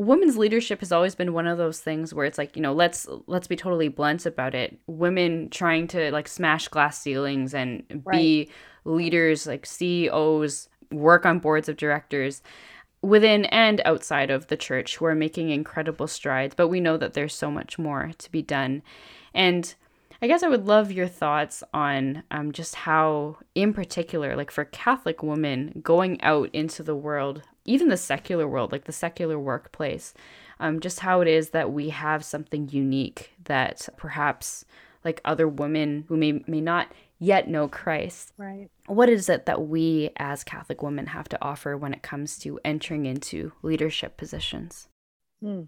women's 0.00 0.36
leadership 0.36 0.80
has 0.80 0.92
always 0.92 1.14
been 1.14 1.32
one 1.32 1.46
of 1.46 1.58
those 1.58 1.80
things 1.80 2.14
where 2.14 2.26
it's 2.26 2.38
like 2.38 2.56
you 2.56 2.62
know 2.62 2.72
let's 2.72 3.06
let's 3.26 3.46
be 3.46 3.56
totally 3.56 3.88
blunt 3.88 4.24
about 4.26 4.54
it 4.54 4.78
women 4.86 5.48
trying 5.50 5.86
to 5.86 6.10
like 6.10 6.26
smash 6.26 6.68
glass 6.68 7.00
ceilings 7.00 7.54
and 7.54 7.82
right. 8.04 8.16
be 8.16 8.50
leaders 8.84 9.46
like 9.46 9.66
ceos 9.66 10.68
work 10.90 11.26
on 11.26 11.38
boards 11.38 11.68
of 11.68 11.76
directors 11.76 12.42
within 13.02 13.46
and 13.46 13.80
outside 13.84 14.30
of 14.30 14.48
the 14.48 14.56
church 14.56 14.96
who 14.96 15.06
are 15.06 15.14
making 15.14 15.50
incredible 15.50 16.06
strides, 16.06 16.54
but 16.54 16.68
we 16.68 16.80
know 16.80 16.96
that 16.96 17.14
there's 17.14 17.34
so 17.34 17.50
much 17.50 17.78
more 17.78 18.10
to 18.18 18.30
be 18.30 18.42
done. 18.42 18.82
And 19.32 19.74
I 20.20 20.26
guess 20.26 20.42
I 20.42 20.48
would 20.48 20.66
love 20.66 20.92
your 20.92 21.08
thoughts 21.08 21.62
on 21.72 22.24
um, 22.30 22.52
just 22.52 22.74
how, 22.74 23.38
in 23.54 23.72
particular, 23.72 24.36
like 24.36 24.50
for 24.50 24.66
Catholic 24.66 25.22
women 25.22 25.80
going 25.82 26.20
out 26.20 26.50
into 26.52 26.82
the 26.82 26.96
world, 26.96 27.42
even 27.64 27.88
the 27.88 27.96
secular 27.96 28.48
world, 28.48 28.72
like 28.72 28.84
the 28.84 28.92
secular 28.92 29.38
workplace, 29.38 30.14
um, 30.58 30.80
just 30.80 31.00
how 31.00 31.20
it 31.20 31.28
is 31.28 31.50
that 31.50 31.72
we 31.72 31.90
have 31.90 32.24
something 32.24 32.68
unique 32.68 33.32
that 33.44 33.88
perhaps 33.96 34.64
like 35.04 35.20
other 35.24 35.48
women 35.48 36.04
who 36.08 36.16
may 36.16 36.42
may 36.46 36.60
not 36.60 36.92
yet 37.18 37.48
know 37.48 37.68
Christ. 37.68 38.32
Right. 38.36 38.68
What 38.86 39.08
is 39.08 39.28
it 39.28 39.46
that 39.46 39.68
we 39.68 40.10
as 40.16 40.42
Catholic 40.42 40.82
women 40.82 41.06
have 41.06 41.28
to 41.28 41.38
offer 41.42 41.76
when 41.76 41.92
it 41.92 42.02
comes 42.02 42.38
to 42.40 42.58
entering 42.64 43.06
into 43.06 43.52
leadership 43.62 44.16
positions? 44.16 44.88
Hmm. 45.40 45.62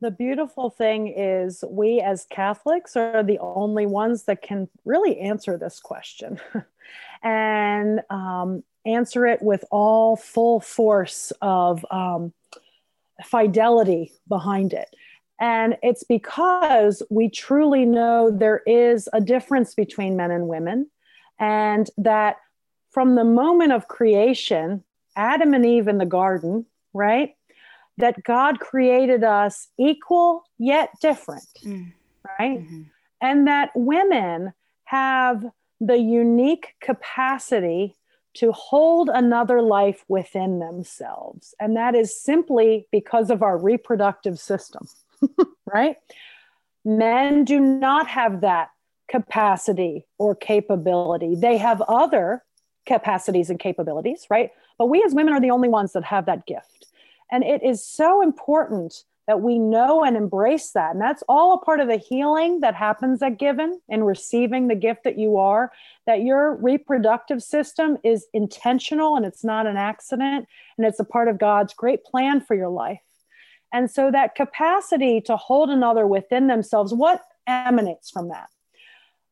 The 0.00 0.10
beautiful 0.12 0.70
thing 0.70 1.08
is, 1.08 1.64
we 1.68 2.00
as 2.00 2.24
Catholics 2.30 2.96
are 2.96 3.24
the 3.24 3.38
only 3.40 3.84
ones 3.86 4.24
that 4.24 4.42
can 4.42 4.68
really 4.84 5.18
answer 5.18 5.58
this 5.58 5.80
question 5.80 6.38
and 7.22 8.02
um, 8.08 8.62
answer 8.88 9.26
it 9.26 9.42
with 9.42 9.64
all 9.70 10.16
full 10.16 10.60
force 10.60 11.32
of 11.42 11.84
um, 11.90 12.32
fidelity 13.24 14.12
behind 14.28 14.72
it. 14.72 14.88
And 15.40 15.76
it's 15.82 16.02
because 16.02 17.02
we 17.10 17.28
truly 17.28 17.84
know 17.84 18.30
there 18.30 18.62
is 18.66 19.08
a 19.12 19.20
difference 19.20 19.74
between 19.74 20.16
men 20.16 20.30
and 20.30 20.48
women, 20.48 20.90
and 21.38 21.88
that 21.96 22.36
from 22.90 23.14
the 23.14 23.24
moment 23.24 23.72
of 23.72 23.86
creation, 23.86 24.82
Adam 25.14 25.54
and 25.54 25.64
Eve 25.64 25.86
in 25.86 25.98
the 25.98 26.06
garden, 26.06 26.66
right? 26.92 27.34
That 27.98 28.22
God 28.24 28.58
created 28.58 29.22
us 29.22 29.68
equal 29.78 30.42
yet 30.58 30.90
different, 31.00 31.46
mm. 31.64 31.92
right? 32.38 32.58
Mm-hmm. 32.58 32.82
And 33.20 33.46
that 33.46 33.70
women 33.74 34.52
have 34.84 35.44
the 35.80 35.98
unique 35.98 36.74
capacity 36.80 37.94
to 38.38 38.52
hold 38.52 39.10
another 39.12 39.60
life 39.62 40.04
within 40.06 40.60
themselves. 40.60 41.54
And 41.58 41.76
that 41.76 41.96
is 41.96 42.20
simply 42.20 42.86
because 42.92 43.30
of 43.30 43.42
our 43.42 43.58
reproductive 43.58 44.38
system. 44.38 44.86
right? 45.66 45.96
Men 46.84 47.44
do 47.44 47.58
not 47.58 48.06
have 48.06 48.42
that 48.42 48.70
capacity 49.08 50.06
or 50.18 50.36
capability. 50.36 51.34
They 51.34 51.56
have 51.56 51.80
other 51.82 52.44
capacities 52.86 53.50
and 53.50 53.58
capabilities, 53.58 54.26
right? 54.30 54.50
But 54.78 54.86
we 54.86 55.02
as 55.02 55.14
women 55.14 55.34
are 55.34 55.40
the 55.40 55.50
only 55.50 55.68
ones 55.68 55.92
that 55.94 56.04
have 56.04 56.26
that 56.26 56.46
gift. 56.46 56.86
And 57.32 57.42
it 57.42 57.62
is 57.64 57.84
so 57.84 58.22
important 58.22 59.02
that 59.28 59.42
we 59.42 59.58
know 59.58 60.02
and 60.02 60.16
embrace 60.16 60.70
that. 60.70 60.92
And 60.92 61.00
that's 61.00 61.22
all 61.28 61.52
a 61.52 61.58
part 61.58 61.80
of 61.80 61.86
the 61.86 61.98
healing 61.98 62.60
that 62.60 62.74
happens 62.74 63.22
at 63.22 63.38
Given 63.38 63.78
and 63.88 64.06
receiving 64.06 64.66
the 64.66 64.74
gift 64.74 65.04
that 65.04 65.18
you 65.18 65.36
are, 65.36 65.70
that 66.06 66.22
your 66.22 66.56
reproductive 66.56 67.42
system 67.42 67.98
is 68.02 68.26
intentional 68.32 69.16
and 69.16 69.26
it's 69.26 69.44
not 69.44 69.66
an 69.66 69.76
accident. 69.76 70.48
And 70.78 70.86
it's 70.86 70.98
a 70.98 71.04
part 71.04 71.28
of 71.28 71.38
God's 71.38 71.74
great 71.74 72.04
plan 72.04 72.40
for 72.40 72.56
your 72.56 72.70
life. 72.70 73.02
And 73.70 73.90
so 73.90 74.10
that 74.10 74.34
capacity 74.34 75.20
to 75.20 75.36
hold 75.36 75.68
another 75.68 76.06
within 76.06 76.46
themselves, 76.46 76.94
what 76.94 77.22
emanates 77.46 78.10
from 78.10 78.30
that? 78.30 78.48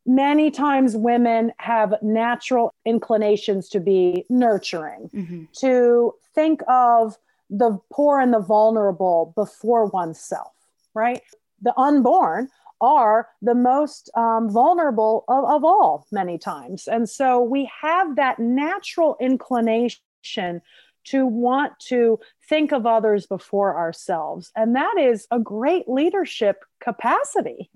Many 0.05 0.51
times 0.51 0.95
women 0.95 1.53
have 1.57 1.95
natural 2.03 2.75
inclinations 2.85 3.71
to 3.71 3.81
be 3.81 4.27
nurturing, 4.29 5.09
mm-hmm. 5.13 5.45
to 5.61 6.13
think 6.35 6.61
of 6.69 7.17
the 7.51 7.79
poor 7.93 8.21
and 8.21 8.33
the 8.33 8.41
vulnerable 8.41 9.33
before 9.37 9.87
oneself, 9.87 10.53
right? 10.95 11.23
The 11.63 11.79
unborn 11.79 12.49
are 12.81 13.29
the 13.41 13.55
most 13.55 14.11
um, 14.15 14.51
vulnerable 14.51 15.25
of, 15.29 15.45
of 15.45 15.65
all, 15.65 16.07
many 16.13 16.39
times. 16.39 16.89
And 16.89 17.09
so 17.09 17.41
we 17.41 17.71
have 17.81 18.17
that 18.17 18.39
natural 18.39 19.17
inclination 19.21 20.61
to 21.07 21.25
want 21.25 21.79
to 21.79 22.19
think 22.49 22.73
of 22.73 22.85
others 22.85 23.27
before 23.27 23.77
ourselves. 23.77 24.51
And 24.57 24.75
that 24.75 24.99
is 24.99 25.27
a 25.31 25.39
great 25.39 25.89
leadership 25.89 26.65
capacity. 26.81 27.71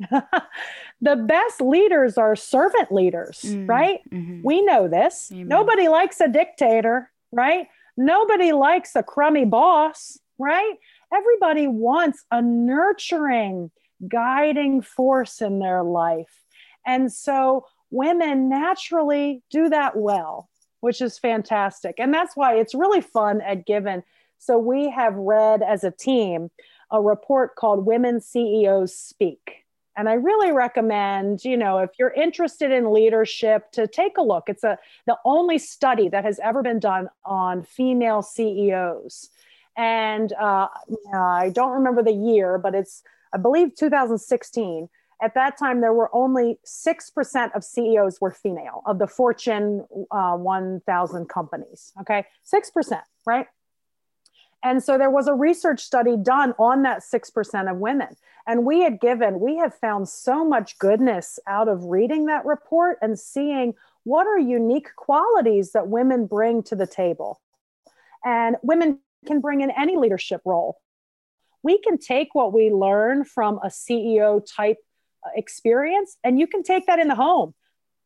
the 1.00 1.16
best 1.16 1.60
leaders 1.60 2.18
are 2.18 2.34
servant 2.34 2.90
leaders, 2.90 3.42
mm, 3.46 3.68
right? 3.68 4.00
Mm-hmm. 4.10 4.42
We 4.42 4.62
know 4.62 4.88
this. 4.88 5.30
Amen. 5.32 5.46
Nobody 5.46 5.88
likes 5.88 6.20
a 6.20 6.28
dictator, 6.28 7.10
right? 7.30 7.68
Nobody 8.00 8.52
likes 8.52 8.96
a 8.96 9.02
crummy 9.02 9.44
boss, 9.44 10.18
right? 10.38 10.74
Everybody 11.12 11.66
wants 11.66 12.24
a 12.30 12.40
nurturing, 12.40 13.70
guiding 14.08 14.80
force 14.80 15.42
in 15.42 15.58
their 15.58 15.82
life. 15.82 16.44
And 16.86 17.12
so 17.12 17.66
women 17.90 18.48
naturally 18.48 19.42
do 19.50 19.68
that 19.68 19.96
well 19.96 20.50
which 20.80 21.00
is 21.00 21.18
fantastic. 21.18 21.96
And 21.98 22.12
that's 22.12 22.36
why 22.36 22.56
it's 22.56 22.74
really 22.74 23.00
fun 23.00 23.40
at 23.40 23.66
Given. 23.66 24.02
So 24.38 24.58
we 24.58 24.90
have 24.90 25.14
read 25.14 25.62
as 25.62 25.84
a 25.84 25.90
team 25.90 26.50
a 26.90 27.00
report 27.00 27.54
called 27.54 27.86
Women 27.86 28.20
CEOs 28.20 28.96
Speak. 28.96 29.64
And 30.00 30.08
I 30.08 30.14
really 30.14 30.50
recommend, 30.50 31.44
you 31.44 31.58
know, 31.58 31.76
if 31.76 31.90
you're 31.98 32.14
interested 32.14 32.72
in 32.72 32.90
leadership, 32.90 33.70
to 33.72 33.86
take 33.86 34.16
a 34.16 34.22
look. 34.22 34.44
It's 34.48 34.64
a 34.64 34.78
the 35.06 35.18
only 35.26 35.58
study 35.58 36.08
that 36.08 36.24
has 36.24 36.40
ever 36.42 36.62
been 36.62 36.80
done 36.80 37.10
on 37.26 37.62
female 37.62 38.22
CEOs. 38.22 39.28
And 39.76 40.32
uh, 40.32 40.68
I 41.14 41.50
don't 41.54 41.72
remember 41.72 42.02
the 42.02 42.14
year, 42.14 42.56
but 42.56 42.74
it's 42.74 43.02
I 43.34 43.36
believe 43.36 43.76
2016 43.76 44.88
at 45.22 45.34
that 45.34 45.58
time 45.58 45.82
there 45.82 45.92
were 45.92 46.08
only 46.14 46.58
6% 46.64 47.54
of 47.54 47.62
ceos 47.62 48.22
were 48.22 48.30
female 48.30 48.82
of 48.86 48.98
the 48.98 49.06
fortune 49.06 49.84
uh, 50.10 50.34
1000 50.34 51.28
companies 51.28 51.92
okay 52.00 52.24
6% 52.50 53.02
right 53.26 53.46
and 54.62 54.82
so 54.82 54.98
there 54.98 55.10
was 55.10 55.26
a 55.26 55.34
research 55.34 55.80
study 55.80 56.16
done 56.16 56.54
on 56.58 56.82
that 56.82 57.00
6% 57.00 57.70
of 57.70 57.78
women. 57.78 58.16
And 58.46 58.64
we 58.64 58.80
had 58.80 59.00
given 59.00 59.40
we 59.40 59.56
have 59.56 59.74
found 59.74 60.08
so 60.08 60.44
much 60.44 60.78
goodness 60.78 61.38
out 61.46 61.68
of 61.68 61.84
reading 61.84 62.26
that 62.26 62.44
report 62.44 62.98
and 63.00 63.18
seeing 63.18 63.74
what 64.04 64.26
are 64.26 64.38
unique 64.38 64.94
qualities 64.96 65.72
that 65.72 65.88
women 65.88 66.26
bring 66.26 66.62
to 66.64 66.76
the 66.76 66.86
table. 66.86 67.40
And 68.24 68.56
women 68.62 68.98
can 69.26 69.40
bring 69.40 69.60
in 69.60 69.70
any 69.70 69.96
leadership 69.96 70.42
role. 70.44 70.78
We 71.62 71.78
can 71.80 71.98
take 71.98 72.34
what 72.34 72.52
we 72.52 72.70
learn 72.70 73.24
from 73.24 73.58
a 73.62 73.68
ceo 73.68 74.42
type 74.44 74.78
uh, 75.24 75.30
experience 75.36 76.16
and 76.24 76.38
you 76.38 76.46
can 76.46 76.62
take 76.62 76.86
that 76.86 76.98
in 76.98 77.08
the 77.08 77.14
home. 77.14 77.54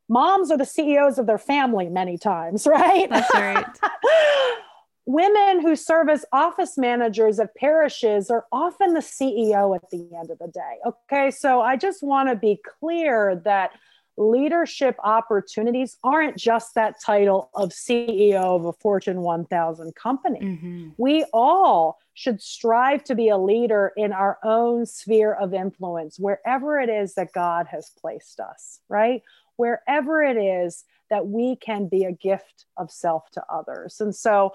Moms 0.08 0.50
are 0.50 0.58
the 0.58 0.66
ceos 0.66 1.18
of 1.18 1.26
their 1.26 1.38
family 1.38 1.88
many 1.88 2.18
times 2.18 2.66
right? 2.70 3.08
That's 3.08 3.34
right 3.34 3.64
women 5.06 5.60
who 5.60 5.76
serve 5.76 6.08
as 6.08 6.24
office 6.32 6.78
managers 6.78 7.38
of 7.38 7.54
parishes 7.54 8.30
are 8.30 8.46
often 8.50 8.94
the 8.94 9.00
ceo 9.00 9.76
at 9.76 9.90
the 9.90 10.08
end 10.18 10.30
of 10.30 10.38
the 10.38 10.48
day 10.48 10.78
okay 10.86 11.30
so 11.30 11.60
i 11.60 11.76
just 11.76 12.02
want 12.02 12.28
to 12.28 12.34
be 12.34 12.58
clear 12.80 13.40
that 13.44 13.72
leadership 14.16 14.96
opportunities 15.02 15.96
aren't 16.04 16.36
just 16.36 16.74
that 16.74 17.00
title 17.04 17.50
of 17.54 17.70
CEO 17.70 18.56
of 18.56 18.64
a 18.64 18.72
Fortune 18.72 19.22
1000 19.22 19.94
company. 19.94 20.40
Mm-hmm. 20.40 20.88
We 20.98 21.24
all 21.32 21.98
should 22.14 22.40
strive 22.40 23.02
to 23.04 23.14
be 23.14 23.28
a 23.28 23.38
leader 23.38 23.92
in 23.96 24.12
our 24.12 24.38
own 24.44 24.86
sphere 24.86 25.34
of 25.34 25.52
influence, 25.52 26.18
wherever 26.18 26.78
it 26.78 26.88
is 26.88 27.14
that 27.14 27.32
God 27.32 27.66
has 27.70 27.90
placed 28.00 28.38
us, 28.38 28.80
right? 28.88 29.22
Wherever 29.56 30.22
it 30.22 30.36
is 30.36 30.84
that 31.10 31.26
we 31.26 31.56
can 31.56 31.88
be 31.88 32.04
a 32.04 32.12
gift 32.12 32.66
of 32.76 32.90
self 32.90 33.30
to 33.32 33.42
others. 33.52 34.00
And 34.00 34.14
so, 34.14 34.52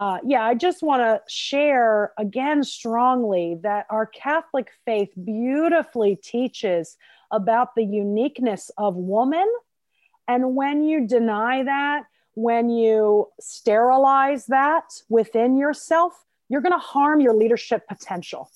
uh, 0.00 0.18
yeah, 0.24 0.44
I 0.44 0.54
just 0.54 0.82
want 0.82 1.02
to 1.02 1.20
share 1.32 2.12
again 2.18 2.62
strongly 2.62 3.56
that 3.62 3.86
our 3.90 4.06
Catholic 4.06 4.70
faith 4.84 5.10
beautifully 5.24 6.16
teaches 6.16 6.96
about 7.32 7.74
the 7.74 7.84
uniqueness 7.84 8.70
of 8.78 8.94
woman. 8.94 9.46
And 10.28 10.54
when 10.54 10.84
you 10.84 11.06
deny 11.06 11.64
that, 11.64 12.04
when 12.34 12.70
you 12.70 13.28
sterilize 13.40 14.46
that 14.46 14.84
within 15.08 15.56
yourself, 15.56 16.24
you're 16.48 16.60
going 16.60 16.72
to 16.72 16.78
harm 16.78 17.20
your 17.20 17.34
leadership 17.34 17.88
potential. 17.88 18.50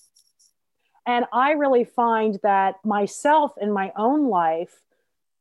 And 1.07 1.25
I 1.33 1.53
really 1.53 1.85
find 1.85 2.39
that 2.45 2.77
myself 2.85 3.53
in 3.61 3.73
my 3.73 3.93
own 3.97 4.29
life, 4.29 4.79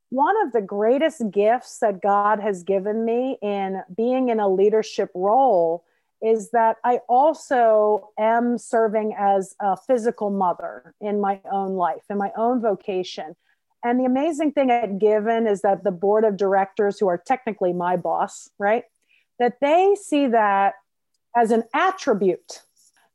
one 0.10 0.36
of 0.46 0.52
the 0.52 0.62
greatest 0.62 1.30
gifts 1.30 1.78
that 1.80 2.02
God 2.02 2.40
has 2.40 2.64
given 2.64 3.06
me 3.06 3.38
in 3.44 3.84
being 3.96 4.30
in 4.30 4.40
a 4.40 4.50
leadership 4.50 5.12
role 5.14 5.86
is 6.22 6.52
that 6.52 6.78
I 6.84 7.00
also 7.10 8.10
am 8.20 8.58
serving 8.58 9.16
as 9.18 9.56
a 9.60 9.76
physical 9.76 10.30
mother 10.30 10.94
in 11.02 11.20
my 11.20 11.40
own 11.52 11.74
life, 11.74 12.04
in 12.10 12.18
my 12.18 12.32
own 12.38 12.62
vocation. 12.62 13.36
And 13.84 14.00
the 14.00 14.06
amazing 14.06 14.52
thing 14.52 14.70
at 14.70 15.00
Given 15.00 15.48
is 15.48 15.62
that 15.62 15.84
the 15.84 15.92
board 15.92 16.24
of 16.24 16.38
directors, 16.38 17.00
who 17.00 17.08
are 17.08 17.18
technically 17.18 17.74
my 17.74 17.98
boss, 17.98 18.50
right, 18.60 18.84
that 19.40 19.60
they 19.60 19.96
see 20.00 20.28
that 20.28 20.76
as 21.36 21.50
an 21.50 21.64
attribute. 21.74 22.62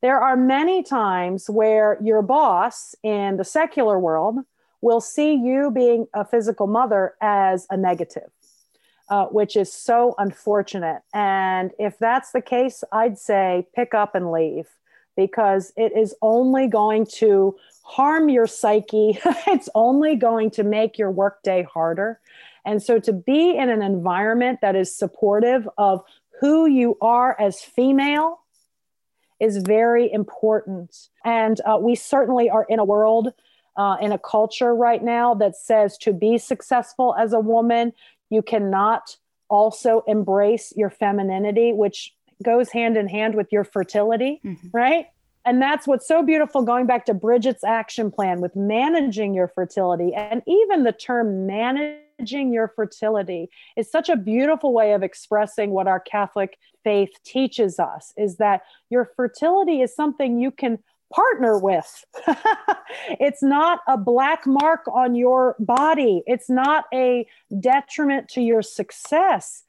There 0.02 0.18
are 0.18 0.36
many 0.36 0.82
times 0.82 1.48
where 1.48 1.98
your 2.02 2.22
boss 2.22 2.94
in 3.02 3.36
the 3.36 3.44
secular 3.44 3.98
world 3.98 4.38
will 4.80 5.00
see 5.00 5.34
you 5.34 5.70
being 5.70 6.06
a 6.12 6.24
physical 6.24 6.66
mother 6.66 7.14
as 7.20 7.66
a 7.70 7.76
negative 7.76 8.30
uh, 9.08 9.26
which 9.26 9.56
is 9.56 9.72
so 9.72 10.14
unfortunate. 10.18 11.02
And 11.14 11.70
if 11.78 11.98
that's 11.98 12.32
the 12.32 12.40
case, 12.40 12.82
I'd 12.92 13.18
say 13.18 13.66
pick 13.74 13.94
up 13.94 14.14
and 14.14 14.32
leave 14.32 14.66
because 15.16 15.72
it 15.76 15.96
is 15.96 16.14
only 16.22 16.66
going 16.66 17.06
to 17.06 17.56
harm 17.82 18.28
your 18.28 18.46
psyche. 18.46 19.18
it's 19.46 19.68
only 19.74 20.16
going 20.16 20.50
to 20.50 20.62
make 20.62 20.98
your 20.98 21.10
workday 21.10 21.62
harder. 21.62 22.20
And 22.64 22.82
so 22.82 22.98
to 22.98 23.12
be 23.12 23.56
in 23.56 23.70
an 23.70 23.80
environment 23.80 24.58
that 24.60 24.74
is 24.74 24.94
supportive 24.94 25.68
of 25.78 26.02
who 26.40 26.66
you 26.66 26.98
are 27.00 27.40
as 27.40 27.62
female 27.62 28.40
is 29.40 29.58
very 29.58 30.12
important. 30.12 31.08
And 31.24 31.60
uh, 31.60 31.78
we 31.80 31.94
certainly 31.94 32.50
are 32.50 32.66
in 32.68 32.78
a 32.78 32.84
world, 32.84 33.32
uh, 33.76 33.96
in 34.00 34.12
a 34.12 34.18
culture 34.18 34.74
right 34.74 35.02
now 35.02 35.34
that 35.34 35.56
says 35.56 35.96
to 35.98 36.12
be 36.12 36.38
successful 36.38 37.14
as 37.18 37.32
a 37.32 37.40
woman, 37.40 37.92
you 38.30 38.42
cannot 38.42 39.16
also 39.48 40.02
embrace 40.06 40.72
your 40.76 40.90
femininity, 40.90 41.72
which 41.72 42.14
goes 42.42 42.70
hand 42.70 42.96
in 42.96 43.08
hand 43.08 43.34
with 43.34 43.48
your 43.50 43.64
fertility, 43.64 44.40
mm-hmm. 44.44 44.68
right? 44.72 45.06
And 45.44 45.62
that's 45.62 45.86
what's 45.86 46.08
so 46.08 46.24
beautiful 46.24 46.62
going 46.62 46.86
back 46.86 47.06
to 47.06 47.14
Bridget's 47.14 47.62
action 47.62 48.10
plan 48.10 48.40
with 48.40 48.56
managing 48.56 49.32
your 49.32 49.46
fertility. 49.46 50.12
And 50.12 50.42
even 50.46 50.82
the 50.82 50.92
term 50.92 51.46
managing 51.46 52.52
your 52.52 52.72
fertility 52.74 53.48
is 53.76 53.88
such 53.88 54.08
a 54.08 54.16
beautiful 54.16 54.72
way 54.72 54.92
of 54.92 55.04
expressing 55.04 55.70
what 55.70 55.86
our 55.86 56.00
Catholic 56.00 56.58
faith 56.82 57.10
teaches 57.24 57.78
us 57.78 58.12
is 58.16 58.38
that 58.38 58.62
your 58.90 59.08
fertility 59.16 59.82
is 59.82 59.94
something 59.94 60.40
you 60.40 60.50
can 60.50 60.80
partner 61.14 61.58
with. 61.58 62.04
it's 63.20 63.42
not 63.42 63.80
a 63.86 63.96
black 63.96 64.46
mark 64.46 64.86
on 64.92 65.14
your 65.14 65.56
body, 65.58 66.22
it's 66.26 66.50
not 66.50 66.84
a 66.92 67.26
detriment 67.60 68.28
to 68.30 68.40
your 68.40 68.62
success. 68.62 69.64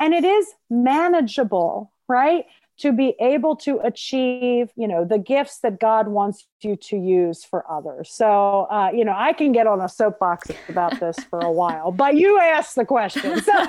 And 0.00 0.12
it 0.12 0.24
is 0.24 0.46
manageable, 0.68 1.92
right? 2.08 2.44
To 2.78 2.92
be 2.92 3.14
able 3.20 3.54
to 3.58 3.78
achieve, 3.78 4.70
you 4.74 4.88
know, 4.88 5.04
the 5.04 5.18
gifts 5.18 5.58
that 5.60 5.78
God 5.78 6.08
wants 6.08 6.48
you 6.60 6.74
to 6.74 6.96
use 6.96 7.44
for 7.44 7.64
others. 7.70 8.10
So, 8.10 8.66
uh, 8.68 8.90
you 8.92 9.04
know, 9.04 9.14
I 9.16 9.32
can 9.32 9.52
get 9.52 9.68
on 9.68 9.80
a 9.80 9.88
soapbox 9.88 10.50
about 10.68 10.98
this 10.98 11.16
for 11.30 11.38
a 11.38 11.52
while, 11.52 11.92
but 11.92 12.16
you 12.16 12.40
asked 12.40 12.74
the 12.74 12.84
question. 12.84 13.40
So 13.40 13.52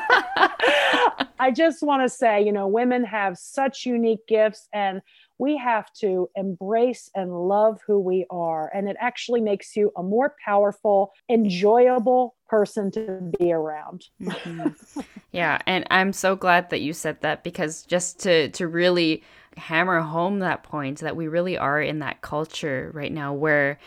I 1.40 1.52
just 1.54 1.84
want 1.84 2.02
to 2.02 2.10
say, 2.10 2.44
you 2.44 2.52
know, 2.52 2.68
women 2.68 3.04
have 3.04 3.38
such 3.38 3.86
unique 3.86 4.26
gifts 4.28 4.68
and 4.74 5.04
we 5.38 5.58
have 5.58 5.92
to 5.94 6.30
embrace 6.36 7.10
and 7.16 7.32
love 7.48 7.82
who 7.86 8.00
we 8.00 8.26
are. 8.30 8.72
And 8.74 8.88
it 8.88 8.96
actually 9.00 9.42
makes 9.42 9.76
you 9.76 9.92
a 9.98 10.04
more 10.04 10.36
powerful, 10.44 11.12
enjoyable 11.30 12.36
person 12.48 12.92
to 12.92 13.32
be 13.38 13.52
around. 13.52 14.06
mm-hmm. 14.22 15.02
Yeah. 15.32 15.60
And 15.68 15.86
I'm 15.92 16.14
so 16.14 16.38
glad 16.38 16.70
that 16.70 16.80
you 16.80 16.94
said 16.94 17.20
that 17.20 17.44
because 17.44 17.84
just 17.84 18.20
to, 18.22 18.48
to 18.52 18.70
really 18.70 19.22
hammer 19.58 20.00
home 20.00 20.40
that 20.40 20.64
point 20.64 21.00
that 21.00 21.18
we 21.18 21.28
really 21.28 21.58
are 21.58 21.82
in 21.82 22.00
that 22.00 22.22
culture 22.22 22.90
right 22.94 23.12
now 23.12 23.34
where 23.34 23.78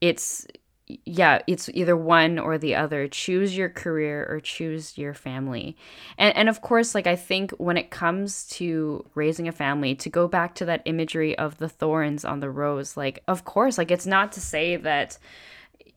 it's 0.00 0.46
yeah, 0.86 1.40
it's 1.46 1.70
either 1.72 1.96
one 1.96 2.38
or 2.38 2.58
the 2.58 2.74
other. 2.74 3.08
Choose 3.08 3.56
your 3.56 3.70
career 3.70 4.26
or 4.28 4.40
choose 4.40 4.98
your 4.98 5.14
family. 5.14 5.76
And 6.18 6.36
and 6.36 6.48
of 6.48 6.60
course, 6.60 6.94
like 6.94 7.06
I 7.06 7.16
think 7.16 7.52
when 7.52 7.76
it 7.76 7.90
comes 7.90 8.46
to 8.48 9.04
raising 9.14 9.48
a 9.48 9.52
family, 9.52 9.94
to 9.96 10.10
go 10.10 10.28
back 10.28 10.54
to 10.56 10.64
that 10.66 10.82
imagery 10.84 11.36
of 11.38 11.58
the 11.58 11.68
thorns 11.68 12.24
on 12.24 12.40
the 12.40 12.50
rose, 12.50 12.96
like 12.96 13.22
of 13.28 13.44
course, 13.44 13.78
like 13.78 13.90
it's 13.90 14.06
not 14.06 14.32
to 14.32 14.40
say 14.40 14.76
that 14.76 15.18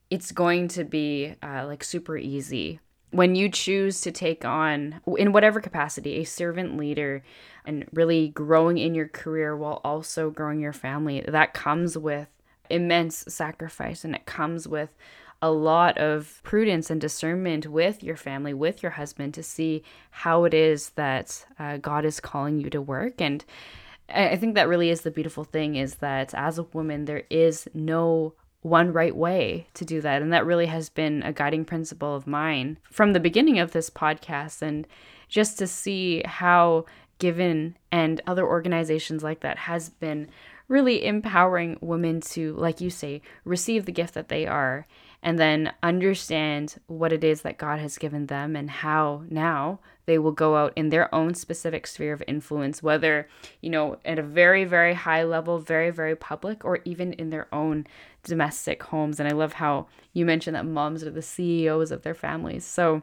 it's 0.09 0.31
going 0.31 0.69
to 0.69 0.85
be 0.85 1.35
uh, 1.43 1.65
like 1.67 1.83
super 1.83 2.17
easy 2.17 2.79
when 3.11 3.35
you 3.35 3.49
choose 3.49 4.01
to 4.01 4.11
take 4.11 4.45
on 4.45 5.01
in 5.17 5.31
whatever 5.31 5.59
capacity 5.59 6.15
a 6.15 6.23
servant 6.23 6.77
leader 6.77 7.23
and 7.65 7.85
really 7.93 8.29
growing 8.29 8.77
in 8.77 8.93
your 8.93 9.07
career 9.07 9.55
while 9.55 9.81
also 9.83 10.29
growing 10.29 10.59
your 10.59 10.73
family 10.73 11.23
that 11.27 11.53
comes 11.53 11.97
with 11.97 12.27
immense 12.70 13.26
sacrifice 13.28 14.03
and 14.03 14.15
it 14.15 14.26
comes 14.26 14.68
with 14.68 14.95
a 15.41 15.51
lot 15.51 15.97
of 15.97 16.39
prudence 16.43 16.89
and 16.89 16.99
discernment 16.99 17.68
with 17.68 18.03
your 18.03 18.15
family, 18.15 18.53
with 18.53 18.82
your 18.82 18.93
husband 18.93 19.34
to 19.36 19.43
see 19.43 19.84
how 20.09 20.45
it 20.45 20.53
is 20.53 20.89
that 20.91 21.45
uh, 21.59 21.78
God 21.78 22.05
is 22.05 22.20
calling 22.20 22.59
you 22.59 22.70
to 22.72 22.82
work. 22.82 23.22
And 23.22 23.45
I 24.09 24.36
think 24.36 24.55
that 24.55 24.68
really 24.68 24.89
is 24.89 25.01
the 25.01 25.11
beautiful 25.11 25.43
thing 25.43 25.76
is 25.76 25.95
that 25.95 26.34
as 26.34 26.57
a 26.57 26.63
woman, 26.63 27.05
there 27.05 27.24
is 27.30 27.68
no 27.74 28.34
one 28.61 28.91
right 28.91 29.15
way 29.15 29.68
to 29.76 29.86
do 29.86 30.01
that. 30.01 30.22
And 30.22 30.34
that 30.34 30.45
really 30.45 30.65
has 30.65 30.89
been 30.89 31.22
a 31.24 31.34
guiding 31.34 31.65
principle 31.65 32.15
of 32.15 32.26
mine 32.26 32.80
from 32.89 33.13
the 33.13 33.20
beginning 33.20 33.59
of 33.59 33.74
this 33.74 33.91
podcast. 33.91 34.63
And 34.63 34.88
just 35.28 35.59
to 35.59 35.68
see 35.68 36.24
how 36.26 36.86
Given 37.20 37.76
and 37.91 38.22
other 38.28 38.45
organizations 38.45 39.24
like 39.24 39.39
that 39.39 39.57
has 39.57 39.89
been 39.89 40.30
really 40.68 41.05
empowering 41.05 41.78
women 41.82 42.22
to, 42.22 42.53
like 42.55 42.82
you 42.82 42.89
say, 42.89 43.22
receive 43.45 43.86
the 43.86 43.91
gift 43.91 44.13
that 44.13 44.30
they 44.30 44.45
are 44.45 44.86
and 45.24 45.39
then 45.39 45.74
understand 45.82 46.76
what 46.88 47.11
it 47.11 47.24
is 47.24 47.41
that 47.41 47.57
God 47.57 47.80
has 47.80 47.97
given 47.97 48.28
them 48.28 48.55
and 48.55 48.70
how 48.70 49.24
now 49.30 49.80
they 50.05 50.18
will 50.18 50.32
go 50.32 50.55
out 50.55 50.74
in 50.76 50.89
their 50.89 51.13
own 51.13 51.34
specific 51.34 51.86
sphere 51.86 52.13
of 52.13 52.24
influence, 52.28 52.82
whether, 52.82 53.28
you 53.61 53.70
know, 53.70 53.97
at 54.05 54.20
a 54.20 54.24
very, 54.24 54.63
very 54.63 54.93
high 54.93 55.24
level, 55.24 55.59
very, 55.59 55.89
very 55.89 56.15
public, 56.15 56.63
or 56.63 56.80
even 56.86 57.13
in 57.13 57.30
their 57.30 57.53
own 57.53 57.86
domestic 58.24 58.84
homes. 58.84 59.20
And 59.20 59.28
I 59.28 59.34
love 59.34 59.53
how 59.53 59.88
you 60.13 60.26
mentioned 60.26 60.55
that 60.55 60.65
moms 60.65 61.03
are 61.03 61.11
the 61.11 61.22
CEOs 61.22 61.91
of 61.91 62.03
their 62.03 62.13
families. 62.13 62.63
So, 62.65 63.01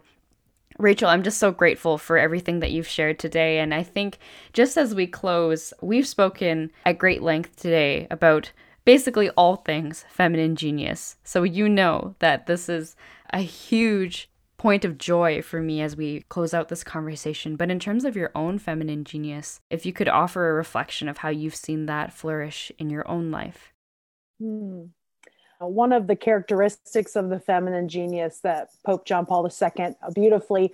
Rachel, 0.78 1.08
I'm 1.08 1.22
just 1.22 1.38
so 1.38 1.52
grateful 1.52 1.98
for 1.98 2.18
everything 2.18 2.60
that 2.60 2.72
you've 2.72 2.88
shared 2.88 3.18
today. 3.18 3.58
And 3.58 3.72
I 3.72 3.82
think 3.82 4.18
just 4.52 4.76
as 4.76 4.94
we 4.94 5.06
close, 5.06 5.72
we've 5.80 6.06
spoken 6.06 6.72
at 6.84 6.98
great 6.98 7.22
length 7.22 7.56
today 7.56 8.06
about 8.10 8.52
basically 8.84 9.30
all 9.30 9.56
things 9.56 10.04
feminine 10.10 10.56
genius. 10.56 11.16
So 11.24 11.42
you 11.42 11.68
know 11.68 12.14
that 12.18 12.46
this 12.46 12.68
is 12.68 12.96
a 13.32 13.38
huge 13.40 14.28
point 14.56 14.84
of 14.84 14.98
joy 14.98 15.42
for 15.42 15.60
me 15.60 15.82
as 15.82 15.96
we 15.96 16.20
close 16.28 16.54
out 16.54 16.68
this 16.68 16.84
conversation. 16.84 17.56
But 17.56 17.70
in 17.70 17.78
terms 17.78 18.04
of 18.04 18.16
your 18.16 18.30
own 18.34 18.58
feminine 18.58 19.04
genius, 19.04 19.60
if 19.70 19.84
you 19.84 19.92
could 19.92 20.08
offer 20.08 20.48
a 20.48 20.54
reflection 20.54 21.08
of 21.08 21.18
how 21.18 21.28
you've 21.28 21.54
seen 21.54 21.86
that 21.86 22.12
flourish 22.12 22.72
in 22.78 22.90
your 22.90 23.08
own 23.08 23.30
life. 23.30 23.72
Hmm. 24.40 24.84
Uh, 25.60 25.66
one 25.66 25.92
of 25.92 26.06
the 26.06 26.16
characteristics 26.16 27.16
of 27.16 27.28
the 27.28 27.38
feminine 27.38 27.88
genius 27.88 28.40
that 28.40 28.70
Pope 28.84 29.04
John 29.04 29.26
Paul 29.26 29.48
II 29.48 29.94
beautifully 30.14 30.72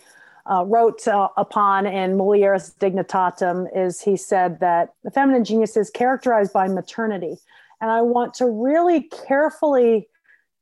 uh, 0.51 0.65
wrote 0.65 1.07
uh, 1.07 1.29
upon 1.37 1.87
in 1.87 2.17
Mulieris 2.17 2.75
Dignitatem 2.79 3.67
is 3.75 4.01
he 4.01 4.17
said 4.17 4.61
that 4.61 4.95
the 5.05 5.11
feminine 5.11 5.45
genius 5.45 5.77
is 5.77 5.91
characterized 5.91 6.53
by 6.53 6.67
maternity. 6.67 7.37
And 7.81 7.91
I 7.91 8.03
want 8.03 8.35
to 8.35 8.47
really 8.47 9.09
carefully 9.27 10.09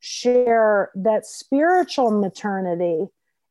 share 0.00 0.90
that 0.94 1.26
spiritual 1.26 2.10
maternity 2.10 3.06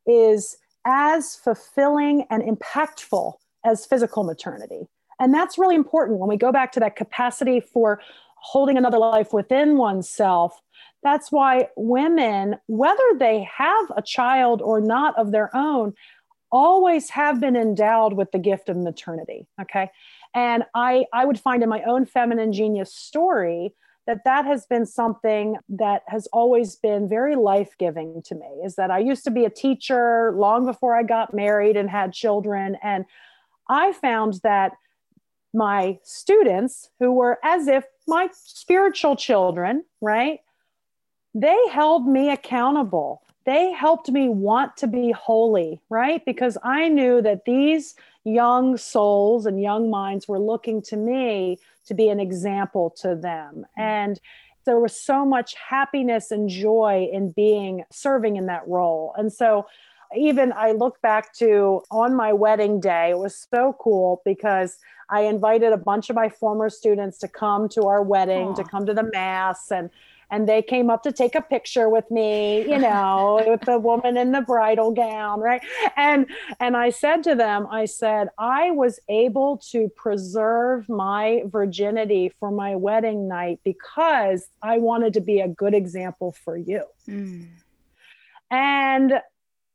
is 0.05 0.57
as 0.85 1.35
fulfilling 1.35 2.25
and 2.29 2.41
impactful 2.43 3.33
as 3.65 3.85
physical 3.85 4.23
maternity. 4.23 4.87
And 5.19 5.33
that's 5.33 5.57
really 5.57 5.75
important 5.75 6.19
when 6.19 6.29
we 6.29 6.37
go 6.37 6.51
back 6.51 6.71
to 6.73 6.79
that 6.79 6.95
capacity 6.95 7.59
for 7.59 7.99
holding 8.47 8.77
another 8.77 8.97
life 8.97 9.33
within 9.33 9.77
oneself. 9.77 10.61
That's 11.03 11.31
why 11.33 11.67
women, 11.75 12.55
whether 12.67 13.03
they 13.19 13.47
have 13.57 13.91
a 13.95 14.01
child 14.01 14.61
or 14.61 14.79
not 14.79 15.17
of 15.19 15.31
their 15.31 15.53
own, 15.53 15.93
always 16.49 17.09
have 17.09 17.41
been 17.41 17.57
endowed 17.57 18.13
with 18.13 18.31
the 18.31 18.39
gift 18.39 18.69
of 18.69 18.77
maternity. 18.77 19.47
Okay. 19.61 19.91
And 20.33 20.63
I, 20.73 21.05
I 21.11 21.25
would 21.25 21.39
find 21.39 21.61
in 21.61 21.67
my 21.67 21.83
own 21.83 22.05
feminine 22.05 22.53
genius 22.53 22.93
story 22.93 23.75
that 24.05 24.23
that 24.23 24.45
has 24.45 24.65
been 24.65 24.85
something 24.85 25.57
that 25.67 26.03
has 26.07 26.27
always 26.31 26.77
been 26.77 27.09
very 27.09 27.35
life-giving 27.35 28.21
to 28.23 28.35
me 28.35 28.47
is 28.63 28.75
that 28.75 28.89
I 28.89 28.99
used 28.99 29.25
to 29.25 29.31
be 29.31 29.43
a 29.43 29.49
teacher 29.49 30.31
long 30.37 30.65
before 30.65 30.95
I 30.95 31.03
got 31.03 31.33
married 31.33 31.75
and 31.75 31.89
had 31.89 32.13
children 32.13 32.77
and 32.81 33.03
I 33.69 33.91
found 33.91 34.39
that 34.43 34.71
my 35.53 35.99
students 36.03 36.89
who 36.99 37.11
were 37.11 37.39
as 37.43 37.67
if 37.67 37.83
my 38.07 38.29
spiritual 38.33 39.15
children, 39.15 39.83
right? 40.01 40.39
They 41.33 41.57
held 41.71 42.07
me 42.07 42.31
accountable. 42.31 43.21
They 43.45 43.71
helped 43.71 44.09
me 44.09 44.27
want 44.27 44.75
to 44.77 44.87
be 44.87 45.11
holy, 45.11 45.79
right? 45.89 46.23
Because 46.25 46.57
I 46.63 46.89
knew 46.89 47.21
that 47.21 47.45
these 47.45 47.95
young 48.23 48.75
souls 48.75 49.45
and 49.45 49.61
young 49.61 49.89
minds 49.89 50.27
were 50.27 50.39
looking 50.39 50.81
to 50.83 50.97
me 50.97 51.59
to 51.85 51.93
be 51.93 52.09
an 52.09 52.19
example 52.19 52.89
to 53.01 53.15
them. 53.15 53.65
And 53.77 54.19
there 54.65 54.79
was 54.79 54.99
so 54.99 55.25
much 55.25 55.55
happiness 55.55 56.29
and 56.29 56.49
joy 56.49 57.07
in 57.11 57.31
being 57.31 57.85
serving 57.89 58.35
in 58.35 58.47
that 58.47 58.67
role. 58.67 59.13
And 59.17 59.31
so 59.31 59.65
even 60.15 60.53
I 60.53 60.71
look 60.71 61.01
back 61.01 61.33
to 61.35 61.83
on 61.91 62.15
my 62.15 62.33
wedding 62.33 62.79
day, 62.79 63.11
it 63.11 63.17
was 63.17 63.47
so 63.53 63.75
cool 63.79 64.21
because 64.25 64.77
I 65.09 65.21
invited 65.21 65.73
a 65.73 65.77
bunch 65.77 66.09
of 66.09 66.15
my 66.15 66.29
former 66.29 66.69
students 66.69 67.17
to 67.19 67.27
come 67.27 67.69
to 67.69 67.83
our 67.83 68.01
wedding, 68.01 68.47
Aww. 68.47 68.55
to 68.57 68.63
come 68.63 68.85
to 68.85 68.93
the 68.93 69.03
mass 69.03 69.71
and 69.71 69.89
and 70.29 70.47
they 70.47 70.61
came 70.61 70.89
up 70.89 71.03
to 71.03 71.11
take 71.11 71.35
a 71.35 71.41
picture 71.41 71.89
with 71.89 72.09
me 72.11 72.61
you 72.61 72.77
know 72.77 73.43
with 73.47 73.61
the 73.61 73.77
woman 73.77 74.17
in 74.17 74.31
the 74.31 74.41
bridal 74.41 74.91
gown 74.91 75.39
right 75.39 75.61
and 75.95 76.27
and 76.59 76.75
i 76.75 76.89
said 76.89 77.23
to 77.23 77.35
them 77.35 77.67
i 77.71 77.85
said 77.85 78.29
i 78.37 78.71
was 78.71 78.99
able 79.09 79.57
to 79.57 79.89
preserve 79.95 80.87
my 80.89 81.41
virginity 81.45 82.31
for 82.39 82.51
my 82.51 82.75
wedding 82.75 83.27
night 83.27 83.59
because 83.63 84.47
i 84.61 84.77
wanted 84.77 85.13
to 85.13 85.21
be 85.21 85.39
a 85.39 85.47
good 85.47 85.73
example 85.73 86.31
for 86.31 86.57
you 86.57 86.83
mm. 87.07 87.47
and 88.51 89.21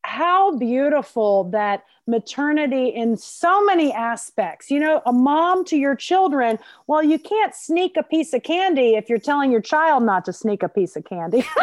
how 0.04 0.56
beautiful 0.56 1.44
that 1.50 1.84
maternity 2.06 2.88
in 2.88 3.16
so 3.16 3.64
many 3.64 3.92
aspects. 3.92 4.70
You 4.70 4.80
know, 4.80 5.00
a 5.06 5.12
mom 5.12 5.64
to 5.66 5.76
your 5.76 5.94
children, 5.94 6.58
well, 6.86 7.02
you 7.02 7.18
can't 7.18 7.54
sneak 7.54 7.96
a 7.96 8.02
piece 8.02 8.32
of 8.32 8.42
candy 8.42 8.94
if 8.94 9.08
you're 9.08 9.18
telling 9.18 9.52
your 9.52 9.60
child 9.60 10.02
not 10.02 10.24
to 10.24 10.32
sneak 10.32 10.62
a 10.62 10.68
piece 10.68 10.96
of 10.96 11.04
candy. 11.04 11.44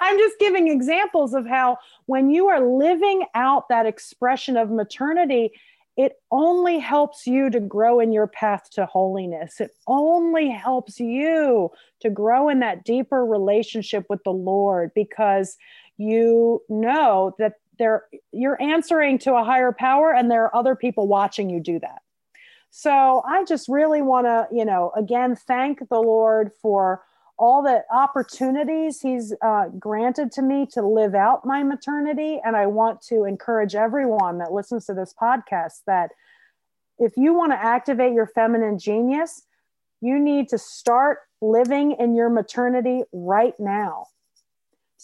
I'm 0.00 0.18
just 0.18 0.38
giving 0.38 0.68
examples 0.68 1.32
of 1.32 1.46
how 1.46 1.78
when 2.06 2.30
you 2.30 2.48
are 2.48 2.60
living 2.60 3.24
out 3.34 3.68
that 3.70 3.86
expression 3.86 4.56
of 4.56 4.70
maternity, 4.70 5.52
it 5.96 6.20
only 6.30 6.78
helps 6.78 7.26
you 7.26 7.50
to 7.50 7.60
grow 7.60 8.00
in 8.00 8.12
your 8.12 8.26
path 8.26 8.68
to 8.72 8.84
holiness. 8.84 9.60
It 9.60 9.70
only 9.86 10.50
helps 10.50 10.98
you 10.98 11.70
to 12.00 12.10
grow 12.10 12.48
in 12.48 12.58
that 12.60 12.84
deeper 12.84 13.24
relationship 13.24 14.06
with 14.10 14.22
the 14.24 14.32
Lord 14.32 14.90
because 14.94 15.56
you 15.96 16.62
know 16.68 17.34
that 17.38 17.54
there 17.78 18.04
you're 18.32 18.60
answering 18.60 19.18
to 19.18 19.34
a 19.34 19.44
higher 19.44 19.72
power 19.72 20.12
and 20.12 20.30
there 20.30 20.44
are 20.44 20.56
other 20.56 20.76
people 20.76 21.06
watching 21.06 21.50
you 21.50 21.60
do 21.60 21.78
that. 21.80 22.02
So 22.70 23.22
i 23.26 23.44
just 23.44 23.68
really 23.68 24.02
want 24.02 24.26
to 24.26 24.48
you 24.50 24.64
know 24.64 24.92
again 24.96 25.36
thank 25.36 25.88
the 25.88 26.00
lord 26.00 26.50
for 26.60 27.02
all 27.36 27.62
the 27.62 27.82
opportunities 27.92 29.00
he's 29.00 29.34
uh, 29.42 29.66
granted 29.78 30.30
to 30.30 30.42
me 30.42 30.66
to 30.72 30.86
live 30.86 31.16
out 31.16 31.44
my 31.44 31.62
maternity. 31.62 32.40
And 32.44 32.56
i 32.56 32.66
want 32.66 33.00
to 33.02 33.24
encourage 33.24 33.74
everyone 33.74 34.38
that 34.38 34.52
listens 34.52 34.86
to 34.86 34.94
this 34.94 35.14
podcast 35.20 35.82
that 35.86 36.10
if 36.98 37.16
you 37.16 37.34
want 37.34 37.52
to 37.52 37.62
activate 37.62 38.12
your 38.12 38.26
feminine 38.26 38.78
genius 38.78 39.42
you 40.00 40.18
need 40.18 40.48
to 40.48 40.58
start 40.58 41.18
living 41.40 41.92
in 41.92 42.14
your 42.14 42.28
maternity 42.28 43.02
right 43.12 43.54
now 43.58 44.06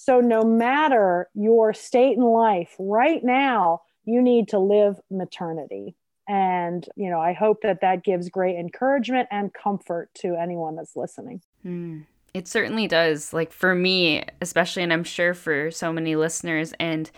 so, 0.02 0.18
no 0.18 0.42
matter 0.42 1.28
your 1.34 1.74
state 1.74 2.16
in 2.16 2.22
life, 2.22 2.74
right 2.78 3.22
now, 3.22 3.82
you 4.06 4.22
need 4.22 4.48
to 4.48 4.58
live 4.58 4.98
maternity. 5.10 5.94
And, 6.26 6.88
you 6.96 7.10
know, 7.10 7.20
I 7.20 7.34
hope 7.34 7.60
that 7.64 7.82
that 7.82 8.02
gives 8.02 8.30
great 8.30 8.56
encouragement 8.56 9.28
and 9.30 9.52
comfort 9.52 10.08
to 10.20 10.36
anyone 10.36 10.74
that's 10.74 10.96
listening. 10.96 11.42
Mm, 11.66 12.06
it 12.32 12.48
certainly 12.48 12.86
does. 12.88 13.34
Like 13.34 13.52
for 13.52 13.74
me, 13.74 14.24
especially, 14.40 14.84
and 14.84 14.92
I'm 14.92 15.04
sure 15.04 15.34
for 15.34 15.70
so 15.70 15.92
many 15.92 16.16
listeners. 16.16 16.72
And 16.80 17.10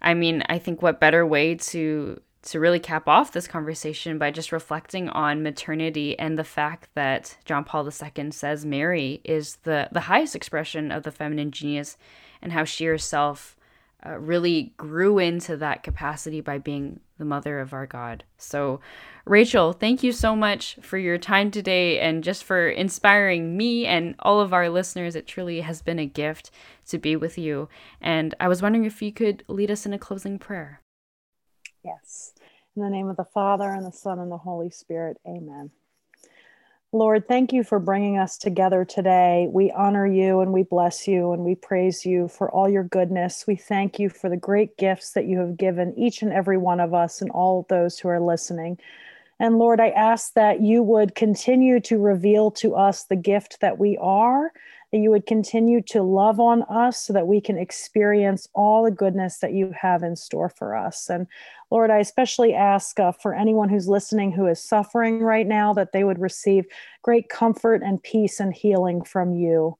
I 0.00 0.14
mean, 0.14 0.44
I 0.48 0.60
think 0.60 0.82
what 0.82 1.00
better 1.00 1.26
way 1.26 1.56
to 1.56 2.20
to 2.42 2.60
really 2.60 2.80
cap 2.80 3.06
off 3.06 3.32
this 3.32 3.46
conversation 3.46 4.18
by 4.18 4.30
just 4.30 4.52
reflecting 4.52 5.08
on 5.10 5.42
maternity 5.42 6.18
and 6.18 6.38
the 6.38 6.44
fact 6.44 6.88
that 6.94 7.36
John 7.44 7.64
Paul 7.64 7.86
II 7.86 8.30
says 8.30 8.64
Mary 8.64 9.20
is 9.24 9.56
the, 9.64 9.88
the 9.92 10.00
highest 10.00 10.34
expression 10.34 10.90
of 10.90 11.02
the 11.02 11.10
feminine 11.10 11.50
genius 11.50 11.98
and 12.40 12.52
how 12.52 12.64
she 12.64 12.86
herself 12.86 13.56
uh, 14.04 14.18
really 14.18 14.72
grew 14.78 15.18
into 15.18 15.56
that 15.58 15.82
capacity 15.82 16.40
by 16.40 16.56
being 16.56 17.00
the 17.18 17.24
mother 17.26 17.60
of 17.60 17.74
our 17.74 17.86
God. 17.86 18.24
So, 18.38 18.80
Rachel, 19.26 19.74
thank 19.74 20.02
you 20.02 20.10
so 20.10 20.34
much 20.34 20.78
for 20.80 20.96
your 20.96 21.18
time 21.18 21.50
today 21.50 22.00
and 22.00 22.24
just 22.24 22.42
for 22.42 22.70
inspiring 22.70 23.58
me 23.58 23.84
and 23.84 24.14
all 24.20 24.40
of 24.40 24.54
our 24.54 24.70
listeners. 24.70 25.14
It 25.14 25.26
truly 25.26 25.60
has 25.60 25.82
been 25.82 25.98
a 25.98 26.06
gift 26.06 26.50
to 26.88 26.96
be 26.96 27.14
with 27.14 27.36
you. 27.36 27.68
And 28.00 28.34
I 28.40 28.48
was 28.48 28.62
wondering 28.62 28.86
if 28.86 29.02
you 29.02 29.12
could 29.12 29.44
lead 29.46 29.70
us 29.70 29.84
in 29.84 29.92
a 29.92 29.98
closing 29.98 30.38
prayer. 30.38 30.80
Yes. 31.84 32.32
In 32.76 32.82
the 32.82 32.90
name 32.90 33.08
of 33.08 33.16
the 33.16 33.24
Father, 33.24 33.70
and 33.70 33.84
the 33.84 33.92
Son, 33.92 34.18
and 34.18 34.30
the 34.30 34.38
Holy 34.38 34.70
Spirit. 34.70 35.16
Amen. 35.26 35.70
Lord, 36.92 37.28
thank 37.28 37.52
you 37.52 37.62
for 37.62 37.78
bringing 37.78 38.18
us 38.18 38.36
together 38.36 38.84
today. 38.84 39.46
We 39.48 39.70
honor 39.70 40.08
you 40.08 40.40
and 40.40 40.52
we 40.52 40.64
bless 40.64 41.06
you 41.06 41.32
and 41.32 41.44
we 41.44 41.54
praise 41.54 42.04
you 42.04 42.26
for 42.26 42.50
all 42.50 42.68
your 42.68 42.82
goodness. 42.82 43.44
We 43.46 43.54
thank 43.54 44.00
you 44.00 44.08
for 44.08 44.28
the 44.28 44.36
great 44.36 44.76
gifts 44.76 45.12
that 45.12 45.26
you 45.26 45.38
have 45.38 45.56
given 45.56 45.96
each 45.96 46.22
and 46.22 46.32
every 46.32 46.58
one 46.58 46.80
of 46.80 46.92
us 46.92 47.22
and 47.22 47.30
all 47.30 47.64
those 47.68 48.00
who 48.00 48.08
are 48.08 48.20
listening. 48.20 48.76
And 49.38 49.56
Lord, 49.56 49.78
I 49.80 49.90
ask 49.90 50.34
that 50.34 50.62
you 50.62 50.82
would 50.82 51.14
continue 51.14 51.78
to 51.80 51.96
reveal 51.96 52.50
to 52.52 52.74
us 52.74 53.04
the 53.04 53.16
gift 53.16 53.60
that 53.60 53.78
we 53.78 53.96
are 53.98 54.52
that 54.92 54.98
you 54.98 55.10
would 55.10 55.26
continue 55.26 55.80
to 55.80 56.02
love 56.02 56.40
on 56.40 56.62
us 56.64 57.00
so 57.00 57.12
that 57.12 57.26
we 57.26 57.40
can 57.40 57.56
experience 57.56 58.48
all 58.54 58.84
the 58.84 58.90
goodness 58.90 59.38
that 59.38 59.52
you 59.52 59.72
have 59.80 60.02
in 60.02 60.16
store 60.16 60.48
for 60.48 60.76
us. 60.76 61.08
And 61.08 61.26
Lord, 61.70 61.90
I 61.90 61.98
especially 61.98 62.54
ask 62.54 62.98
uh, 62.98 63.12
for 63.12 63.34
anyone 63.34 63.68
who's 63.68 63.88
listening 63.88 64.32
who 64.32 64.46
is 64.46 64.62
suffering 64.62 65.20
right 65.20 65.46
now 65.46 65.72
that 65.74 65.92
they 65.92 66.04
would 66.04 66.18
receive 66.18 66.66
great 67.02 67.28
comfort 67.28 67.82
and 67.82 68.02
peace 68.02 68.40
and 68.40 68.52
healing 68.54 69.02
from 69.02 69.34
you. 69.34 69.76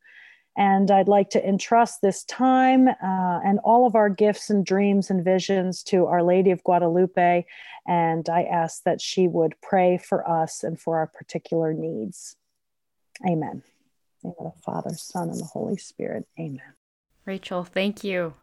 And 0.56 0.90
I'd 0.90 1.08
like 1.08 1.30
to 1.30 1.48
entrust 1.48 2.02
this 2.02 2.24
time 2.24 2.88
uh, 2.88 3.40
and 3.44 3.58
all 3.64 3.86
of 3.86 3.94
our 3.94 4.08
gifts 4.08 4.50
and 4.50 4.66
dreams 4.66 5.10
and 5.10 5.24
visions 5.24 5.82
to 5.84 6.06
Our 6.06 6.22
Lady 6.22 6.50
of 6.50 6.62
Guadalupe. 6.64 7.46
And 7.86 8.28
I 8.28 8.42
ask 8.42 8.82
that 8.84 9.00
she 9.00 9.26
would 9.28 9.54
pray 9.62 9.96
for 9.96 10.28
us 10.28 10.62
and 10.62 10.78
for 10.78 10.98
our 10.98 11.06
particular 11.06 11.72
needs. 11.72 12.36
Amen 13.26 13.62
name 14.24 14.34
of 14.38 14.54
the 14.54 14.62
Father, 14.62 14.94
Son, 14.94 15.30
and 15.30 15.38
the 15.38 15.44
Holy 15.44 15.76
Spirit. 15.76 16.26
Amen. 16.38 16.60
Rachel, 17.24 17.64
thank 17.64 18.04
you. 18.04 18.34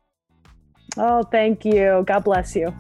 Oh, 0.95 1.23
thank 1.23 1.65
you. 1.65 2.03
God 2.05 2.23
bless 2.23 2.55
you. 2.55 2.73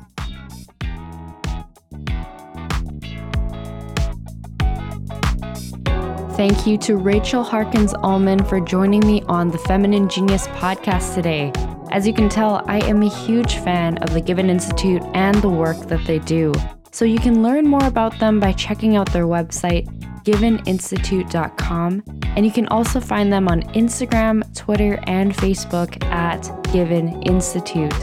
Thank 6.37 6.67
you 6.67 6.77
to 6.77 6.97
Rachel 6.97 7.43
Harkins 7.43 7.93
Ullmann 7.93 8.47
for 8.47 8.59
joining 8.59 8.99
me 9.07 9.23
on 9.23 9.47
the 9.47 9.57
Feminine 9.57 10.07
Genius 10.07 10.45
podcast 10.49 11.15
today. 11.15 11.51
As 11.89 12.05
you 12.05 12.13
can 12.13 12.29
tell, 12.29 12.61
I 12.67 12.77
am 12.87 13.01
a 13.01 13.09
huge 13.09 13.55
fan 13.55 13.97
of 14.03 14.13
the 14.13 14.21
Given 14.21 14.47
Institute 14.47 15.01
and 15.15 15.33
the 15.41 15.49
work 15.49 15.79
that 15.87 16.05
they 16.05 16.19
do. 16.19 16.53
So 16.91 17.05
you 17.05 17.17
can 17.17 17.41
learn 17.41 17.65
more 17.65 17.83
about 17.87 18.19
them 18.19 18.39
by 18.39 18.53
checking 18.53 18.95
out 18.95 19.11
their 19.11 19.25
website, 19.25 19.87
giveninstitute.com. 20.25 22.03
And 22.35 22.45
you 22.45 22.51
can 22.51 22.67
also 22.67 22.99
find 22.99 23.33
them 23.33 23.47
on 23.47 23.63
Instagram, 23.73 24.55
Twitter, 24.55 24.99
and 25.07 25.33
Facebook 25.33 26.03
at 26.05 26.51
Given 26.71 27.19
Institute. 27.23 27.95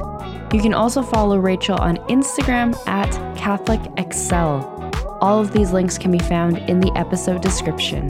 You 0.52 0.60
can 0.60 0.74
also 0.74 1.02
follow 1.02 1.38
Rachel 1.38 1.76
on 1.76 1.98
Instagram 2.08 2.76
at 2.88 3.12
Catholic 3.36 3.80
Excel. 3.96 4.73
All 5.24 5.40
of 5.40 5.52
these 5.54 5.72
links 5.72 5.96
can 5.96 6.10
be 6.10 6.18
found 6.18 6.58
in 6.68 6.80
the 6.80 6.92
episode 6.98 7.40
description. 7.40 8.08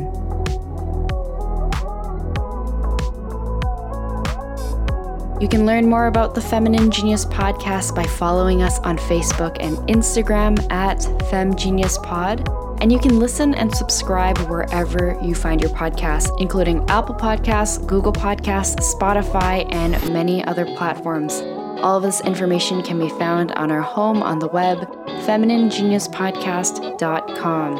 You 5.40 5.46
can 5.46 5.64
learn 5.64 5.88
more 5.88 6.08
about 6.08 6.34
the 6.34 6.40
Feminine 6.40 6.90
Genius 6.90 7.24
podcast 7.24 7.94
by 7.94 8.02
following 8.02 8.62
us 8.62 8.80
on 8.80 8.98
Facebook 8.98 9.58
and 9.60 9.76
Instagram 9.88 10.58
at 10.72 11.02
FemGeniusPod. 11.30 12.82
And 12.82 12.90
you 12.90 12.98
can 12.98 13.20
listen 13.20 13.54
and 13.54 13.72
subscribe 13.72 14.36
wherever 14.50 15.16
you 15.22 15.36
find 15.36 15.60
your 15.60 15.70
podcasts, 15.70 16.28
including 16.40 16.84
Apple 16.90 17.14
Podcasts, 17.14 17.86
Google 17.86 18.12
Podcasts, 18.12 18.92
Spotify, 18.92 19.72
and 19.72 19.92
many 20.12 20.44
other 20.46 20.64
platforms. 20.64 21.44
All 21.84 21.98
of 21.98 22.02
this 22.02 22.20
information 22.22 22.82
can 22.82 22.98
be 22.98 23.10
found 23.10 23.52
on 23.52 23.70
our 23.70 23.82
home 23.82 24.22
on 24.22 24.38
the 24.38 24.48
web, 24.48 24.78
femininegeniuspodcast.com. 25.26 27.74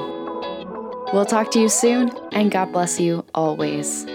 We'll 1.14 1.24
talk 1.24 1.50
to 1.52 1.58
you 1.58 1.70
soon, 1.70 2.10
and 2.32 2.50
God 2.50 2.70
bless 2.70 3.00
you 3.00 3.24
always. 3.34 4.06